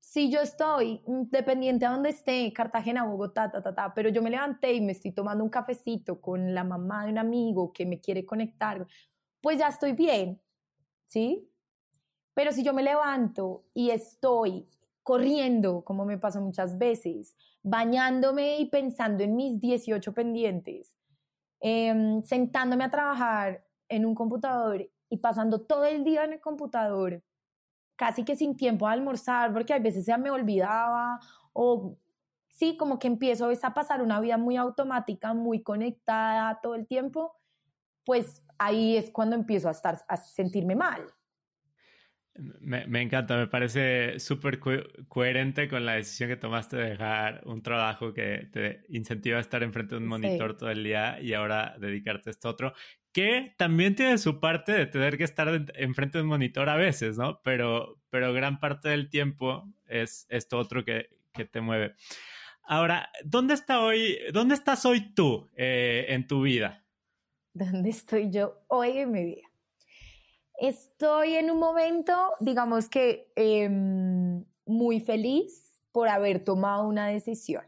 Si 0.00 0.30
yo 0.30 0.40
estoy 0.40 1.02
dependiente 1.06 1.86
a 1.86 1.92
donde 1.92 2.10
esté, 2.10 2.52
Cartagena, 2.52 3.04
Bogotá, 3.04 3.50
ta, 3.50 3.62
ta, 3.62 3.74
ta, 3.74 3.94
pero 3.94 4.10
yo 4.10 4.20
me 4.20 4.28
levanté 4.28 4.74
y 4.74 4.80
me 4.82 4.92
estoy 4.92 5.12
tomando 5.12 5.42
un 5.42 5.48
cafecito 5.48 6.20
con 6.20 6.54
la 6.54 6.64
mamá 6.64 7.06
de 7.06 7.12
un 7.12 7.18
amigo 7.18 7.72
que 7.72 7.86
me 7.86 7.98
quiere 7.98 8.26
conectar, 8.26 8.86
pues 9.40 9.58
ya 9.58 9.68
estoy 9.68 9.92
bien, 9.92 10.42
¿sí? 11.06 11.51
Pero 12.34 12.52
si 12.52 12.62
yo 12.62 12.72
me 12.72 12.82
levanto 12.82 13.64
y 13.74 13.90
estoy 13.90 14.66
corriendo, 15.02 15.82
como 15.84 16.04
me 16.04 16.18
pasó 16.18 16.40
muchas 16.40 16.78
veces, 16.78 17.36
bañándome 17.62 18.58
y 18.58 18.66
pensando 18.66 19.24
en 19.24 19.36
mis 19.36 19.60
18 19.60 20.12
pendientes, 20.12 20.94
em, 21.60 22.22
sentándome 22.22 22.84
a 22.84 22.90
trabajar 22.90 23.64
en 23.88 24.06
un 24.06 24.14
computador 24.14 24.88
y 25.10 25.16
pasando 25.18 25.60
todo 25.62 25.84
el 25.84 26.04
día 26.04 26.24
en 26.24 26.34
el 26.34 26.40
computador, 26.40 27.22
casi 27.96 28.24
que 28.24 28.36
sin 28.36 28.56
tiempo 28.56 28.86
a 28.86 28.92
almorzar, 28.92 29.52
porque 29.52 29.74
a 29.74 29.78
veces 29.78 30.06
ya 30.06 30.18
me 30.18 30.30
olvidaba 30.30 31.20
o 31.52 31.96
sí, 32.48 32.76
como 32.76 32.98
que 32.98 33.08
empiezo 33.08 33.50
a 33.62 33.74
pasar 33.74 34.02
una 34.02 34.20
vida 34.20 34.38
muy 34.38 34.56
automática, 34.56 35.34
muy 35.34 35.62
conectada 35.62 36.60
todo 36.62 36.74
el 36.74 36.86
tiempo, 36.86 37.36
pues 38.04 38.42
ahí 38.58 38.96
es 38.96 39.10
cuando 39.10 39.36
empiezo 39.36 39.68
a 39.68 39.72
estar 39.72 40.04
a 40.08 40.16
sentirme 40.16 40.76
mal. 40.76 41.02
Me, 42.34 43.02
encanta, 43.02 43.36
me 43.36 43.46
parece 43.46 44.18
súper 44.18 44.58
coherente 44.58 45.68
con 45.68 45.84
la 45.84 45.94
decisión 45.94 46.30
que 46.30 46.36
tomaste 46.36 46.76
de 46.78 46.90
dejar 46.90 47.42
un 47.44 47.62
trabajo 47.62 48.14
que 48.14 48.48
te 48.50 48.84
incentiva 48.88 49.36
a 49.36 49.42
estar 49.42 49.62
enfrente 49.62 49.96
de 49.96 50.00
un 50.00 50.08
monitor 50.08 50.56
todo 50.56 50.70
el 50.70 50.82
día 50.82 51.20
y 51.20 51.34
ahora 51.34 51.76
dedicarte 51.78 52.30
a 52.30 52.32
esto 52.32 52.48
otro, 52.48 52.72
que 53.12 53.54
también 53.58 53.94
tiene 53.94 54.16
su 54.16 54.40
parte 54.40 54.72
de 54.72 54.86
tener 54.86 55.18
que 55.18 55.24
estar 55.24 55.48
enfrente 55.74 56.18
de 56.18 56.22
un 56.22 56.30
monitor 56.30 56.70
a 56.70 56.76
veces, 56.76 57.18
¿no? 57.18 57.42
Pero, 57.44 58.00
pero 58.08 58.32
gran 58.32 58.58
parte 58.60 58.88
del 58.88 59.10
tiempo 59.10 59.68
es 59.86 60.26
esto 60.30 60.58
otro 60.58 60.84
que, 60.86 61.10
que 61.34 61.44
te 61.44 61.60
mueve. 61.60 61.94
Ahora, 62.62 63.10
¿dónde, 63.24 63.54
está 63.54 63.80
hoy, 63.80 64.18
¿dónde 64.32 64.54
estás 64.54 64.86
hoy 64.86 65.12
tú 65.14 65.50
eh, 65.56 66.06
en 66.08 66.26
tu 66.26 66.42
vida? 66.42 66.84
¿Dónde 67.52 67.90
estoy 67.90 68.30
yo 68.30 68.64
hoy 68.68 68.98
en 68.98 69.12
mi 69.12 69.24
vida? 69.24 69.51
Estoy 70.62 71.34
en 71.34 71.50
un 71.50 71.58
momento, 71.58 72.12
digamos 72.38 72.88
que 72.88 73.32
em, 73.34 74.44
muy 74.64 75.00
feliz 75.00 75.80
por 75.90 76.06
haber 76.06 76.44
tomado 76.44 76.86
una 76.86 77.08
decisión. 77.08 77.64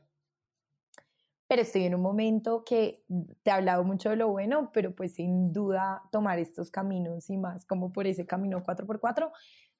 Pero 1.48 1.62
estoy 1.62 1.86
en 1.86 1.96
un 1.96 2.02
momento 2.02 2.62
que 2.64 3.04
te 3.42 3.50
he 3.50 3.52
hablado 3.52 3.82
mucho 3.82 4.10
de 4.10 4.16
lo 4.16 4.28
bueno, 4.28 4.70
pero 4.72 4.94
pues 4.94 5.14
sin 5.14 5.52
duda 5.52 6.04
tomar 6.12 6.38
estos 6.38 6.70
caminos 6.70 7.30
y 7.30 7.36
más 7.36 7.64
como 7.66 7.92
por 7.92 8.06
ese 8.06 8.26
camino 8.26 8.62
4x4, 8.62 9.32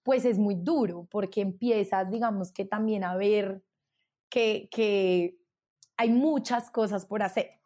pues 0.03 0.25
es 0.25 0.37
muy 0.37 0.57
duro 0.57 1.07
porque 1.09 1.41
empiezas, 1.41 2.11
digamos 2.11 2.51
que 2.51 2.65
también 2.65 3.05
a 3.05 3.15
ver 3.15 3.63
que, 4.29 4.69
que 4.73 5.39
hay 5.97 6.11
muchas 6.11 6.69
cosas 6.69 7.07
por 7.07 7.23
hacer. 7.23 7.61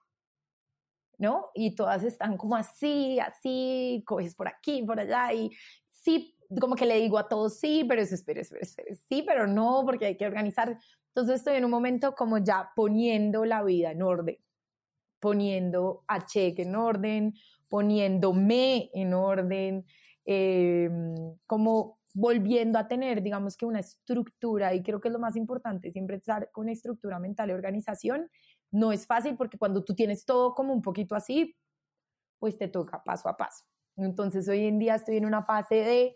¿No? 1.18 1.50
Y 1.54 1.74
todas 1.74 2.04
están 2.04 2.36
como 2.36 2.56
así, 2.56 3.18
así, 3.20 4.02
coges 4.06 4.34
por 4.34 4.48
aquí, 4.48 4.82
por 4.84 4.98
allá, 5.00 5.32
y 5.32 5.50
sí, 5.90 6.34
como 6.60 6.76
que 6.76 6.86
le 6.86 6.98
digo 7.00 7.18
a 7.18 7.28
todos 7.28 7.58
sí, 7.58 7.84
pero 7.86 8.00
eso, 8.00 8.14
espera, 8.14 8.40
espera, 8.40 8.62
espera, 8.62 8.94
sí, 9.08 9.22
pero 9.26 9.46
no, 9.46 9.82
porque 9.84 10.06
hay 10.06 10.16
que 10.16 10.26
organizar. 10.26 10.78
Entonces 11.08 11.36
estoy 11.36 11.56
en 11.56 11.64
un 11.64 11.70
momento 11.70 12.14
como 12.14 12.38
ya 12.38 12.70
poniendo 12.74 13.44
la 13.44 13.62
vida 13.62 13.90
en 13.90 14.02
orden, 14.02 14.38
poniendo 15.20 16.04
a 16.06 16.24
cheque 16.24 16.62
en 16.62 16.76
orden, 16.76 17.34
poniéndome 17.68 18.90
en 18.94 19.12
orden, 19.14 19.84
em, 20.24 21.14
como 21.46 21.98
volviendo 22.14 22.78
a 22.78 22.88
tener, 22.88 23.22
digamos 23.22 23.56
que 23.56 23.66
una 23.66 23.80
estructura, 23.80 24.74
y 24.74 24.82
creo 24.82 25.00
que 25.00 25.08
es 25.08 25.12
lo 25.12 25.20
más 25.20 25.36
importante, 25.36 25.92
siempre 25.92 26.16
estar 26.16 26.50
con 26.50 26.68
estructura 26.68 27.18
mental 27.18 27.50
y 27.50 27.52
organización, 27.52 28.30
no 28.70 28.92
es 28.92 29.06
fácil 29.06 29.36
porque 29.36 29.58
cuando 29.58 29.84
tú 29.84 29.94
tienes 29.94 30.24
todo 30.24 30.54
como 30.54 30.72
un 30.72 30.82
poquito 30.82 31.14
así, 31.14 31.56
pues 32.38 32.56
te 32.56 32.68
toca 32.68 33.02
paso 33.02 33.28
a 33.28 33.36
paso. 33.36 33.64
Entonces 33.96 34.48
hoy 34.48 34.66
en 34.66 34.78
día 34.78 34.94
estoy 34.94 35.16
en 35.16 35.26
una 35.26 35.42
fase 35.42 35.74
de 35.76 36.14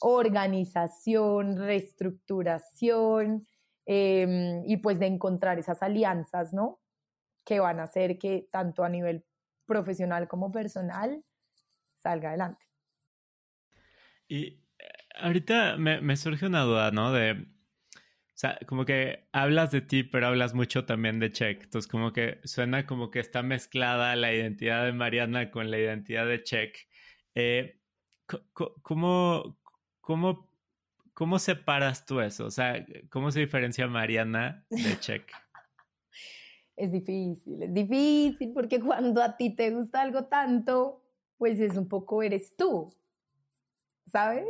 organización, 0.00 1.56
reestructuración 1.56 3.46
em, 3.86 4.62
y 4.66 4.76
pues 4.78 4.98
de 4.98 5.06
encontrar 5.06 5.58
esas 5.58 5.82
alianzas, 5.82 6.52
¿no? 6.52 6.80
Que 7.44 7.60
van 7.60 7.78
a 7.78 7.84
hacer 7.84 8.18
que 8.18 8.48
tanto 8.50 8.82
a 8.82 8.88
nivel 8.88 9.24
profesional 9.66 10.26
como 10.26 10.50
personal 10.50 11.22
salga 11.96 12.30
adelante. 12.30 12.64
Y 14.26 14.46
eh, 14.46 14.62
ahorita 15.20 15.76
me, 15.76 16.00
me 16.00 16.16
surge 16.16 16.46
una 16.46 16.62
duda, 16.62 16.90
¿no? 16.90 17.12
De, 17.12 17.46
o 18.34 18.36
sea, 18.36 18.58
como 18.66 18.84
que 18.84 19.28
hablas 19.30 19.70
de 19.70 19.80
ti, 19.80 20.02
pero 20.02 20.26
hablas 20.26 20.54
mucho 20.54 20.84
también 20.84 21.20
de 21.20 21.30
Check. 21.30 21.62
Entonces, 21.62 21.88
como 21.88 22.12
que 22.12 22.40
suena 22.42 22.84
como 22.84 23.10
que 23.12 23.20
está 23.20 23.44
mezclada 23.44 24.16
la 24.16 24.34
identidad 24.34 24.84
de 24.84 24.92
Mariana 24.92 25.52
con 25.52 25.70
la 25.70 25.78
identidad 25.78 26.26
de 26.26 26.42
Check. 26.42 26.76
Eh, 27.36 27.80
¿cómo, 28.82 29.56
cómo, 30.00 30.48
¿Cómo 31.14 31.38
separas 31.38 32.04
tú 32.04 32.20
eso? 32.20 32.44
O 32.46 32.50
sea, 32.50 32.84
¿cómo 33.08 33.30
se 33.30 33.38
diferencia 33.38 33.86
Mariana 33.86 34.66
de 34.68 34.98
Check? 34.98 35.30
Es 36.76 36.90
difícil, 36.90 37.62
es 37.62 37.72
difícil 37.72 38.50
porque 38.52 38.80
cuando 38.80 39.22
a 39.22 39.36
ti 39.36 39.54
te 39.54 39.70
gusta 39.70 40.02
algo 40.02 40.24
tanto, 40.24 41.04
pues 41.38 41.60
es 41.60 41.76
un 41.76 41.86
poco 41.86 42.20
eres 42.20 42.56
tú, 42.56 42.92
¿sabes? 44.10 44.44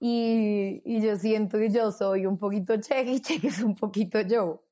Y, 0.00 1.00
yo 1.00 1.16
siento 1.16 1.58
que 1.58 1.70
yo 1.70 1.90
soy 1.90 2.26
un 2.26 2.38
poquito 2.38 2.76
Che 2.80 3.02
y 3.02 3.20
Che 3.20 3.40
es 3.46 3.62
un 3.62 3.74
poquito 3.74 4.20
yo. 4.20 4.64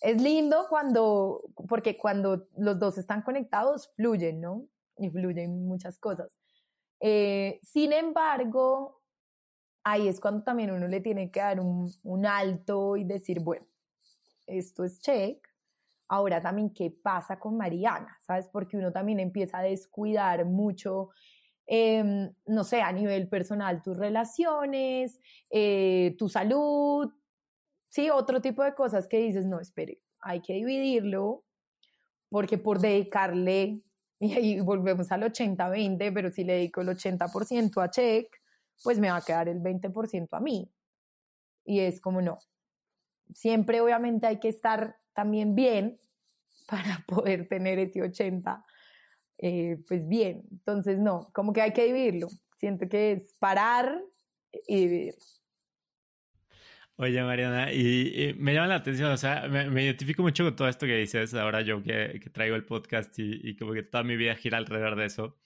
Es 0.00 0.20
lindo 0.20 0.66
cuando, 0.68 1.42
porque 1.68 1.96
cuando 1.96 2.48
los 2.56 2.78
dos 2.78 2.98
están 2.98 3.22
conectados, 3.22 3.92
fluyen, 3.96 4.40
¿no? 4.40 4.66
Y 4.96 5.10
fluyen 5.10 5.66
muchas 5.66 5.98
cosas. 5.98 6.38
Eh, 7.00 7.60
sin 7.62 7.92
embargo, 7.92 9.02
ahí 9.84 10.08
es 10.08 10.20
cuando 10.20 10.42
también 10.42 10.70
uno 10.70 10.88
le 10.88 11.00
tiene 11.00 11.30
que 11.30 11.40
dar 11.40 11.60
un, 11.60 11.90
un 12.02 12.26
alto 12.26 12.96
y 12.96 13.04
decir, 13.04 13.40
bueno, 13.40 13.66
esto 14.46 14.84
es 14.84 15.00
check. 15.00 15.46
Ahora 16.08 16.40
también, 16.40 16.70
¿qué 16.70 16.90
pasa 16.90 17.38
con 17.38 17.56
Mariana? 17.56 18.18
¿Sabes? 18.22 18.48
Porque 18.48 18.76
uno 18.76 18.92
también 18.92 19.20
empieza 19.20 19.58
a 19.58 19.62
descuidar 19.62 20.44
mucho 20.44 21.10
Em, 21.72 22.34
no 22.46 22.64
sé, 22.64 22.82
a 22.82 22.90
nivel 22.90 23.28
personal, 23.28 23.80
tus 23.80 23.96
relaciones, 23.96 25.20
eh, 25.50 26.16
tu 26.18 26.28
salud, 26.28 27.12
sí, 27.88 28.10
otro 28.10 28.40
tipo 28.40 28.64
de 28.64 28.74
cosas 28.74 29.06
que 29.06 29.18
dices, 29.18 29.46
no, 29.46 29.60
espere, 29.60 30.00
hay 30.18 30.40
que 30.40 30.54
dividirlo, 30.54 31.44
porque 32.28 32.58
por 32.58 32.80
dedicarle, 32.80 33.84
y 34.18 34.32
ahí 34.32 34.60
volvemos 34.60 35.12
al 35.12 35.22
80-20, 35.22 36.12
pero 36.12 36.32
si 36.32 36.42
le 36.42 36.54
dedico 36.54 36.80
el 36.80 36.88
80% 36.88 37.84
a 37.84 37.88
check, 37.88 38.26
pues 38.82 38.98
me 38.98 39.08
va 39.08 39.18
a 39.18 39.24
quedar 39.24 39.48
el 39.48 39.60
20% 39.60 40.26
a 40.32 40.40
mí. 40.40 40.68
Y 41.64 41.78
es 41.78 42.00
como 42.00 42.20
no. 42.20 42.38
Siempre 43.32 43.80
obviamente 43.80 44.26
hay 44.26 44.40
que 44.40 44.48
estar 44.48 44.96
también 45.12 45.54
bien 45.54 46.00
para 46.68 47.04
poder 47.06 47.46
tener 47.46 47.78
ese 47.78 48.02
80 48.02 48.64
eh, 49.42 49.78
pues 49.88 50.06
bien. 50.06 50.42
Entonces, 50.50 50.98
no, 50.98 51.30
como 51.32 51.52
que 51.52 51.62
hay 51.62 51.72
que 51.72 51.86
dividirlo. 51.86 52.28
Siento 52.58 52.88
que 52.88 53.12
es 53.12 53.34
parar 53.38 54.02
y 54.66 54.76
dividir. 54.76 55.14
Oye, 56.96 57.22
Mariana, 57.22 57.72
y, 57.72 58.34
me 58.38 58.52
llama 58.52 58.66
la 58.66 58.74
atención, 58.74 59.10
o 59.10 59.16
sea, 59.16 59.48
me, 59.48 59.82
identifico 59.82 60.22
mucho 60.22 60.44
con 60.44 60.54
todo 60.54 60.68
esto 60.68 60.84
que 60.84 60.96
dices, 60.96 61.32
ahora 61.32 61.62
yo 61.62 61.82
que, 61.82 62.20
traigo 62.30 62.56
el 62.56 62.66
podcast 62.66 63.18
y, 63.18 63.56
como 63.56 63.72
que 63.72 63.82
toda 63.82 64.04
mi 64.04 64.16
vida 64.16 64.34
gira 64.34 64.58
alrededor 64.58 64.96
de 64.96 65.06
eso. 65.06 65.38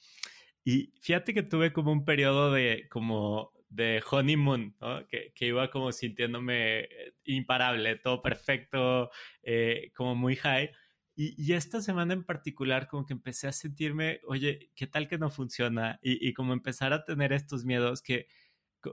Y 0.64 0.92
fíjate 1.00 1.32
que 1.32 1.44
tuve 1.44 1.72
como 1.72 1.92
un 1.92 2.04
periodo 2.04 2.52
de 2.52 2.88
como 2.90 3.52
de 3.68 4.02
honeymoon, 4.10 4.74
¿no? 4.80 5.06
que, 5.06 5.32
que, 5.34 5.46
iba 5.46 5.70
como 5.70 5.92
sintiéndome 5.92 6.88
imparable, 7.24 7.96
todo 7.96 8.20
perfecto, 8.22 9.10
eh, 9.44 9.92
como 9.94 10.16
muy 10.16 10.34
high. 10.36 10.70
Y, 11.16 11.52
esta 11.52 11.80
semana 11.80 12.12
en 12.12 12.24
particular 12.24 12.88
como 12.88 13.06
que 13.06 13.12
empecé 13.12 13.46
a 13.46 13.52
sentirme, 13.52 14.20
oye, 14.26 14.70
¿qué 14.74 14.88
tal 14.88 15.06
que 15.08 15.18
no 15.18 15.30
funciona? 15.30 16.00
Y, 16.02 16.32
como 16.34 16.52
empezar 16.52 16.92
a 16.92 17.04
tener 17.04 17.32
estos 17.32 17.64
miedos 17.64 18.02
que 18.02 18.26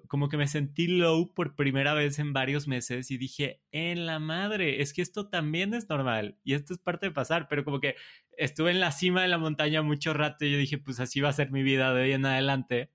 como 0.08 0.30
que 0.30 0.38
me 0.38 0.48
sentí 0.48 0.88
low 0.88 1.34
por 1.34 1.56
primera 1.56 1.94
vez 1.94 2.18
en 2.20 2.32
varios 2.32 2.68
meses 2.68 3.12
y 3.12 3.18
dije, 3.18 3.62
en 3.72 4.06
la 4.06 4.20
madre, 4.20 4.82
es 4.82 4.94
que 4.94 5.02
esto 5.02 5.28
también 5.30 5.74
es 5.74 5.90
normal 5.90 6.38
y 6.46 6.54
esto 6.54 6.74
es 6.74 6.80
parte 6.80 7.08
de 7.08 7.12
pasar, 7.12 7.48
pero 7.50 7.66
como 7.66 7.82
que 7.82 7.96
estuve 8.38 8.72
en 8.72 8.80
la 8.80 8.94
cima 8.94 9.22
de 9.22 9.28
la 9.28 9.38
montaña 9.38 9.82
mucho 9.82 10.14
rato 10.14 10.46
y 10.46 10.52
yo 10.54 10.58
dije, 10.58 10.78
pues 10.78 11.02
así 11.02 11.20
va 11.20 11.30
a 11.30 11.34
ser 11.34 11.52
mi 11.52 11.62
vida 11.64 11.94
de 11.94 12.04
hoy 12.04 12.12
en 12.14 12.26
adelante. 12.26 12.90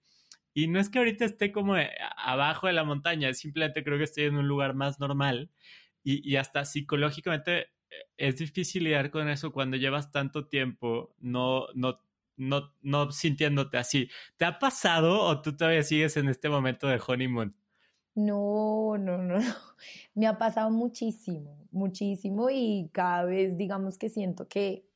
Y 0.54 0.68
no 0.68 0.80
es 0.80 0.88
que 0.88 0.98
ahorita 0.98 1.26
esté 1.26 1.52
como 1.52 1.76
eh, 1.76 1.90
abajo 2.16 2.66
de 2.66 2.72
la 2.72 2.84
montaña, 2.84 3.34
simplemente 3.34 3.84
creo 3.84 3.98
que 3.98 4.04
estoy 4.04 4.24
en 4.24 4.36
un 4.36 4.48
lugar 4.48 4.74
más 4.74 4.98
normal 4.98 5.50
y, 6.02 6.26
y 6.26 6.36
hasta 6.36 6.64
psicológicamente 6.64 7.75
es 8.16 8.36
difícil 8.36 8.84
lidiar 8.84 9.10
con 9.10 9.28
eso 9.28 9.52
cuando 9.52 9.76
llevas 9.76 10.10
tanto 10.10 10.48
tiempo 10.48 11.14
no, 11.18 11.66
no, 11.74 12.00
no, 12.36 12.72
no 12.82 13.10
sintiéndote 13.12 13.78
así. 13.78 14.08
¿Te 14.36 14.44
ha 14.44 14.58
pasado 14.58 15.22
o 15.22 15.42
tú 15.42 15.56
todavía 15.56 15.82
sigues 15.82 16.16
en 16.16 16.28
este 16.28 16.48
momento 16.48 16.86
de 16.86 17.00
honeymoon? 17.04 17.56
No, 18.14 18.96
no, 18.98 19.18
no, 19.18 19.38
no. 19.40 19.54
Me 20.14 20.26
ha 20.26 20.38
pasado 20.38 20.70
muchísimo, 20.70 21.66
muchísimo 21.70 22.48
y 22.50 22.90
cada 22.92 23.24
vez 23.24 23.56
digamos 23.56 23.98
que 23.98 24.08
siento 24.08 24.48
que 24.48 24.86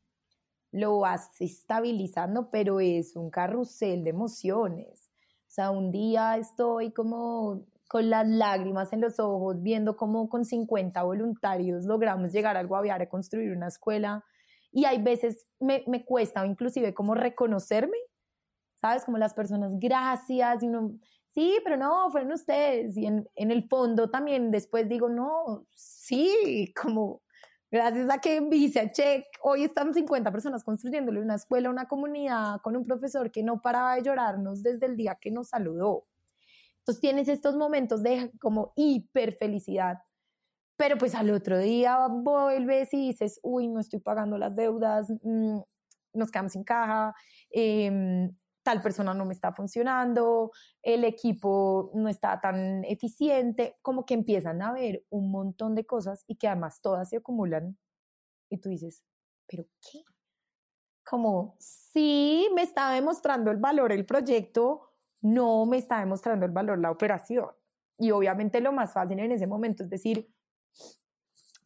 lo 0.72 1.00
vas 1.00 1.40
estabilizando, 1.40 2.50
pero 2.50 2.80
es 2.80 3.16
un 3.16 3.30
carrusel 3.30 4.04
de 4.04 4.10
emociones. 4.10 5.10
O 5.48 5.52
sea, 5.52 5.70
un 5.70 5.90
día 5.90 6.36
estoy 6.36 6.92
como 6.92 7.66
con 7.90 8.08
las 8.08 8.28
lágrimas 8.28 8.92
en 8.92 9.00
los 9.00 9.18
ojos, 9.18 9.60
viendo 9.62 9.96
cómo 9.96 10.28
con 10.28 10.44
50 10.44 11.02
voluntarios 11.02 11.86
logramos 11.86 12.30
llegar 12.30 12.56
al 12.56 12.68
Guaviare 12.68 13.02
a 13.02 13.08
construir 13.08 13.50
una 13.50 13.66
escuela. 13.66 14.24
Y 14.70 14.84
hay 14.84 15.02
veces 15.02 15.48
me, 15.58 15.82
me 15.88 16.04
cuesta 16.04 16.46
inclusive 16.46 16.94
como 16.94 17.16
reconocerme, 17.16 17.96
¿sabes? 18.76 19.04
Como 19.04 19.18
las 19.18 19.34
personas, 19.34 19.72
gracias, 19.80 20.62
y 20.62 20.68
uno, 20.68 21.00
sí, 21.34 21.58
pero 21.64 21.76
no, 21.76 22.08
fueron 22.12 22.30
ustedes. 22.30 22.96
Y 22.96 23.06
en, 23.06 23.28
en 23.34 23.50
el 23.50 23.66
fondo 23.66 24.08
también 24.08 24.52
después 24.52 24.88
digo, 24.88 25.08
no, 25.08 25.66
sí, 25.72 26.72
como 26.80 27.22
gracias 27.72 28.08
a 28.08 28.18
que 28.18 28.36
en 28.36 28.50
Visa 28.50 28.92
Check, 28.92 29.24
hoy 29.42 29.64
estamos 29.64 29.96
50 29.96 30.30
personas 30.30 30.62
construyéndole 30.62 31.20
una 31.20 31.34
escuela, 31.34 31.68
una 31.68 31.88
comunidad 31.88 32.60
con 32.62 32.76
un 32.76 32.84
profesor 32.84 33.32
que 33.32 33.42
no 33.42 33.60
paraba 33.60 33.96
de 33.96 34.02
llorarnos 34.04 34.62
desde 34.62 34.86
el 34.86 34.96
día 34.96 35.18
que 35.20 35.32
nos 35.32 35.48
saludó. 35.48 36.04
Tienes 36.98 37.28
estos 37.28 37.54
momentos 37.56 38.02
de 38.02 38.32
como 38.40 38.72
hiper 38.74 39.34
felicidad, 39.34 39.98
pero 40.76 40.96
pues 40.96 41.14
al 41.14 41.30
otro 41.30 41.58
día 41.58 42.08
vuelves 42.08 42.92
y 42.94 43.08
dices, 43.08 43.38
uy, 43.42 43.68
no 43.68 43.80
estoy 43.80 44.00
pagando 44.00 44.38
las 44.38 44.56
deudas, 44.56 45.10
mm, 45.22 45.60
nos 46.14 46.30
quedamos 46.30 46.52
sin 46.52 46.64
caja, 46.64 47.14
em, 47.50 48.34
tal 48.62 48.80
persona 48.82 49.14
no 49.14 49.24
me 49.24 49.34
está 49.34 49.52
funcionando, 49.52 50.50
el 50.82 51.04
equipo 51.04 51.90
no 51.94 52.08
está 52.08 52.40
tan 52.40 52.84
eficiente, 52.84 53.76
como 53.82 54.04
que 54.04 54.14
empiezan 54.14 54.62
a 54.62 54.72
ver 54.72 55.04
un 55.10 55.30
montón 55.30 55.74
de 55.74 55.84
cosas 55.84 56.24
y 56.26 56.36
que 56.36 56.48
además 56.48 56.80
todas 56.80 57.08
se 57.10 57.18
acumulan 57.18 57.76
y 58.50 58.58
tú 58.58 58.68
dices, 58.68 59.04
pero 59.46 59.66
¿qué? 59.80 60.02
Como, 61.04 61.56
sí, 61.58 62.48
me 62.54 62.62
está 62.62 62.90
demostrando 62.92 63.50
el 63.50 63.56
valor 63.56 63.92
el 63.92 64.06
proyecto, 64.06 64.89
no 65.22 65.66
me 65.66 65.78
está 65.78 66.00
demostrando 66.00 66.46
el 66.46 66.52
valor 66.52 66.78
la 66.78 66.90
operación. 66.90 67.48
Y 67.98 68.10
obviamente 68.12 68.60
lo 68.60 68.72
más 68.72 68.92
fácil 68.92 69.18
en 69.18 69.32
ese 69.32 69.46
momento 69.46 69.82
es 69.82 69.90
decir, 69.90 70.32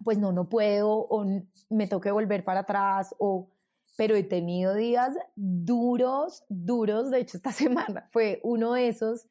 pues 0.02 0.18
no, 0.18 0.32
no 0.32 0.48
puedo, 0.48 0.90
o 0.90 1.24
me 1.70 1.86
toque 1.86 2.10
volver 2.10 2.44
para 2.44 2.60
atrás, 2.60 3.14
o 3.18 3.48
pero 3.96 4.16
he 4.16 4.24
tenido 4.24 4.74
días 4.74 5.14
duros, 5.36 6.44
duros. 6.48 7.10
De 7.10 7.20
hecho, 7.20 7.36
esta 7.36 7.52
semana 7.52 8.08
fue 8.12 8.40
uno 8.42 8.72
de 8.72 8.88
esos 8.88 9.26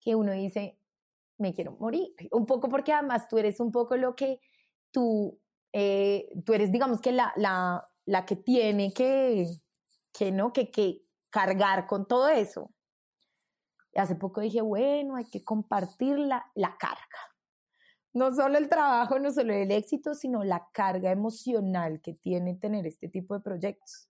que 0.00 0.14
uno 0.14 0.32
dice, 0.32 0.78
me 1.38 1.54
quiero 1.54 1.72
morir. 1.78 2.14
Un 2.32 2.46
poco 2.46 2.68
porque 2.68 2.92
además 2.92 3.28
tú 3.28 3.38
eres 3.38 3.60
un 3.60 3.72
poco 3.72 3.96
lo 3.96 4.14
que 4.16 4.40
tú, 4.90 5.38
eh, 5.72 6.28
tú 6.44 6.52
eres, 6.52 6.72
digamos 6.72 7.00
que 7.00 7.12
la, 7.12 7.32
la, 7.36 7.88
la 8.04 8.26
que 8.26 8.36
tiene 8.36 8.92
que, 8.92 9.46
que, 10.12 10.32
¿no? 10.32 10.52
Que, 10.52 10.70
que 10.70 11.04
cargar 11.30 11.86
con 11.86 12.06
todo 12.06 12.28
eso. 12.28 12.72
Y 13.92 14.00
hace 14.00 14.14
poco 14.14 14.40
dije, 14.40 14.60
bueno, 14.60 15.16
hay 15.16 15.24
que 15.24 15.44
compartir 15.44 16.18
la, 16.18 16.50
la 16.54 16.76
carga. 16.78 16.98
No 18.12 18.34
solo 18.34 18.58
el 18.58 18.68
trabajo, 18.68 19.18
no 19.18 19.30
solo 19.30 19.52
el 19.52 19.70
éxito, 19.70 20.14
sino 20.14 20.44
la 20.44 20.68
carga 20.72 21.10
emocional 21.10 22.00
que 22.00 22.14
tiene 22.14 22.54
tener 22.56 22.86
este 22.86 23.08
tipo 23.08 23.34
de 23.34 23.40
proyectos 23.40 24.08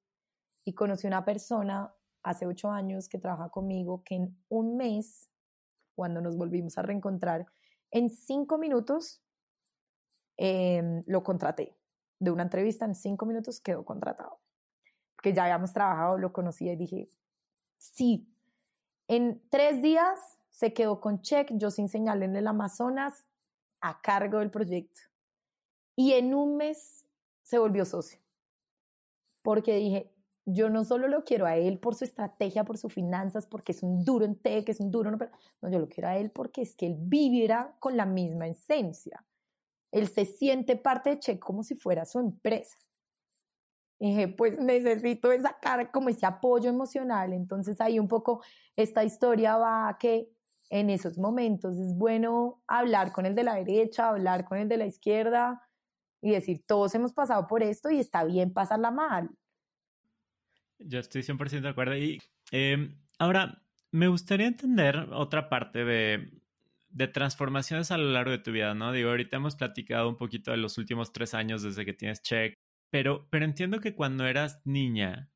y 0.69 0.75
conocí 0.75 1.07
una 1.07 1.25
persona 1.25 1.95
hace 2.23 2.47
ocho 2.47 2.71
años 2.71 3.09
que 3.09 3.19
trabaja 3.19 3.49
conmigo 3.49 4.03
que 4.05 4.17
en 4.17 4.45
un 4.49 4.77
mes, 4.77 5.31
cuando 5.95 6.21
nos 6.21 6.37
volvimos 6.37 6.77
a 6.77 6.83
reencontrar, 6.83 7.47
en 7.91 8.11
cinco 8.11 8.59
minutos 8.59 9.23
em, 10.37 11.03
lo 11.07 11.23
contraté. 11.23 11.75
De 12.21 12.31
una 12.31 12.43
entrevista 12.43 12.85
en 12.85 12.95
cinco 12.95 13.25
minutos 13.25 13.61
quedó 13.61 13.85
contratado. 13.85 14.41
Que 15.23 15.33
ya 15.33 15.45
habíamos 15.45 15.73
trabajado, 15.73 16.19
lo 16.19 16.33
conocía 16.33 16.73
y 16.73 16.77
dije, 16.77 17.09
sí. 17.79 18.29
En 19.09 19.43
tres 19.49 19.81
días 19.81 20.39
se 20.51 20.75
quedó 20.75 21.01
con 21.01 21.23
check, 21.23 21.51
yo 21.55 21.71
sin 21.71 21.89
señal 21.89 22.23
en 22.23 22.37
el 22.37 22.47
Amazonas, 22.47 23.25
a 23.81 24.01
cargo 24.03 24.39
del 24.39 24.51
proyecto. 24.51 25.01
Y 25.97 26.13
en 26.13 26.35
un 26.35 26.57
mes 26.57 27.07
se 27.43 27.59
volvió 27.59 27.87
socio. 27.87 28.21
Porque 29.43 29.75
dije, 29.75 30.13
yo 30.45 30.69
no 30.69 30.85
solo 30.85 31.09
lo 31.09 31.25
quiero 31.25 31.47
a 31.47 31.57
él 31.57 31.79
por 31.79 31.95
su 31.95 32.05
estrategia, 32.05 32.65
por 32.65 32.77
sus 32.77 32.93
finanzas, 32.93 33.47
porque 33.47 33.73
es 33.73 33.83
un 33.83 34.05
duro 34.05 34.27
en 34.27 34.37
tech, 34.37 34.69
es 34.69 34.81
un 34.81 34.91
duro, 34.91 35.17
pero, 35.17 35.31
no, 35.63 35.71
yo 35.71 35.79
lo 35.79 35.89
quiero 35.89 36.09
a 36.09 36.19
él 36.19 36.31
porque 36.31 36.63
es 36.63 36.75
que 36.75 36.87
él 36.87 36.97
vivirá 36.99 37.77
con 37.81 37.97
la 37.97 38.05
misma 38.05 38.47
esencia. 38.47 39.25
Él 39.91 40.09
se 40.09 40.27
siente 40.27 40.77
parte 40.77 41.11
de 41.11 41.19
Che 41.19 41.39
como 41.39 41.63
si 41.63 41.75
fuera 41.75 42.05
su 42.05 42.19
empresa. 42.19 42.77
Y 43.99 44.11
dije, 44.11 44.29
pues 44.29 44.59
necesito 44.59 45.31
sacar 45.41 45.91
como 45.91 46.09
ese 46.09 46.27
apoyo 46.27 46.69
emocional. 46.69 47.33
Entonces 47.33 47.81
ahí 47.81 47.99
un 47.99 48.09
poco 48.09 48.43
esta 48.77 49.05
historia 49.05 49.57
va 49.57 49.89
a 49.89 49.99
que 49.99 50.31
en 50.71 50.91
esos 50.91 51.19
momentos 51.19 51.79
es 51.79 51.97
bueno 51.97 52.63
hablar 52.67 53.13
con 53.13 53.27
el 53.27 53.35
de 53.35 53.43
la 53.43 53.55
derecha, 53.55 54.09
hablar 54.09 54.45
con 54.45 54.59
el 54.59 54.69
de 54.69 54.77
la 54.77 54.87
izquierda 54.87 55.63
y 56.21 56.33
decir, 56.33 56.63
todos 56.67 56.95
hemos 56.95 57.13
pasado 57.13 57.47
por 57.47 57.63
esto 57.63 57.91
y 57.91 57.99
está 57.99 58.25
bien 58.25 58.53
pasarla 58.53 58.91
mal 58.91 59.31
yo 60.79 60.99
estoy 60.99 61.23
100% 61.23 61.61
de 61.61 61.69
acuerdo. 61.69 61.97
Y 61.97 62.21
em, 62.51 62.97
ahora, 63.19 63.63
me 63.91 64.09
gustaría 64.09 64.47
entender 64.47 64.97
otra 65.13 65.49
parte 65.49 65.85
de, 65.85 66.31
de, 66.91 67.09
transformaciones 67.09 67.91
a 67.91 67.99
lo 67.99 68.11
largo 68.11 68.31
de 68.31 68.39
tu 68.39 68.53
vida, 68.53 68.75
¿no? 68.75 68.93
Digo, 68.93 69.11
ahorita 69.11 69.37
hemos 69.37 69.57
platicado 69.57 70.09
un 70.09 70.17
poquito 70.17 70.51
de 70.51 70.59
los 70.59 70.79
últimos 70.79 71.13
tres 71.13 71.35
años 71.35 71.63
desde 71.63 71.85
que 71.85 71.95
tienes 71.95 72.23
check, 72.23 72.55
pero, 72.91 73.29
pero 73.31 73.45
entiendo 73.45 73.81
que 73.81 73.95
cuando 73.95 74.27
eras 74.27 74.61
niña, 74.65 75.31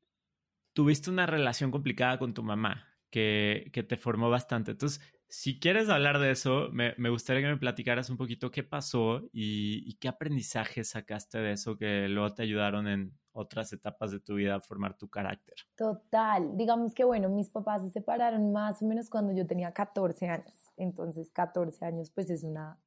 tuviste 0.73 1.09
una 1.09 1.25
relación 1.25 1.71
complicada 1.71 2.19
con 2.19 2.33
tu 2.33 2.43
mamá, 2.43 2.87
que, 3.09 3.69
que 3.71 3.83
te 3.83 3.95
formó 3.95 4.29
bastante. 4.29 4.71
Entonces, 4.71 4.99
si 5.29 5.59
quieres 5.59 5.89
hablar 5.89 6.19
de 6.19 6.31
eso, 6.31 6.69
me, 6.71 6.93
me, 6.97 7.09
gustaría 7.09 7.41
que 7.41 7.47
me 7.47 7.57
platicaras 7.57 8.09
un 8.09 8.17
poquito 8.17 8.51
qué 8.51 8.63
pasó 8.63 9.21
y, 9.31 9.83
y, 9.85 9.95
qué 9.95 10.07
aprendizaje 10.07 10.83
sacaste 10.83 11.39
de 11.39 11.51
eso 11.53 11.77
que 11.77 12.07
luego 12.07 12.33
te 12.33 12.43
ayudaron 12.43 12.87
en 12.87 13.17
otras 13.31 13.73
etapas 13.73 14.11
de 14.11 14.19
tu 14.19 14.35
vida 14.35 14.55
a 14.55 14.61
formar 14.61 14.97
tu 14.97 15.09
carácter. 15.09 15.55
Total, 15.75 16.55
digamos 16.55 16.93
que 16.93 17.03
bueno, 17.03 17.29
mis 17.29 17.49
papás 17.49 17.83
se 17.83 17.89
separaron 17.89 18.51
más 18.51 18.81
o 18.81 18.85
menos 18.85 19.09
cuando 19.09 19.33
yo 19.33 19.45
tenía 19.45 19.73
14 19.73 20.27
años, 20.27 20.71
entonces 20.77 21.31
14 21.31 21.85
años 21.85 22.11
pues 22.11 22.29
es 22.29 22.43
una 22.43 22.79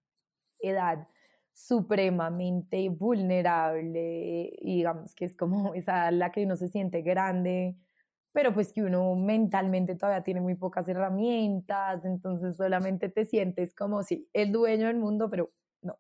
edad 0.60 1.08
supremamente 1.57 2.88
vulnerable 2.90 4.52
y 4.61 4.76
digamos 4.76 5.14
que 5.14 5.24
es 5.24 5.36
como 5.36 5.74
esa 5.74 6.11
la 6.11 6.30
que 6.30 6.44
uno 6.44 6.57
se 6.57 6.68
siente 6.68 7.00
grande 7.00 7.76
pero 8.36 8.52
pues 8.52 8.70
que 8.70 8.82
uno 8.82 9.14
mentalmente 9.14 9.94
todavía 9.94 10.22
tiene 10.22 10.42
muy 10.42 10.57
pocas 10.57 10.86
herramientas, 10.88 12.04
entonces 12.04 12.59
solamente 12.59 13.09
te 13.09 13.24
sientes 13.24 13.74
como 13.74 14.02
si 14.02 14.28
el 14.34 14.52
dueño 14.52 14.88
del 14.88 14.98
mundo, 14.98 15.30
pero 15.30 15.54
no. 15.80 15.98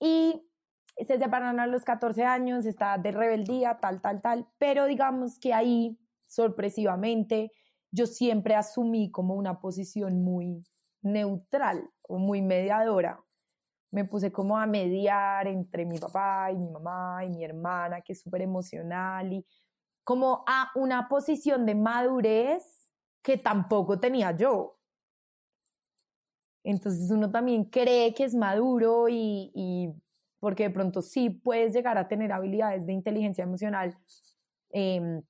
Y 0.00 0.48
se 0.96 1.18
separaron 1.18 1.60
a 1.60 1.66
los 1.66 1.84
14 1.84 2.24
años, 2.24 2.64
está 2.64 2.96
de 2.96 3.10
rebeldía, 3.10 3.76
tal, 3.82 4.00
tal, 4.00 4.22
tal, 4.22 4.48
pero 4.56 4.86
digamos 4.86 5.38
que 5.38 5.52
ahí, 5.52 5.98
sorpresivamente, 6.26 7.52
yo 7.90 8.06
siempre 8.06 8.54
asumí 8.54 9.10
como 9.10 9.34
una 9.34 9.60
posición 9.60 10.24
muy 10.24 10.64
neutral 11.02 11.90
o 12.00 12.16
muy 12.16 12.40
mediadora. 12.40 13.20
Me 13.90 14.04
puse 14.04 14.32
como 14.32 14.58
a 14.58 14.66
mediar 14.66 15.46
entre 15.46 15.86
mi 15.86 15.98
papá 15.98 16.50
y 16.50 16.56
mi 16.56 16.68
mamá 16.68 17.24
y 17.24 17.30
mi 17.30 17.44
hermana, 17.44 18.00
que 18.00 18.12
es 18.12 18.20
súper 18.20 18.42
emocional, 18.42 19.32
y 19.32 19.46
como 20.04 20.44
a 20.46 20.70
una 20.74 21.08
posición 21.08 21.66
de 21.66 21.74
madurez 21.74 22.90
que 23.22 23.36
tampoco 23.36 23.98
tenía 23.98 24.36
yo. 24.36 24.78
Entonces 26.62 27.10
uno 27.10 27.30
también 27.30 27.64
cree 27.64 28.12
que 28.14 28.24
es 28.24 28.34
maduro 28.34 29.08
y, 29.08 29.92
porque 30.40 30.64
de 30.64 30.70
pronto 30.70 31.02
sí 31.02 31.30
puedes 31.30 31.72
llegar 31.72 31.98
a 31.98 32.08
tener 32.08 32.32
habilidades 32.32 32.86
de 32.86 32.92
inteligencia 32.92 33.44
emocional 33.44 33.96
em, 34.70 35.22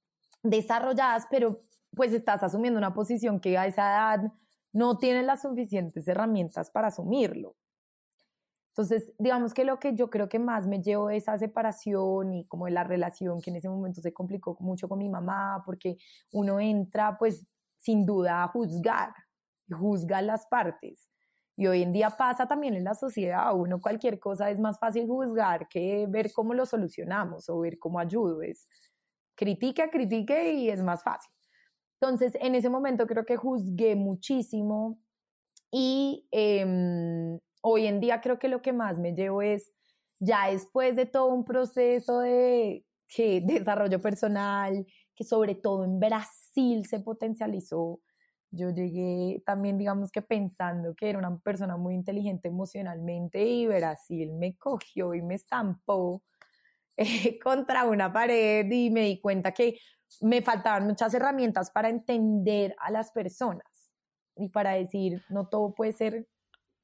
desarrolladas, 0.42 1.26
pero 1.30 1.62
pues 1.94 2.12
estás 2.12 2.42
asumiendo 2.42 2.78
una 2.78 2.94
posición 2.94 3.40
que 3.40 3.56
a 3.56 3.66
esa 3.66 3.82
edad 3.82 4.32
no 4.72 4.98
tienes 4.98 5.24
las 5.24 5.42
suficientes 5.42 6.06
herramientas 6.08 6.70
para 6.70 6.88
asumirlo. 6.88 7.56
Entonces, 8.76 9.14
digamos 9.18 9.54
que 9.54 9.64
lo 9.64 9.78
que 9.78 9.94
yo 9.94 10.10
creo 10.10 10.28
que 10.28 10.38
más 10.38 10.66
me 10.66 10.82
llevó 10.82 11.08
esa 11.08 11.38
separación 11.38 12.34
y 12.34 12.44
como 12.46 12.66
de 12.66 12.72
la 12.72 12.84
relación 12.84 13.40
que 13.40 13.48
en 13.48 13.56
ese 13.56 13.70
momento 13.70 14.02
se 14.02 14.12
complicó 14.12 14.54
mucho 14.60 14.86
con 14.86 14.98
mi 14.98 15.08
mamá, 15.08 15.62
porque 15.64 15.96
uno 16.32 16.60
entra 16.60 17.16
pues 17.16 17.46
sin 17.78 18.04
duda 18.04 18.42
a 18.44 18.48
juzgar, 18.48 19.14
juzga 19.70 20.20
las 20.20 20.46
partes. 20.46 21.08
Y 21.56 21.68
hoy 21.68 21.82
en 21.82 21.94
día 21.94 22.10
pasa 22.10 22.46
también 22.46 22.74
en 22.74 22.84
la 22.84 22.94
sociedad, 22.94 23.50
uno 23.54 23.80
cualquier 23.80 24.20
cosa 24.20 24.50
es 24.50 24.60
más 24.60 24.78
fácil 24.78 25.06
juzgar 25.06 25.68
que 25.68 26.06
ver 26.06 26.30
cómo 26.34 26.52
lo 26.52 26.66
solucionamos 26.66 27.48
o 27.48 27.60
ver 27.60 27.78
cómo 27.78 27.98
ayudo. 27.98 28.42
Es 28.42 28.68
critique, 29.36 29.88
critique 29.90 30.52
y 30.52 30.68
es 30.68 30.82
más 30.82 31.02
fácil. 31.02 31.32
Entonces, 31.98 32.34
en 32.42 32.54
ese 32.54 32.68
momento 32.68 33.06
creo 33.06 33.24
que 33.24 33.38
juzgué 33.38 33.96
muchísimo 33.96 34.98
y 35.70 36.28
eh, 36.30 37.38
hoy 37.62 37.86
en 37.86 38.00
día 38.00 38.20
creo 38.20 38.38
que 38.38 38.48
lo 38.48 38.62
que 38.62 38.72
más 38.72 38.98
me 38.98 39.12
llevo 39.12 39.42
es, 39.42 39.72
ya 40.18 40.48
después 40.50 40.96
de 40.96 41.06
todo 41.06 41.26
un 41.26 41.44
proceso 41.44 42.20
de 42.20 42.84
desarrollo 43.16 44.00
personal, 44.00 44.86
que 45.14 45.24
sobre 45.24 45.54
todo 45.54 45.84
en 45.84 45.98
Brasil 45.98 46.86
se 46.86 47.00
potencializó, 47.00 48.00
yo 48.50 48.70
llegué 48.70 49.42
también, 49.44 49.78
digamos 49.78 50.10
que 50.10 50.22
pensando 50.22 50.94
que 50.94 51.10
era 51.10 51.18
una 51.18 51.38
persona 51.38 51.76
muy 51.76 51.94
inteligente 51.94 52.48
emocionalmente 52.48 53.44
y 53.44 53.66
Brasil 53.66 54.32
me 54.32 54.56
cogió 54.56 55.14
y 55.14 55.22
me 55.22 55.34
estampó 55.34 56.22
contra 57.42 57.84
una 57.84 58.12
pared 58.12 58.70
y 58.70 58.90
me 58.90 59.02
di 59.02 59.20
cuenta 59.20 59.52
que 59.52 59.78
me 60.20 60.42
faltaban 60.42 60.86
muchas 60.86 61.12
herramientas 61.14 61.70
para 61.70 61.88
entender 61.88 62.74
a 62.78 62.90
las 62.90 63.10
personas 63.10 63.90
y 64.36 64.48
para 64.48 64.72
decir, 64.72 65.22
no 65.28 65.48
todo 65.48 65.74
puede 65.74 65.92
ser 65.92 66.26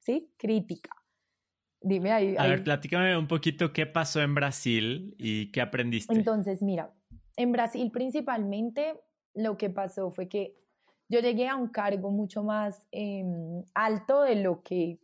¿sí? 0.03 0.31
Crítica. 0.37 0.91
Dime 1.81 2.11
ahí. 2.11 2.35
A 2.37 2.47
ver, 2.47 2.63
platícame 2.63 3.17
un 3.17 3.27
poquito 3.27 3.73
qué 3.73 3.85
pasó 3.85 4.21
en 4.21 4.35
Brasil 4.35 5.15
y 5.17 5.51
qué 5.51 5.61
aprendiste. 5.61 6.13
Entonces, 6.13 6.61
mira, 6.61 6.93
en 7.35 7.51
Brasil 7.51 7.91
principalmente 7.91 9.01
lo 9.33 9.57
que 9.57 9.69
pasó 9.69 10.11
fue 10.11 10.29
que 10.29 10.55
yo 11.09 11.19
llegué 11.19 11.47
a 11.47 11.55
un 11.55 11.67
cargo 11.67 12.11
mucho 12.11 12.43
más 12.43 12.87
em, 12.91 13.63
alto 13.73 14.21
de 14.21 14.35
lo 14.35 14.63
que, 14.63 14.99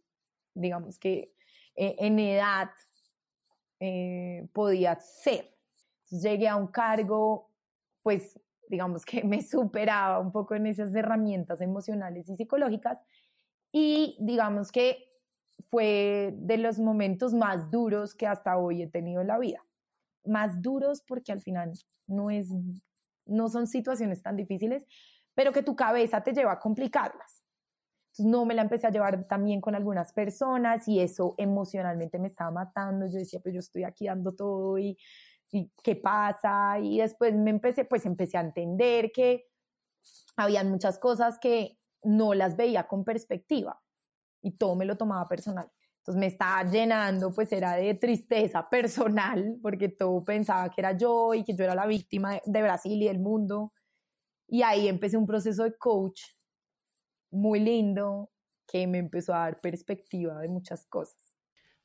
digamos 0.54 0.98
que 0.98 1.34
eh, 1.76 1.96
en 2.00 2.20
edad 2.20 2.70
eh, 3.80 4.48
podía 4.54 5.00
ser. 5.00 5.54
llegué 6.10 6.48
a 6.48 6.56
un 6.56 6.68
cargo, 6.68 7.52
pues, 8.02 8.40
digamos 8.70 9.06
que 9.06 9.24
me 9.26 9.42
superaba 9.42 10.20
un 10.20 10.32
poco 10.32 10.56
en 10.56 10.68
esas 10.68 10.96
herramientas 10.96 11.60
emocionales 11.62 12.30
y 12.30 12.36
psicológicas 12.38 13.00
y 13.72 14.18
digamos 14.20 14.72
que 14.72 15.10
fue 15.70 16.34
de 16.38 16.58
los 16.58 16.80
momentos 16.80 17.34
más 17.34 17.70
duros 17.70 18.16
que 18.16 18.28
hasta 18.28 18.58
hoy 18.58 18.82
he 18.82 18.88
tenido 18.88 19.22
en 19.22 19.28
la 19.28 19.38
vida. 19.38 19.64
Más 20.26 20.62
duros 20.62 21.02
porque 21.02 21.32
al 21.32 21.42
final 21.42 21.74
no, 22.08 22.30
es, 22.32 22.50
no 23.26 23.50
son 23.50 23.68
situaciones 23.68 24.22
tan 24.24 24.36
difíciles, 24.36 24.86
pero 25.36 25.52
que 25.52 25.64
tu 25.64 25.76
cabeza 25.76 26.24
te 26.24 26.34
lleva 26.34 26.54
a 26.54 26.60
complicarlas. 26.60 27.44
Entonces 28.12 28.26
no 28.26 28.46
me 28.46 28.56
la 28.56 28.64
empecé 28.64 28.88
a 28.88 28.92
llevar 28.92 29.28
también 29.28 29.62
con 29.62 29.76
algunas 29.76 30.12
personas 30.14 30.88
y 30.88 31.00
eso 31.00 31.36
emocionalmente 31.38 32.18
me 32.20 32.28
estaba 32.28 32.52
matando. 32.52 33.06
Yo 33.06 33.20
decía, 33.20 33.40
pero 33.44 33.56
yo 33.56 33.60
estoy 33.60 33.84
aquí 33.84 34.08
dando 34.08 34.34
todo 34.34 34.80
y, 34.80 34.98
y 35.52 35.72
¿qué 35.84 35.96
pasa? 35.96 36.80
Y 36.80 37.00
después 37.00 37.36
me 37.36 37.52
empecé, 37.52 37.86
pues 37.86 38.06
empecé 38.06 38.38
a 38.38 38.42
entender 38.42 39.12
que 39.12 39.46
habían 40.36 40.70
muchas 40.70 40.98
cosas 40.98 41.38
que 41.38 41.79
no 42.04 42.34
las 42.34 42.56
veía 42.58 42.88
con 42.88 43.04
perspectiva 43.04 43.82
y 44.42 44.52
todo 44.58 44.76
me 44.76 44.86
lo 44.86 44.98
tomaba 44.98 45.28
personal. 45.28 45.70
Entonces 46.00 46.20
me 46.20 46.28
estaba 46.28 46.64
llenando, 46.70 47.32
pues 47.32 47.52
era 47.52 47.74
de 47.76 47.94
tristeza 47.96 48.70
personal, 48.70 49.58
porque 49.62 49.90
todo 49.90 50.24
pensaba 50.24 50.70
que 50.70 50.82
era 50.82 50.98
yo 50.98 51.34
y 51.34 51.44
que 51.44 51.56
yo 51.56 51.64
era 51.64 51.76
la 51.76 51.88
víctima 51.88 52.40
de 52.46 52.62
Brasil 52.62 53.02
y 53.02 53.08
del 53.08 53.20
mundo. 53.20 53.74
Y 54.48 54.64
ahí 54.64 54.88
empecé 54.88 55.18
un 55.18 55.28
proceso 55.28 55.64
de 55.64 55.78
coach 55.78 56.22
muy 57.32 57.60
lindo 57.60 58.32
que 58.68 58.88
me 58.88 59.00
empezó 59.00 59.34
a 59.34 59.40
dar 59.40 59.62
perspectiva 59.62 60.40
de 60.42 60.48
muchas 60.48 60.86
cosas. 60.86 61.36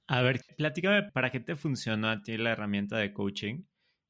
A 0.07 0.23
ver, 0.23 0.41
platícame, 0.57 1.11
¿para 1.13 1.31
qué 1.31 1.41
te 1.41 1.57
funcionó 1.57 2.11
a 2.11 2.23
ti 2.23 2.37
la 2.37 2.53
herramienta 2.53 2.99
de 2.99 3.13
coaching? 3.13 3.65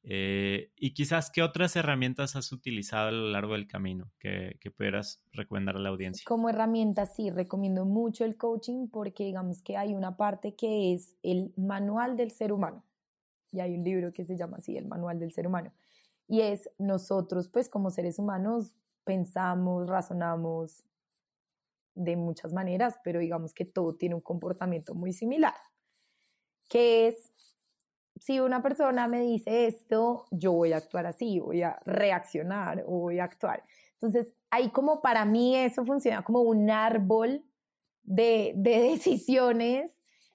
Eh, 0.07 0.71
y 0.75 0.93
quizás, 0.93 1.31
¿qué 1.31 1.41
otras 1.41 1.75
herramientas 1.75 2.35
has 2.35 2.51
utilizado 2.51 3.07
a 3.07 3.11
lo 3.11 3.29
largo 3.29 3.53
del 3.53 3.67
camino 3.67 4.11
que, 4.19 4.57
que 4.61 4.69
pudieras 4.69 5.19
recomendar 5.31 5.77
a 5.77 5.79
la 5.79 5.89
audiencia? 5.89 6.23
Como 6.27 6.47
herramienta, 6.47 7.07
sí, 7.07 7.31
recomiendo 7.31 7.85
mucho 7.85 8.23
el 8.23 8.37
coaching 8.37 8.87
porque 8.87 9.23
digamos 9.23 9.63
que 9.63 9.77
hay 9.77 9.95
una 9.95 10.15
parte 10.15 10.55
que 10.55 10.93
es 10.93 11.15
el 11.23 11.51
manual 11.57 12.17
del 12.17 12.29
ser 12.29 12.53
humano. 12.53 12.83
Y 13.51 13.61
hay 13.61 13.75
un 13.75 13.83
libro 13.83 14.13
que 14.13 14.25
se 14.25 14.37
llama 14.37 14.57
así, 14.57 14.77
el 14.77 14.85
manual 14.85 15.17
del 15.17 15.31
ser 15.31 15.47
humano. 15.47 15.73
Y 16.27 16.41
es 16.41 16.69
nosotros, 16.77 17.49
pues 17.49 17.67
como 17.67 17.89
seres 17.89 18.19
humanos, 18.19 18.75
pensamos, 19.05 19.87
razonamos 19.87 20.83
de 21.95 22.15
muchas 22.15 22.53
maneras, 22.53 22.99
pero 23.03 23.19
digamos 23.19 23.53
que 23.53 23.65
todo 23.65 23.95
tiene 23.95 24.15
un 24.15 24.21
comportamiento 24.21 24.93
muy 24.93 25.13
similar, 25.13 25.55
que 26.67 27.07
es 27.07 27.31
si 28.19 28.39
una 28.39 28.61
persona 28.61 29.07
me 29.07 29.21
dice 29.21 29.67
esto, 29.67 30.25
yo 30.31 30.53
voy 30.53 30.73
a 30.73 30.77
actuar 30.77 31.05
así, 31.05 31.39
voy 31.39 31.63
a 31.63 31.79
reaccionar 31.85 32.83
o 32.87 32.99
voy 32.99 33.19
a 33.19 33.25
actuar. 33.25 33.63
Entonces, 33.93 34.33
ahí 34.49 34.69
como 34.69 35.01
para 35.01 35.25
mí 35.25 35.55
eso 35.55 35.85
funciona 35.85 36.23
como 36.23 36.41
un 36.41 36.69
árbol 36.69 37.43
de, 38.03 38.53
decisiones 38.57 39.91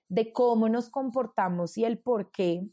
de 0.08 0.32
cómo 0.32 0.68
nos 0.68 0.90
comportamos 0.90 1.78
y 1.78 1.84
el 1.84 1.98
por 1.98 2.30
qué. 2.30 2.66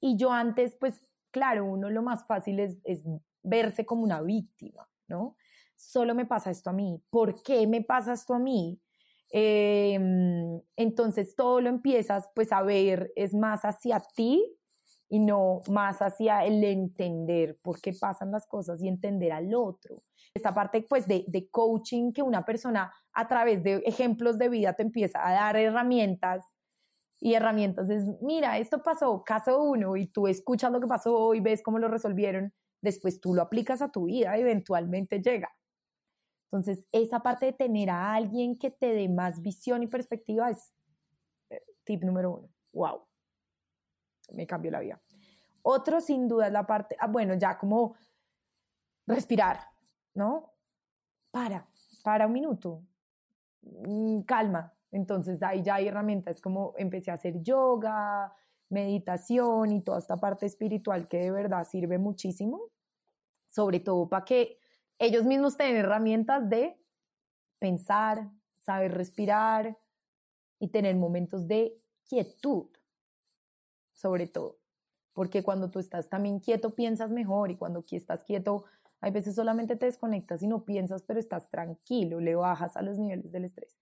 Y 0.00 0.16
yo 0.16 0.30
antes, 0.30 0.76
pues 0.78 1.00
claro, 1.30 1.64
uno 1.64 1.90
lo 1.90 2.02
más 2.02 2.26
fácil 2.26 2.60
es, 2.60 2.76
es 2.84 3.02
verse 3.42 3.84
como 3.86 4.02
una 4.02 4.20
víctima, 4.20 4.88
¿no? 5.08 5.36
Solo 5.76 6.14
me 6.14 6.26
pasa 6.26 6.50
esto 6.50 6.70
a 6.70 6.72
mí. 6.72 7.02
¿Por 7.10 7.42
qué 7.42 7.66
me 7.66 7.82
pasa 7.82 8.12
esto 8.12 8.34
a 8.34 8.38
mí? 8.38 8.80
Em, 9.36 10.60
entonces 10.76 11.34
todo 11.34 11.60
lo 11.60 11.68
empiezas 11.68 12.28
pues 12.36 12.52
a 12.52 12.62
ver 12.62 13.12
es 13.16 13.34
más 13.34 13.64
hacia 13.64 13.98
ti 14.14 14.40
y 15.08 15.18
no 15.18 15.60
más 15.68 16.02
hacia 16.02 16.44
el 16.44 16.62
entender 16.62 17.58
por 17.60 17.80
qué 17.80 17.92
pasan 18.00 18.30
las 18.30 18.46
cosas 18.46 18.80
y 18.80 18.86
entender 18.86 19.32
al 19.32 19.52
otro. 19.56 20.04
Esta 20.34 20.54
parte 20.54 20.86
pues 20.88 21.08
de, 21.08 21.24
de 21.26 21.48
coaching 21.50 22.12
que 22.12 22.22
una 22.22 22.44
persona 22.44 22.92
a 23.12 23.26
través 23.26 23.64
de 23.64 23.82
ejemplos 23.86 24.38
de 24.38 24.48
vida 24.48 24.74
te 24.74 24.84
empieza 24.84 25.26
a 25.26 25.32
dar 25.32 25.56
herramientas 25.56 26.44
y 27.20 27.34
herramientas 27.34 27.90
es, 27.90 28.04
mira, 28.22 28.58
esto 28.58 28.84
pasó, 28.84 29.24
caso 29.24 29.60
uno, 29.64 29.96
y 29.96 30.06
tú 30.06 30.28
escuchas 30.28 30.70
lo 30.70 30.80
que 30.80 30.86
pasó 30.86 31.34
y 31.34 31.40
ves 31.40 31.60
cómo 31.64 31.80
lo 31.80 31.88
resolvieron, 31.88 32.52
después 32.82 33.20
tú 33.20 33.34
lo 33.34 33.42
aplicas 33.42 33.82
a 33.82 33.90
tu 33.90 34.04
vida 34.04 34.36
eventualmente 34.36 35.20
llega. 35.20 35.50
Entonces, 36.54 36.86
esa 36.92 37.18
parte 37.18 37.46
de 37.46 37.52
tener 37.52 37.90
a 37.90 38.14
alguien 38.14 38.56
que 38.56 38.70
te 38.70 38.94
dé 38.94 39.08
más 39.08 39.42
visión 39.42 39.82
y 39.82 39.88
perspectiva 39.88 40.50
es 40.50 40.72
eh, 41.50 41.60
tip 41.82 42.04
número 42.04 42.30
uno. 42.30 42.48
¡Wow! 42.72 43.02
Me 44.34 44.46
cambió 44.46 44.70
la 44.70 44.78
vida. 44.78 45.02
Otro, 45.62 46.00
sin 46.00 46.28
duda, 46.28 46.46
es 46.46 46.52
la 46.52 46.64
parte, 46.64 46.96
ah, 47.00 47.08
bueno, 47.08 47.34
ya 47.34 47.58
como 47.58 47.96
respirar, 49.04 49.66
¿no? 50.14 50.52
Para, 51.32 51.66
para 52.04 52.28
un 52.28 52.32
minuto, 52.32 52.84
mm, 53.62 54.20
calma. 54.20 54.72
Entonces, 54.92 55.42
ahí 55.42 55.60
ya 55.60 55.74
hay 55.74 55.88
herramientas 55.88 56.40
como 56.40 56.72
empecé 56.76 57.10
a 57.10 57.14
hacer 57.14 57.42
yoga, 57.42 58.32
meditación 58.68 59.72
y 59.72 59.82
toda 59.82 59.98
esta 59.98 60.18
parte 60.18 60.46
espiritual 60.46 61.08
que 61.08 61.18
de 61.18 61.30
verdad 61.32 61.66
sirve 61.66 61.98
muchísimo, 61.98 62.70
sobre 63.44 63.80
todo 63.80 64.08
para 64.08 64.24
que 64.24 64.60
ellos 64.98 65.24
mismos 65.24 65.56
tienen 65.56 65.76
herramientas 65.76 66.48
de 66.48 66.78
pensar, 67.58 68.30
saber 68.58 68.92
respirar 68.92 69.76
y 70.58 70.68
tener 70.68 70.96
momentos 70.96 71.46
de 71.46 71.76
quietud, 72.08 72.66
sobre 73.92 74.26
todo. 74.26 74.58
Porque 75.12 75.42
cuando 75.42 75.70
tú 75.70 75.78
estás 75.78 76.08
también 76.08 76.40
quieto, 76.40 76.74
piensas 76.74 77.10
mejor 77.10 77.50
y 77.50 77.56
cuando 77.56 77.84
estás 77.90 78.24
quieto, 78.24 78.64
hay 79.00 79.10
veces 79.10 79.34
solamente 79.34 79.76
te 79.76 79.86
desconectas 79.86 80.42
y 80.42 80.46
no 80.46 80.64
piensas, 80.64 81.02
pero 81.02 81.20
estás 81.20 81.50
tranquilo, 81.50 82.20
le 82.20 82.34
bajas 82.34 82.76
a 82.76 82.82
los 82.82 82.98
niveles 82.98 83.30
del 83.30 83.44
estrés. 83.44 83.76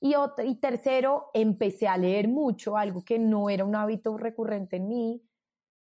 Y, 0.00 0.14
y 0.44 0.54
tercero, 0.56 1.30
empecé 1.32 1.88
a 1.88 1.96
leer 1.96 2.28
mucho, 2.28 2.76
algo 2.76 3.04
que 3.04 3.18
no 3.18 3.50
era 3.50 3.64
un 3.64 3.74
hábito 3.74 4.16
recurrente 4.16 4.76
en 4.76 4.88
mí, 4.88 5.22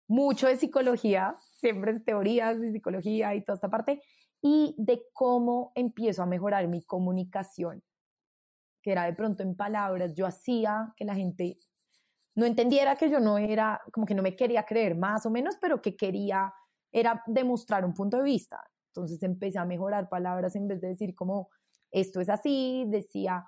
mucho 0.06 0.46
de 0.46 0.56
psicología, 0.56 1.36
siempre 1.52 1.98
teorías 2.00 2.60
de 2.60 2.72
psicología 2.72 3.34
y 3.34 3.42
toda 3.42 3.54
esta 3.54 3.70
parte, 3.70 4.02
y 4.46 4.74
de 4.76 5.06
cómo 5.14 5.72
empiezo 5.74 6.22
a 6.22 6.26
mejorar 6.26 6.68
mi 6.68 6.82
comunicación, 6.82 7.82
que 8.82 8.92
era 8.92 9.04
de 9.04 9.14
pronto 9.14 9.42
en 9.42 9.56
palabras, 9.56 10.14
yo 10.14 10.26
hacía 10.26 10.92
que 10.98 11.06
la 11.06 11.14
gente 11.14 11.58
no 12.34 12.44
entendiera 12.44 12.96
que 12.96 13.08
yo 13.08 13.20
no 13.20 13.38
era, 13.38 13.80
como 13.90 14.04
que 14.04 14.14
no 14.14 14.22
me 14.22 14.36
quería 14.36 14.66
creer 14.66 14.96
más 14.96 15.24
o 15.24 15.30
menos, 15.30 15.56
pero 15.58 15.80
que 15.80 15.96
quería 15.96 16.52
era 16.92 17.22
demostrar 17.26 17.86
un 17.86 17.94
punto 17.94 18.18
de 18.18 18.24
vista. 18.24 18.62
Entonces 18.88 19.22
empecé 19.22 19.58
a 19.58 19.64
mejorar 19.64 20.10
palabras 20.10 20.54
en 20.56 20.68
vez 20.68 20.78
de 20.82 20.88
decir 20.88 21.14
como 21.14 21.48
esto 21.90 22.20
es 22.20 22.28
así, 22.28 22.84
decía, 22.88 23.46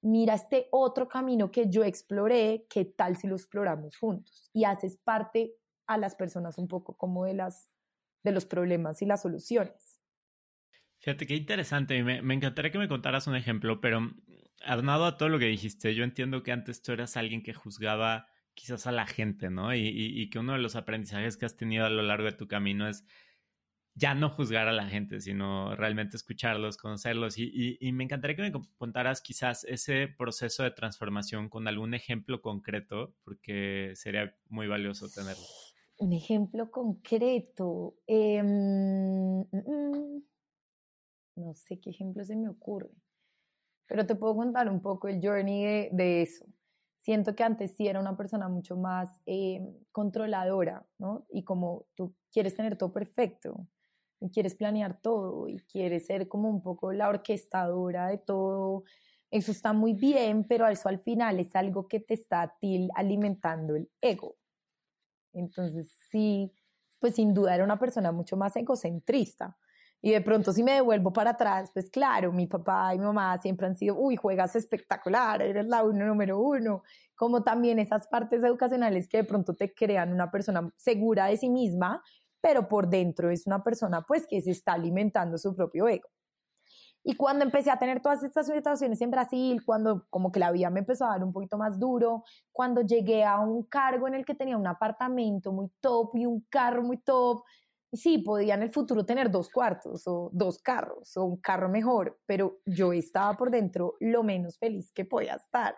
mira 0.00 0.32
este 0.32 0.68
otro 0.70 1.08
camino 1.08 1.50
que 1.50 1.68
yo 1.68 1.84
exploré, 1.84 2.66
¿qué 2.70 2.86
tal 2.86 3.18
si 3.18 3.26
lo 3.26 3.36
exploramos 3.36 3.98
juntos? 3.98 4.48
Y 4.54 4.64
haces 4.64 4.96
parte 4.96 5.52
a 5.86 5.98
las 5.98 6.14
personas 6.14 6.56
un 6.56 6.68
poco 6.68 6.96
como 6.96 7.26
de 7.26 7.34
las 7.34 7.68
de 8.24 8.32
los 8.32 8.46
problemas 8.46 9.02
y 9.02 9.06
las 9.06 9.22
soluciones. 9.22 9.87
Fíjate 10.98 11.26
qué 11.26 11.36
interesante. 11.36 12.02
Me, 12.02 12.22
me 12.22 12.34
encantaría 12.34 12.72
que 12.72 12.78
me 12.78 12.88
contaras 12.88 13.26
un 13.26 13.36
ejemplo, 13.36 13.80
pero 13.80 14.12
armado 14.64 15.06
a 15.06 15.16
todo 15.16 15.28
lo 15.28 15.38
que 15.38 15.46
dijiste, 15.46 15.94
yo 15.94 16.04
entiendo 16.04 16.42
que 16.42 16.52
antes 16.52 16.82
tú 16.82 16.92
eras 16.92 17.16
alguien 17.16 17.42
que 17.42 17.54
juzgaba 17.54 18.26
quizás 18.54 18.86
a 18.86 18.92
la 18.92 19.06
gente, 19.06 19.50
¿no? 19.50 19.74
Y, 19.74 19.86
y, 19.86 20.30
que 20.30 20.40
uno 20.40 20.54
de 20.54 20.58
los 20.58 20.74
aprendizajes 20.74 21.36
que 21.36 21.46
has 21.46 21.56
tenido 21.56 21.86
a 21.86 21.90
lo 21.90 22.02
largo 22.02 22.24
de 22.26 22.32
tu 22.32 22.48
camino 22.48 22.88
es 22.88 23.04
ya 23.94 24.14
no 24.14 24.30
juzgar 24.30 24.68
a 24.68 24.72
la 24.72 24.88
gente, 24.88 25.20
sino 25.20 25.74
realmente 25.76 26.16
escucharlos, 26.16 26.76
conocerlos. 26.76 27.38
Y, 27.38 27.78
y, 27.80 27.92
me 27.92 28.04
encantaría 28.04 28.36
que 28.36 28.42
me 28.42 28.52
contaras 28.76 29.20
quizás 29.20 29.64
ese 29.64 30.08
proceso 30.08 30.64
de 30.64 30.72
transformación 30.72 31.48
con 31.48 31.68
algún 31.68 31.94
ejemplo 31.94 32.42
concreto, 32.42 33.14
porque 33.24 33.92
sería 33.94 34.34
muy 34.48 34.66
valioso 34.66 35.08
tenerlo. 35.08 35.44
Un 35.98 36.12
ejemplo 36.12 36.70
concreto. 36.70 37.94
Eh, 38.06 38.42
no 41.38 41.54
sé 41.54 41.80
qué 41.80 41.90
ejemplo 41.90 42.24
se 42.24 42.36
me 42.36 42.48
ocurre, 42.48 42.90
pero 43.86 44.06
te 44.06 44.14
puedo 44.14 44.36
contar 44.36 44.68
un 44.68 44.80
poco 44.80 45.08
el 45.08 45.20
journey 45.20 45.88
de, 45.90 46.22
eso. 46.22 46.44
Siento 46.98 47.34
que 47.34 47.44
antes 47.44 47.74
sí 47.76 47.86
era 47.88 48.00
una 48.00 48.16
persona 48.16 48.48
mucho 48.48 48.76
más 48.76 49.20
eh, 49.26 49.60
controladora, 49.92 50.86
¿no? 50.98 51.26
Y 51.30 51.44
como 51.44 51.86
tú 51.94 52.14
quieres 52.30 52.54
tener 52.54 52.76
todo 52.76 52.92
perfecto, 52.92 53.66
y 54.20 54.30
quieres 54.30 54.54
planear 54.54 55.00
todo, 55.00 55.48
y 55.48 55.58
quieres 55.60 56.06
ser 56.06 56.28
como 56.28 56.48
un 56.50 56.62
poco 56.62 56.92
la 56.92 57.08
orquestadora 57.08 58.08
de 58.08 58.18
todo, 58.18 58.84
eso 59.30 59.52
está 59.52 59.72
muy 59.72 59.92
bien, 59.92 60.44
pero 60.44 60.66
eso 60.66 60.88
al 60.88 61.00
final 61.00 61.38
es 61.38 61.54
algo 61.54 61.86
que 61.86 62.00
te 62.00 62.14
está 62.14 62.56
alimentando 62.94 63.76
el 63.76 63.90
ego. 64.00 64.36
Entonces, 65.32 65.92
sí, 66.10 66.52
pues 66.98 67.14
sin 67.14 67.32
duda 67.32 67.54
era 67.54 67.64
una 67.64 67.78
persona 67.78 68.10
mucho 68.10 68.36
más 68.36 68.56
egocentrista 68.56 69.56
Y 70.00 70.12
de 70.12 70.20
pronto 70.20 70.52
si 70.52 70.62
me 70.62 70.74
devuelvo 70.74 71.12
para 71.12 71.30
atrás, 71.30 71.70
pues 71.72 71.90
claro, 71.90 72.32
mi 72.32 72.46
papá 72.46 72.94
y 72.94 72.98
mi 72.98 73.04
mamá 73.04 73.36
siempre 73.38 73.66
han 73.66 73.76
sido, 73.76 73.96
uy, 73.96 74.16
juegas 74.16 74.54
espectacular, 74.54 75.42
eres 75.42 75.66
la 75.66 75.82
uno 75.82 76.06
número 76.06 76.38
uno, 76.38 76.82
como 77.16 77.42
también 77.42 77.78
esas 77.78 78.06
partes 78.06 78.42
educacionales 78.44 79.08
que 79.08 79.18
de 79.18 79.24
pronto 79.24 79.54
te 79.54 79.74
crean 79.74 80.12
una 80.12 80.30
persona 80.30 80.72
segura 80.76 81.26
de 81.26 81.36
sí 81.36 81.48
misma, 81.50 82.02
pero 82.40 82.68
por 82.68 82.88
dentro 82.88 83.30
es 83.30 83.46
una 83.46 83.64
persona 83.64 84.02
pues 84.02 84.26
que 84.28 84.40
se 84.40 84.52
está 84.52 84.74
alimentando 84.74 85.36
su 85.36 85.54
propio 85.56 85.88
ego. 85.88 86.08
Y 87.04 87.14
cuando 87.14 87.44
empecé 87.44 87.70
a 87.70 87.78
tener 87.78 88.02
todas 88.02 88.22
estas 88.22 88.46
situaciones 88.46 89.00
en 89.00 89.10
Brasil, 89.10 89.64
cuando 89.64 90.06
como 90.10 90.30
que 90.30 90.40
la 90.40 90.52
vida 90.52 90.68
me 90.68 90.80
empezó 90.80 91.06
a 91.06 91.10
dar 91.10 91.24
un 91.24 91.32
poquito 91.32 91.56
más 91.56 91.78
duro, 91.78 92.24
cuando 92.52 92.82
llegué 92.82 93.24
a 93.24 93.38
un 93.38 93.62
cargo 93.64 94.08
en 94.08 94.14
el 94.14 94.26
que 94.26 94.34
tenía 94.34 94.56
un 94.56 94.66
apartamento 94.66 95.52
muy 95.52 95.68
top 95.80 96.10
y 96.16 96.26
un 96.26 96.44
carro 96.50 96.82
muy 96.82 96.98
top, 96.98 97.44
sí, 97.92 98.18
podía 98.18 98.54
en 98.54 98.62
el 98.62 98.70
futuro 98.70 99.04
tener 99.04 99.30
dos 99.30 99.50
cuartos 99.50 100.06
o 100.06 100.30
dos 100.32 100.58
carros 100.58 101.16
o 101.16 101.24
un 101.24 101.36
carro 101.38 101.68
mejor, 101.68 102.20
pero 102.26 102.58
yo 102.66 102.92
estaba 102.92 103.36
por 103.36 103.50
dentro 103.50 103.94
lo 104.00 104.22
menos 104.22 104.58
feliz 104.58 104.92
que 104.92 105.04
podía 105.04 105.34
estar. 105.34 105.76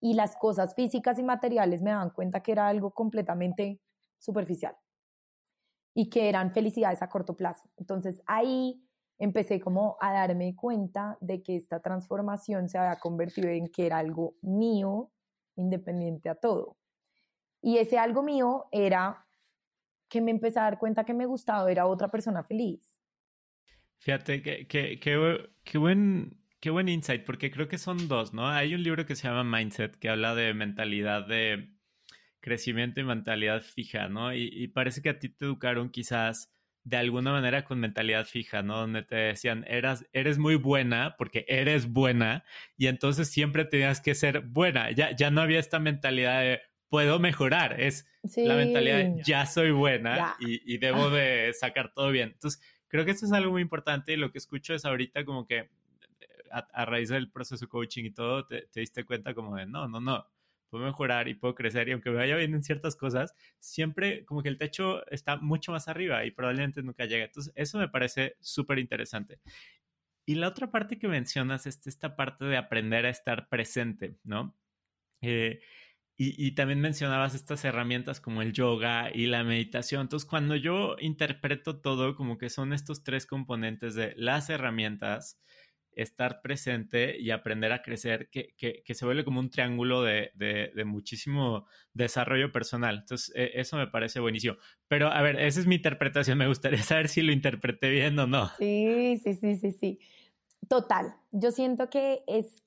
Y 0.00 0.14
las 0.14 0.36
cosas 0.36 0.74
físicas 0.74 1.18
y 1.18 1.22
materiales 1.22 1.82
me 1.82 1.90
daban 1.90 2.10
cuenta 2.10 2.42
que 2.42 2.52
era 2.52 2.68
algo 2.68 2.92
completamente 2.92 3.80
superficial 4.18 4.76
y 5.94 6.08
que 6.08 6.28
eran 6.28 6.52
felicidades 6.52 7.02
a 7.02 7.08
corto 7.08 7.36
plazo. 7.36 7.68
Entonces 7.76 8.22
ahí 8.26 8.82
empecé 9.18 9.60
como 9.60 9.96
a 10.00 10.12
darme 10.12 10.56
cuenta 10.56 11.18
de 11.20 11.42
que 11.42 11.56
esta 11.56 11.80
transformación 11.80 12.68
se 12.68 12.78
había 12.78 12.98
convertido 12.98 13.48
en 13.48 13.68
que 13.68 13.86
era 13.86 13.98
algo 13.98 14.36
mío, 14.40 15.10
independiente 15.56 16.30
a 16.30 16.36
todo. 16.36 16.78
Y 17.60 17.78
ese 17.78 17.98
algo 17.98 18.22
mío 18.22 18.66
era 18.72 19.26
que 20.10 20.20
me 20.20 20.32
empecé 20.32 20.58
a 20.58 20.64
dar 20.64 20.78
cuenta 20.78 21.04
que 21.04 21.14
me 21.14 21.24
gustaba 21.24 21.64
ver 21.64 21.78
a 21.78 21.86
otra 21.86 22.10
persona 22.10 22.42
feliz. 22.42 22.98
Fíjate, 24.00 24.42
que, 24.42 24.66
que, 24.66 24.98
qué 24.98 25.78
buen, 25.78 26.38
qué 26.58 26.70
buen 26.70 26.88
insight, 26.88 27.24
porque 27.24 27.50
creo 27.50 27.68
que 27.68 27.78
son 27.78 28.08
dos, 28.08 28.34
¿no? 28.34 28.48
Hay 28.48 28.74
un 28.74 28.82
libro 28.82 29.06
que 29.06 29.14
se 29.14 29.28
llama 29.28 29.44
Mindset, 29.44 29.96
que 29.96 30.08
habla 30.08 30.34
de 30.34 30.52
mentalidad 30.52 31.26
de 31.26 31.74
crecimiento 32.40 33.00
y 33.00 33.04
mentalidad 33.04 33.62
fija, 33.62 34.08
¿no? 34.08 34.34
Y, 34.34 34.48
y 34.52 34.68
parece 34.68 35.00
que 35.00 35.10
a 35.10 35.18
ti 35.18 35.28
te 35.28 35.44
educaron 35.44 35.90
quizás 35.90 36.52
de 36.82 36.96
alguna 36.96 37.32
manera 37.32 37.64
con 37.64 37.78
mentalidad 37.78 38.24
fija, 38.24 38.62
¿no? 38.62 38.78
Donde 38.78 39.02
te 39.02 39.14
decían, 39.14 39.64
eras, 39.68 40.06
eres 40.12 40.38
muy 40.38 40.56
buena 40.56 41.14
porque 41.18 41.44
eres 41.48 41.86
buena 41.92 42.44
y 42.76 42.86
entonces 42.86 43.28
siempre 43.28 43.64
tenías 43.64 44.00
que 44.00 44.14
ser 44.14 44.40
buena. 44.40 44.90
Ya, 44.92 45.14
ya 45.14 45.30
no 45.30 45.42
había 45.42 45.60
esta 45.60 45.78
mentalidad 45.78 46.40
de 46.40 46.60
puedo 46.90 47.18
mejorar, 47.18 47.80
es 47.80 48.06
la 48.36 48.56
mentalidad 48.56 49.22
ya 49.24 49.46
soy 49.46 49.70
buena 49.70 50.36
y, 50.40 50.76
debo 50.78 51.08
de 51.08 51.52
sacar 51.54 51.94
todo 51.94 52.10
bien. 52.10 52.30
Entonces, 52.34 52.60
creo 52.88 53.04
que 53.04 53.12
esto 53.12 53.24
es 53.24 53.32
algo 53.32 53.52
muy 53.52 53.62
importante 53.62 54.12
y 54.12 54.16
lo 54.16 54.30
que 54.30 54.38
escucho 54.38 54.74
es 54.74 54.84
ahorita 54.84 55.24
como 55.24 55.46
que 55.46 55.58
eh, 55.58 55.68
a, 56.50 56.84
raíz 56.84 57.08
del 57.08 57.30
proceso 57.30 57.68
coaching 57.68 58.04
y 58.04 58.10
todo, 58.10 58.44
te, 58.46 58.66
te 58.66 58.80
diste 58.80 59.04
cuenta 59.04 59.32
como 59.32 59.56
de, 59.56 59.66
no, 59.66 59.88
no, 59.88 60.00
no, 60.00 60.26
puedo 60.68 60.84
mejorar 60.84 61.28
y 61.28 61.34
puedo 61.34 61.54
crecer 61.54 61.88
y 61.88 61.92
aunque 61.92 62.10
me 62.10 62.16
vaya 62.16 62.36
bien 62.36 62.54
en 62.54 62.64
ciertas 62.64 62.96
cosas, 62.96 63.34
siempre 63.60 64.24
como 64.24 64.42
que 64.42 64.48
el 64.48 64.58
techo 64.58 65.06
está 65.10 65.36
mucho 65.36 65.72
más 65.72 65.88
arriba 65.88 66.24
y 66.24 66.32
probablemente 66.32 66.82
nunca 66.82 67.04
llegue. 67.04 67.24
Entonces, 67.24 67.52
eso 67.56 67.78
me 67.78 67.88
parece 67.88 68.36
súper 68.40 68.80
interesante. 68.80 69.38
Y 70.26 70.34
la 70.34 70.48
otra 70.48 70.70
parte 70.70 70.98
que 70.98 71.08
mencionas 71.08 71.66
es 71.66 71.86
esta 71.86 72.16
parte 72.16 72.44
de 72.44 72.56
aprender 72.56 73.06
a 73.06 73.10
estar 73.10 73.48
presente, 73.48 74.16
¿no? 74.22 74.56
Eh, 75.22 75.60
y, 76.22 76.34
y, 76.36 76.52
también 76.52 76.82
mencionabas 76.82 77.34
estas 77.34 77.64
herramientas 77.64 78.20
como 78.20 78.42
el 78.42 78.52
yoga 78.52 79.10
y 79.10 79.24
la 79.24 79.42
meditación. 79.42 80.02
Entonces, 80.02 80.28
cuando 80.28 80.54
yo 80.54 80.96
interpreto 81.00 81.80
todo, 81.80 82.14
como 82.14 82.36
que 82.36 82.50
son 82.50 82.74
estos 82.74 83.02
tres 83.02 83.24
componentes 83.24 83.94
de 83.94 84.12
las 84.18 84.50
herramientas, 84.50 85.40
estar 85.92 86.42
presente 86.42 87.18
y 87.18 87.30
aprender 87.30 87.72
a 87.72 87.80
crecer, 87.80 88.28
que, 88.28 88.54
que, 88.58 88.94
se 88.94 89.06
vuelve 89.06 89.24
como 89.24 89.40
un 89.40 89.48
triángulo 89.48 90.02
de, 90.02 90.30
de, 90.34 90.84
muchísimo 90.84 91.66
desarrollo 91.94 92.52
personal. 92.52 92.98
Entonces, 92.98 93.34
e, 93.34 93.52
eso 93.54 93.78
me 93.78 93.86
parece 93.86 94.20
buenísimo. 94.20 94.56
Pero, 94.88 95.10
a 95.10 95.22
ver, 95.22 95.40
esa 95.40 95.60
es 95.60 95.66
mi 95.66 95.76
interpretación. 95.76 96.36
Me 96.36 96.48
gustaría 96.48 96.82
saber 96.82 97.08
si 97.08 97.22
lo 97.22 97.32
interpreté 97.32 97.88
bien 97.88 98.18
o 98.18 98.26
no. 98.26 98.50
Sí, 98.58 99.18
sí, 99.24 99.32
sí, 99.32 99.56
sí, 99.56 99.72
sí. 99.72 99.98
Total. 100.68 101.14
Yo 101.32 101.50
siento 101.50 101.88
que 101.88 102.24
es 102.26 102.62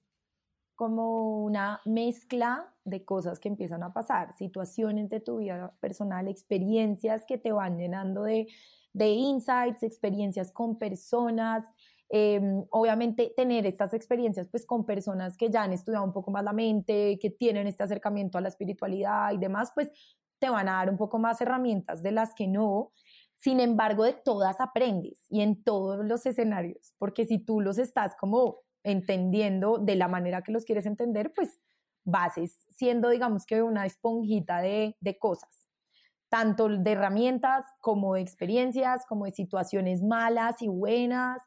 como 0.76 1.44
una 1.44 1.82
mezcla 1.86 2.74
de 2.84 3.06
cosas 3.06 3.40
que 3.40 3.50
empiezan 3.50 3.84
a 3.84 3.94
pasar, 3.94 4.34
situaciones 4.34 5.10
de 5.10 5.20
tu 5.20 5.38
vida 5.38 5.76
personal, 5.80 6.28
experiencias 6.28 7.26
que 7.26 7.38
te 7.38 7.52
van 7.52 7.78
llenando 7.78 8.24
de, 8.24 8.48
de 8.94 9.10
insights, 9.10 9.84
experiencias 9.84 10.52
con 10.52 10.78
personas, 10.78 11.66
Em, 12.16 12.64
obviamente 12.70 13.34
tener 13.36 13.66
estas 13.66 13.92
experiencias 13.96 14.48
pues 14.48 14.68
con 14.68 14.86
personas 14.86 15.36
que 15.36 15.50
ya 15.50 15.64
han 15.64 15.74
estudiado 15.74 16.06
un 16.06 16.14
poco 16.14 16.30
más 16.30 16.44
la 16.44 16.54
mente, 16.54 17.18
que 17.20 17.32
tienen 17.32 17.66
este 17.66 17.82
acercamiento 17.82 18.38
a 18.38 18.42
la 18.42 18.50
espiritualidad 18.50 19.32
y 19.32 19.40
demás, 19.40 19.72
pues 19.74 19.90
te 20.38 20.48
van 20.48 20.70
a 20.70 20.74
dar 20.74 20.92
un 20.92 20.98
poco 20.98 21.18
más 21.18 21.42
herramientas 21.42 22.04
de 22.04 22.12
las 22.12 22.36
que 22.36 22.48
no. 22.48 22.92
Sin 23.38 23.60
embargo, 23.60 24.04
de 24.04 24.14
todas 24.14 24.62
aprendes 24.62 25.26
y 25.28 25.42
en 25.42 25.64
todos 25.64 26.06
los 26.06 26.28
escenarios, 26.28 26.94
porque 27.00 27.26
si 27.26 27.40
tú 27.40 27.62
los 27.62 27.80
estás 27.80 28.16
como 28.16 28.58
entendiendo 28.84 29.78
de 29.78 29.96
la 29.96 30.08
manera 30.08 30.42
que 30.42 30.52
los 30.52 30.66
quieres 30.66 30.86
entender, 30.86 31.32
pues 31.36 31.60
vas 32.06 32.34
siendo, 32.70 33.10
digamos 33.10 33.46
que 33.46 33.62
una 33.62 33.86
esponjita 33.86 34.60
de, 34.60 34.98
de 35.00 35.18
cosas, 35.18 35.68
tanto 36.30 36.68
de 36.68 36.92
herramientas 36.92 37.66
como 37.80 38.16
de 38.16 38.22
experiencias, 38.22 39.06
como 39.08 39.26
de 39.26 39.32
situaciones 39.32 40.02
malas 40.04 40.62
y 40.62 40.68
buenas, 40.68 41.42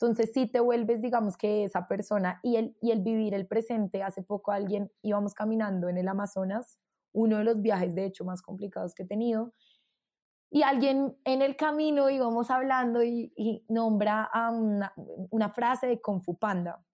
entonces 0.00 0.30
sí 0.32 0.46
te 0.46 0.60
vuelves, 0.60 1.02
digamos 1.02 1.36
que 1.36 1.64
esa 1.64 1.88
persona 1.88 2.38
y 2.44 2.54
el, 2.54 2.76
y 2.80 2.92
el 2.92 3.02
vivir 3.02 3.34
el 3.34 3.48
presente. 3.48 4.04
Hace 4.04 4.22
poco 4.22 4.52
alguien 4.52 4.92
íbamos 5.02 5.34
caminando 5.34 5.88
en 5.88 5.98
el 5.98 6.06
Amazonas, 6.06 6.78
uno 7.12 7.38
de 7.38 7.44
los 7.44 7.60
viajes 7.60 7.96
de 7.96 8.04
hecho 8.04 8.24
más 8.24 8.40
complicados 8.40 8.94
que 8.94 9.02
he 9.02 9.06
tenido, 9.06 9.54
y 10.50 10.62
alguien 10.62 11.16
en 11.24 11.42
el 11.42 11.56
camino 11.56 12.08
íbamos 12.08 12.50
hablando 12.50 13.02
y, 13.02 13.64
nombra 13.68 14.24
a 14.24 14.50
una, 14.50 15.50
frase 15.50 15.86
de 15.86 16.00
Kung 16.00 16.22
Panda, 16.38 16.84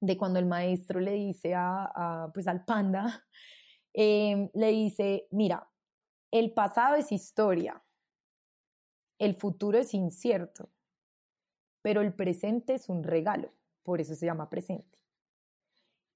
de 0.00 0.16
cuando 0.16 0.38
el 0.38 0.46
maestro 0.46 1.00
le 1.00 1.12
dice 1.12 1.54
a, 1.54 2.30
pues 2.32 2.48
al 2.48 2.64
panda, 2.64 3.24
em, 3.92 4.50
le 4.54 4.68
dice, 4.68 5.28
mira, 5.30 5.68
el 6.30 6.52
pasado 6.52 6.96
es 6.96 7.12
historia, 7.12 7.82
el 9.18 9.34
futuro 9.34 9.78
es 9.78 9.94
incierto 9.94 10.70
pero 11.82 12.00
el 12.00 12.14
presente 12.14 12.74
es 12.74 12.88
un 12.88 13.02
regalo, 13.02 13.52
por 13.82 14.00
eso 14.00 14.14
se 14.14 14.26
llama 14.26 14.48
presente. 14.48 14.98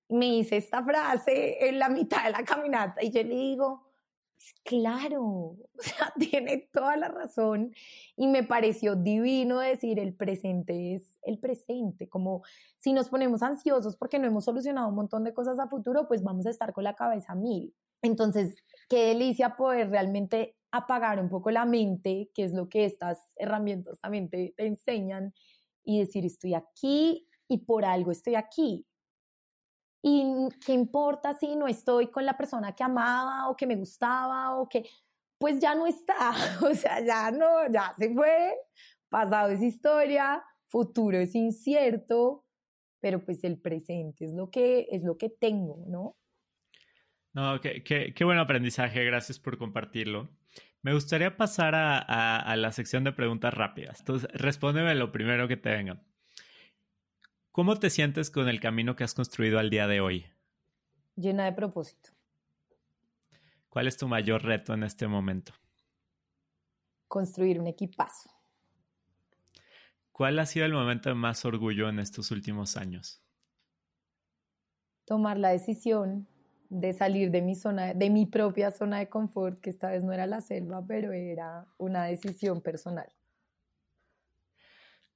Me 0.09 0.27
hice 0.27 0.57
esta 0.57 0.83
frase 0.85 1.69
en 1.69 1.81
la 1.81 1.89
mitad 1.89 2.25
de 2.25 2.31
la 2.31 2.45
caminata 2.45 3.03
y 3.03 3.11
yo 3.11 3.23
le 3.25 3.35
digo, 3.35 3.86
claro, 4.65 5.23
o 5.23 5.57
tiene 6.19 6.69
toda 6.73 6.97
la 6.97 7.09
razón 7.09 7.75
y 8.17 8.27
me 8.27 8.43
pareció 8.43 8.97
divino 8.97 9.61
decir 9.61 9.99
el 9.99 10.15
presente 10.15 10.95
es 10.95 11.19
el 11.23 11.39
presente, 11.39 12.09
como 12.09 12.43
si 12.79 12.93
nos 12.93 13.09
ponemos 13.09 13.43
ansiosos 13.43 13.97
porque 13.97 14.19
no 14.19 14.27
hemos 14.27 14.45
solucionado 14.45 14.89
un 14.89 14.95
montón 14.95 15.25
de 15.25 15.35
cosas 15.35 15.59
a 15.59 15.69
futuro, 15.69 16.07
pues 16.09 16.23
vamos 16.23 16.47
a 16.47 16.51
estar 16.51 16.73
con 16.73 16.85
la 16.85 16.95
cabeza 16.95 17.35
mil. 17.35 17.75
Entonces, 18.03 18.63
qué 18.89 19.07
delicia 19.07 19.57
poder 19.57 19.91
realmente 19.91 20.57
apagar 20.71 21.19
un 21.19 21.29
poco 21.29 21.51
la 21.51 21.65
mente, 21.65 22.31
que 22.35 22.45
es 22.45 22.53
lo 22.53 22.69
que 22.69 22.85
estas 22.85 23.19
herramientas 23.37 23.99
también 24.01 24.29
te 24.29 24.55
enseñan, 24.59 25.33
y 25.87 26.01
decir, 26.01 26.27
estoy 26.27 26.53
aquí 26.53 27.27
y 27.49 27.59
por 27.59 27.87
algo 27.87 28.11
estoy 28.11 28.35
aquí. 28.35 28.85
¿Y 30.09 30.25
qué 30.65 30.73
importa 30.73 31.35
si 31.35 31.57
no 31.57 31.67
estoy 31.67 32.07
con 32.13 32.25
la 32.25 32.37
persona 32.37 32.77
que 32.77 32.85
amaba 32.85 33.49
o 33.49 33.57
que 33.57 33.67
me 33.67 33.75
gustaba 33.75 34.57
o 34.57 34.69
que, 34.69 34.89
pues 35.37 35.59
ya 35.59 35.75
no 35.75 35.85
está, 35.85 36.31
o 36.65 36.73
sea, 36.75 37.05
ya 37.05 37.33
no, 37.33 37.69
ya 37.73 37.93
se 37.99 38.15
fue, 38.15 38.55
pasado 39.09 39.51
es 39.51 39.61
historia, 39.61 40.45
futuro 40.69 41.19
es 41.19 41.35
incierto, 41.35 42.45
pero 43.01 43.25
pues 43.25 43.43
el 43.43 43.59
presente 43.59 44.27
es 44.27 44.33
lo 44.33 44.49
que, 44.49 44.87
es 44.93 45.03
lo 45.03 45.19
que 45.19 45.29
tengo, 45.29 45.85
¿no? 45.89 46.17
No, 47.33 47.61
qué, 47.61 47.83
qué, 47.83 48.15
qué 48.15 48.25
buen 48.25 48.39
aprendizaje, 48.39 49.05
gracias 49.05 49.41
por 49.41 49.59
compartirlo. 49.59 50.31
Me 50.83 50.95
gustaría 50.95 51.37
pasar 51.37 51.75
a, 51.75 52.55
la 52.55 52.71
sección 52.71 53.03
de 53.03 53.11
preguntas 53.11 53.53
rápidas. 53.53 53.99
Entonces, 53.99 54.31
respóndeme 54.35 54.95
lo 54.95 55.11
primero 55.11 55.49
que 55.49 55.57
te 55.57 55.71
venga. 55.71 56.01
¿Cómo 57.57 57.79
te 57.79 57.89
sientes 57.89 58.31
con 58.31 58.51
el 58.51 58.61
camino 58.61 58.97
que 58.97 59.05
has 59.05 59.15
construido 59.15 59.59
al 59.59 59.71
día 59.71 59.87
de 59.87 60.03
hoy? 60.03 60.27
Llena 61.17 61.47
de 61.47 61.53
propósito. 61.53 62.11
¿Cuál 63.71 63.89
es 63.89 63.97
tu 63.97 64.07
mayor 64.07 64.45
reto 64.45 64.75
en 64.75 64.83
este 64.83 65.09
momento? 65.09 65.55
Construir 67.09 67.59
un 67.59 67.67
equipazo. 67.67 68.29
¿Cuál 70.13 70.39
ha 70.39 70.45
sido 70.45 70.67
el 70.67 70.75
momento 70.75 71.09
de 71.09 71.15
más 71.15 71.47
orgullo 71.47 71.89
en 71.89 71.99
estos 71.99 72.31
últimos 72.31 72.77
años? 72.77 73.23
Tomar 75.07 75.39
la 75.39 75.49
decisión 75.49 76.29
de 76.69 76.93
salir 76.93 77.31
de 77.31 77.41
mi 77.41 77.55
zona, 77.55 77.95
de 77.95 78.11
mi 78.11 78.27
propia 78.27 78.71
zona 78.71 78.99
de 78.99 79.09
confort, 79.09 79.63
que 79.63 79.71
esta 79.71 79.89
vez 79.89 80.05
no 80.05 80.13
era 80.13 80.27
la 80.27 80.43
selva, 80.43 80.85
pero 80.87 81.11
era 81.13 81.67
una 81.79 82.05
decisión 82.05 82.61
personal. 82.61 83.11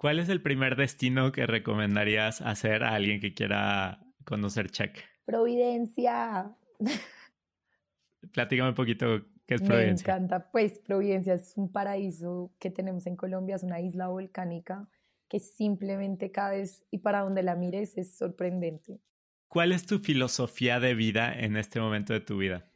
¿Cuál 0.01 0.19
es 0.19 0.31
el 0.31 0.41
primer 0.41 0.77
destino 0.77 1.31
que 1.31 1.47
recomendarías 1.47 2.41
hacer 2.41 2.85
a 2.85 2.95
alguien 2.95 3.21
que 3.21 3.35
quiera 3.35 4.03
conocer 4.25 4.71
Czech? 4.71 4.99
Providencia. 5.27 6.57
Platícame 8.33 8.71
un 8.71 8.75
poquito 8.75 9.27
qué 9.45 9.57
es 9.57 9.61
Providencia. 9.61 10.07
Me 10.07 10.25
encanta. 10.25 10.51
Pues 10.51 10.79
Providencia 10.79 11.35
es 11.35 11.53
un 11.59 11.71
paraíso 11.71 12.51
que 12.59 12.71
tenemos 12.71 13.07
en 13.07 13.15
Colombia, 13.15 13.57
es 13.57 13.63
una 13.63 13.79
isla 13.83 14.09
volcánica 14.09 14.89
que 15.29 15.39
simplemente 15.39 16.31
cada 16.33 16.53
vez 16.53 16.83
y 16.91 16.97
para 17.01 17.21
donde 17.21 17.43
la 17.43 17.55
mires 17.55 17.99
es 17.99 18.17
sorprendente. 18.17 19.03
¿Cuál 19.49 19.71
es 19.71 19.85
tu 19.85 19.99
filosofía 19.99 20.81
de 20.81 20.95
vida 20.95 21.31
en 21.39 21.59
este 21.59 21.79
momento 21.79 22.15
de 22.15 22.21
tu 22.21 22.39
vida? 22.39 22.73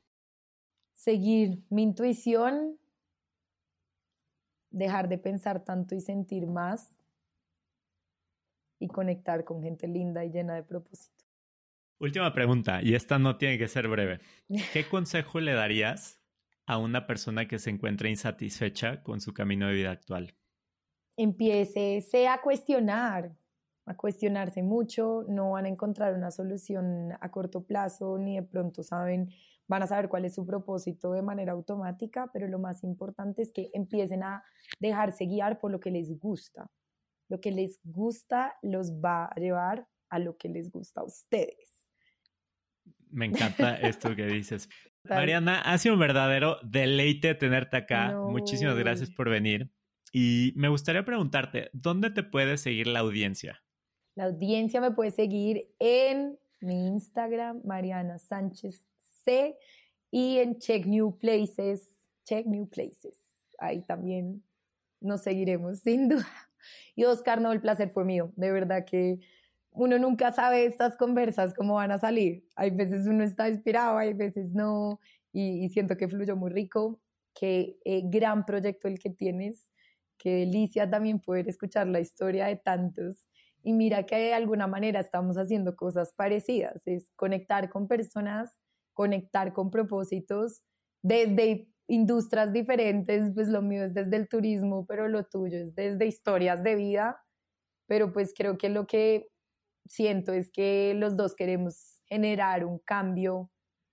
Seguir 0.93 1.65
mi 1.71 1.85
intuición, 1.85 2.79
dejar 4.69 5.09
de 5.09 5.17
pensar 5.17 5.65
tanto 5.65 5.95
y 5.95 6.03
sentir 6.03 6.47
más 6.47 6.94
y 8.79 8.89
conectar 8.89 9.45
con 9.45 9.63
gente 9.63 9.87
linda 9.89 10.25
y 10.25 10.31
llena 10.31 10.55
de 10.55 10.63
propósito. 10.63 11.25
Última 12.01 12.33
pregunta, 12.33 12.81
y 12.83 12.95
esta 12.95 13.19
no 13.19 13.37
tiene 13.37 13.57
que 13.57 13.69
ser 13.69 13.89
breve. 13.89 14.21
¿Qué 14.73 14.85
consejo 14.91 15.41
le 15.41 15.55
darías 15.55 16.21
a 16.67 16.79
una 16.79 17.07
persona 17.07 17.47
que 17.47 17.59
se 17.59 17.71
encuentra 17.71 18.09
insatisfecha 18.09 19.03
con 19.03 19.21
su 19.21 19.33
camino 19.33 19.69
de 19.69 19.75
vida 19.75 19.91
actual? 19.91 20.35
Empiece 21.17 22.29
a 22.29 22.41
cuestionar, 22.41 23.37
a 23.87 23.97
cuestionarse 23.97 24.63
mucho, 24.63 25.25
no 25.29 25.53
van 25.53 25.67
a 25.67 25.69
encontrar 25.69 26.15
una 26.15 26.31
solución 26.31 27.13
a 27.21 27.31
corto 27.31 27.65
plazo, 27.65 28.19
ni 28.19 28.37
de 28.37 28.43
pronto 28.43 28.83
saben, 28.83 29.31
van 29.69 29.83
a 29.83 29.87
saber 29.87 30.09
cuál 30.09 30.25
es 30.25 30.35
su 30.35 30.45
propósito 30.45 31.13
de 31.13 31.23
manera 31.23 31.53
automática, 31.53 32.29
pero 32.33 32.49
lo 32.49 32.59
más 32.59 32.83
importante 32.83 33.43
es 33.43 33.53
que 33.53 33.71
empiecen 33.73 34.25
a 34.25 34.43
dejarse 34.81 35.27
guiar 35.27 35.59
por 35.59 35.71
lo 35.71 35.81
que 35.81 35.91
les 35.91 36.19
gusta. 36.19 36.69
Lo 37.35 37.41
que 37.41 37.51
les 37.51 37.81
gusta 37.83 38.57
los 38.63 38.93
va 38.93 39.25
a 39.25 39.35
llevar 39.41 39.89
a 40.09 40.21
lo 40.21 40.37
que 40.37 40.49
les 40.49 40.71
gusta 40.71 41.01
a 41.01 41.05
ustedes. 41.05 41.91
Me 43.11 43.27
encanta 43.27 43.75
esto 43.75 44.15
que 44.15 44.27
dices. 44.27 44.69
Mariana, 45.03 45.61
ha 45.61 45.77
sido 45.79 45.95
un 45.95 46.01
verdadero 46.01 46.59
deleite 46.63 47.35
tenerte 47.35 47.77
acá. 47.77 48.17
Muchísimas 48.17 48.77
gracias 48.77 49.11
por 49.11 49.29
venir. 49.29 49.69
Y 50.13 50.53
me 50.55 50.69
gustaría 50.69 51.05
preguntarte, 51.05 51.71
¿dónde 51.73 52.11
te 52.11 52.23
puede 52.23 52.57
seguir 52.57 52.87
la 52.87 53.01
audiencia? 53.01 53.65
La 54.15 54.27
audiencia 54.27 54.81
me 54.81 54.93
puede 54.93 55.11
seguir 55.11 55.75
en 55.81 56.39
mi 56.61 56.87
Instagram, 56.87 57.63
Mariana 57.65 58.21
Sánchez 58.21 58.87
C, 59.25 59.59
y 60.13 60.39
en 60.39 60.61
Check 60.61 60.87
New 60.87 61.19
Places, 61.19 61.91
Check 62.27 62.47
New 62.47 62.69
Places. 62.69 63.19
Ahí 63.59 63.83
también 63.83 64.45
nos 65.01 65.23
seguiremos, 65.23 65.81
sin 65.81 66.09
duda. 66.09 66.29
Y 66.95 67.05
Oscar, 67.05 67.41
no, 67.41 67.53
el 67.53 67.61
placer 67.61 67.91
fue 67.91 68.05
mío. 68.05 68.33
De 68.37 68.53
verdad 68.53 68.85
que 68.85 69.21
uno 69.71 69.99
nunca 69.99 70.33
sabe 70.33 70.65
estas 70.67 70.97
conversas 70.97 71.55
cómo 71.55 71.75
van 71.75 71.91
a 71.91 71.99
salir. 71.99 72.45
Hay 72.55 72.71
veces 72.71 73.07
uno 73.07 73.25
está 73.25 73.49
inspirado, 73.49 73.99
hay 73.99 74.15
veces 74.15 74.53
no, 74.53 75.01
y, 75.33 75.69
siento 75.71 75.97
que 75.97 76.09
fluyó 76.09 76.37
muy 76.37 76.51
rico. 76.51 77.01
Qué 77.35 77.79
eh, 77.85 78.03
gran 78.05 78.47
proyecto 78.47 78.87
el 78.87 78.99
que 78.99 79.11
tienes. 79.11 79.69
Qué 80.17 80.31
delicia 80.37 80.89
también 80.89 81.21
poder 81.21 81.49
escuchar 81.49 81.89
la 81.89 82.01
historia 82.01 82.47
de 82.47 82.57
tantos. 82.57 83.27
Y 83.65 83.73
mira 83.73 84.07
que 84.07 84.17
de 84.17 84.35
alguna 84.35 84.67
manera 84.67 85.01
estamos 85.01 85.37
haciendo 85.37 85.75
cosas 85.75 86.13
parecidas, 86.13 86.87
es 86.87 87.11
conectar 87.17 87.71
con 87.71 87.89
personas, 87.89 88.57
conectar 88.93 89.53
con 89.53 89.71
propósitos, 89.71 90.63
desde 91.03 91.69
industrias 91.87 92.53
diferentes, 92.53 93.31
pues 93.35 93.49
lo 93.49 93.63
mío 93.63 93.85
es 93.85 93.95
desde 93.95 94.17
el 94.17 94.29
turismo, 94.29 94.87
pero 94.87 95.09
lo 95.09 95.25
tuyo 95.25 95.59
es 95.59 95.75
desde 95.75 96.07
historias 96.07 96.63
de 96.63 96.75
vida, 96.77 97.23
pero 97.87 98.13
pues 98.13 98.33
creo 98.37 98.57
que 98.57 98.69
lo 98.69 98.87
que 98.87 99.31
siento 99.87 100.33
es 100.33 100.51
que 100.51 100.95
los 100.95 101.17
dos 101.17 101.35
queremos 101.35 102.01
generar 102.07 102.65
un 102.65 102.79
cambio 102.79 103.51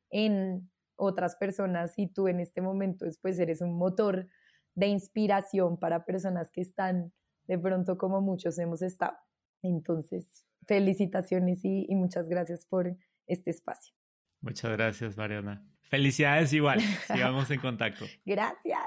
en 0.10 0.70
otras 0.96 1.36
personas 1.36 1.94
y 1.98 2.08
tú 2.08 2.28
en 2.28 2.39
este 2.39 2.62
momento 2.62 3.06
pues 3.22 3.39
eres 3.39 3.62
un 3.62 3.78
motor 3.78 4.28
de 4.76 4.88
inspiración 4.88 5.78
para 5.78 6.06
personas 6.06 6.52
que 6.52 6.62
están 6.62 7.12
de 7.48 7.58
pronto 7.58 7.98
como 7.98 8.22
muchos 8.22 8.58
hemos 8.60 8.82
estado. 8.82 9.18
Entonces, 9.62 10.46
felicitaciones 10.68 11.66
y, 11.66 11.86
y 11.89 11.96
muchas 11.96 12.30
gracias 12.30 12.66
por 12.66 12.96
este 13.28 13.50
espacio. 13.50 13.94
Muchas 14.42 14.72
gracias, 14.72 15.18
Mariana. 15.18 15.66
Felicidades 15.92 16.54
igual. 16.54 16.80
Sigamos 17.08 17.52
en 17.52 17.60
contacto. 17.60 18.06
Gracias. 18.26 18.80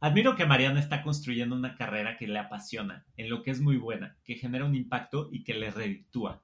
Admiro 0.00 0.36
que 0.36 0.46
Mariana 0.46 0.80
está 0.80 1.02
construyendo 1.02 1.54
una 1.54 1.76
carrera 1.76 2.16
que 2.16 2.26
le 2.26 2.38
apasiona, 2.38 3.04
en 3.18 3.28
lo 3.28 3.42
que 3.42 3.50
es 3.50 3.60
muy 3.60 3.76
buena, 3.76 4.16
que 4.24 4.36
genera 4.36 4.64
un 4.64 4.74
impacto 4.74 5.28
y 5.30 5.44
que 5.44 5.52
le 5.52 5.70
reditúa. 5.70 6.42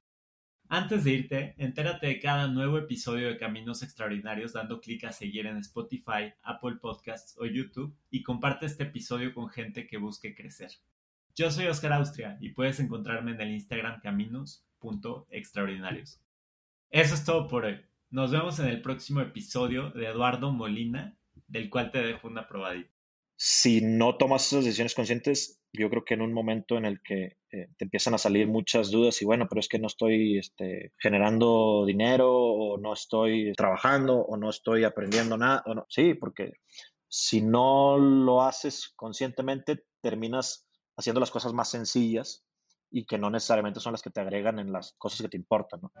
Antes 0.69 1.03
de 1.03 1.11
irte, 1.11 1.55
entérate 1.57 2.05
de 2.05 2.19
cada 2.19 2.47
nuevo 2.47 2.77
episodio 2.77 3.27
de 3.27 3.37
Caminos 3.37 3.81
Extraordinarios 3.81 4.53
dando 4.53 4.81
clic 4.81 5.05
a 5.05 5.11
seguir 5.11 5.47
en 5.47 5.57
Spotify, 5.57 6.33
Apple 6.43 6.75
Podcasts 6.79 7.35
o 7.39 7.45
YouTube 7.45 7.95
y 8.11 8.21
comparte 8.21 8.67
este 8.67 8.83
episodio 8.83 9.33
con 9.33 9.49
gente 9.49 9.87
que 9.87 9.97
busque 9.97 10.35
crecer. 10.35 10.69
Yo 11.35 11.49
soy 11.49 11.65
Oscar 11.65 11.93
Austria 11.93 12.37
y 12.39 12.49
puedes 12.49 12.79
encontrarme 12.79 13.31
en 13.31 13.41
el 13.41 13.51
Instagram 13.51 13.99
Caminos 14.01 14.63
extraordinarios. 15.29 16.19
Eso 16.89 17.15
es 17.15 17.23
todo 17.23 17.47
por 17.47 17.65
hoy. 17.65 17.79
Nos 18.09 18.31
vemos 18.31 18.59
en 18.59 18.67
el 18.67 18.81
próximo 18.81 19.21
episodio 19.21 19.89
de 19.91 20.07
Eduardo 20.07 20.51
Molina, 20.51 21.17
del 21.47 21.69
cual 21.69 21.91
te 21.91 22.03
dejo 22.03 22.27
una 22.27 22.47
probadita. 22.47 22.89
Si 23.35 23.81
no 23.81 24.17
tomas 24.17 24.45
esas 24.45 24.63
decisiones 24.63 24.93
conscientes, 24.93 25.59
yo 25.73 25.89
creo 25.89 26.05
que 26.05 26.13
en 26.13 26.21
un 26.21 26.33
momento 26.33 26.77
en 26.77 26.85
el 26.85 27.01
que 27.01 27.37
eh, 27.51 27.67
te 27.77 27.85
empiezan 27.85 28.13
a 28.13 28.19
salir 28.19 28.47
muchas 28.47 28.91
dudas 28.91 29.21
y 29.21 29.25
bueno, 29.25 29.47
pero 29.49 29.59
es 29.59 29.67
que 29.67 29.79
no 29.79 29.87
estoy 29.87 30.37
este, 30.37 30.93
generando 30.99 31.83
dinero 31.85 32.31
o 32.31 32.77
no 32.77 32.93
estoy 32.93 33.53
trabajando 33.53 34.19
o 34.19 34.37
no 34.37 34.51
estoy 34.51 34.83
aprendiendo 34.83 35.35
nada, 35.35 35.63
no. 35.65 35.85
sí, 35.89 36.13
porque 36.13 36.53
si 37.09 37.41
no 37.41 37.97
lo 37.97 38.43
haces 38.43 38.93
conscientemente, 38.95 39.83
terminas 40.01 40.67
haciendo 40.95 41.19
las 41.19 41.31
cosas 41.31 41.53
más 41.53 41.71
sencillas 41.71 42.45
y 42.93 43.05
que 43.05 43.17
no 43.17 43.29
necesariamente 43.31 43.79
son 43.79 43.91
las 43.93 44.03
que 44.03 44.11
te 44.11 44.21
agregan 44.21 44.59
en 44.59 44.71
las 44.71 44.93
cosas 44.99 45.23
que 45.23 45.29
te 45.29 45.37
importan. 45.37 45.81
¿no? 45.81 45.91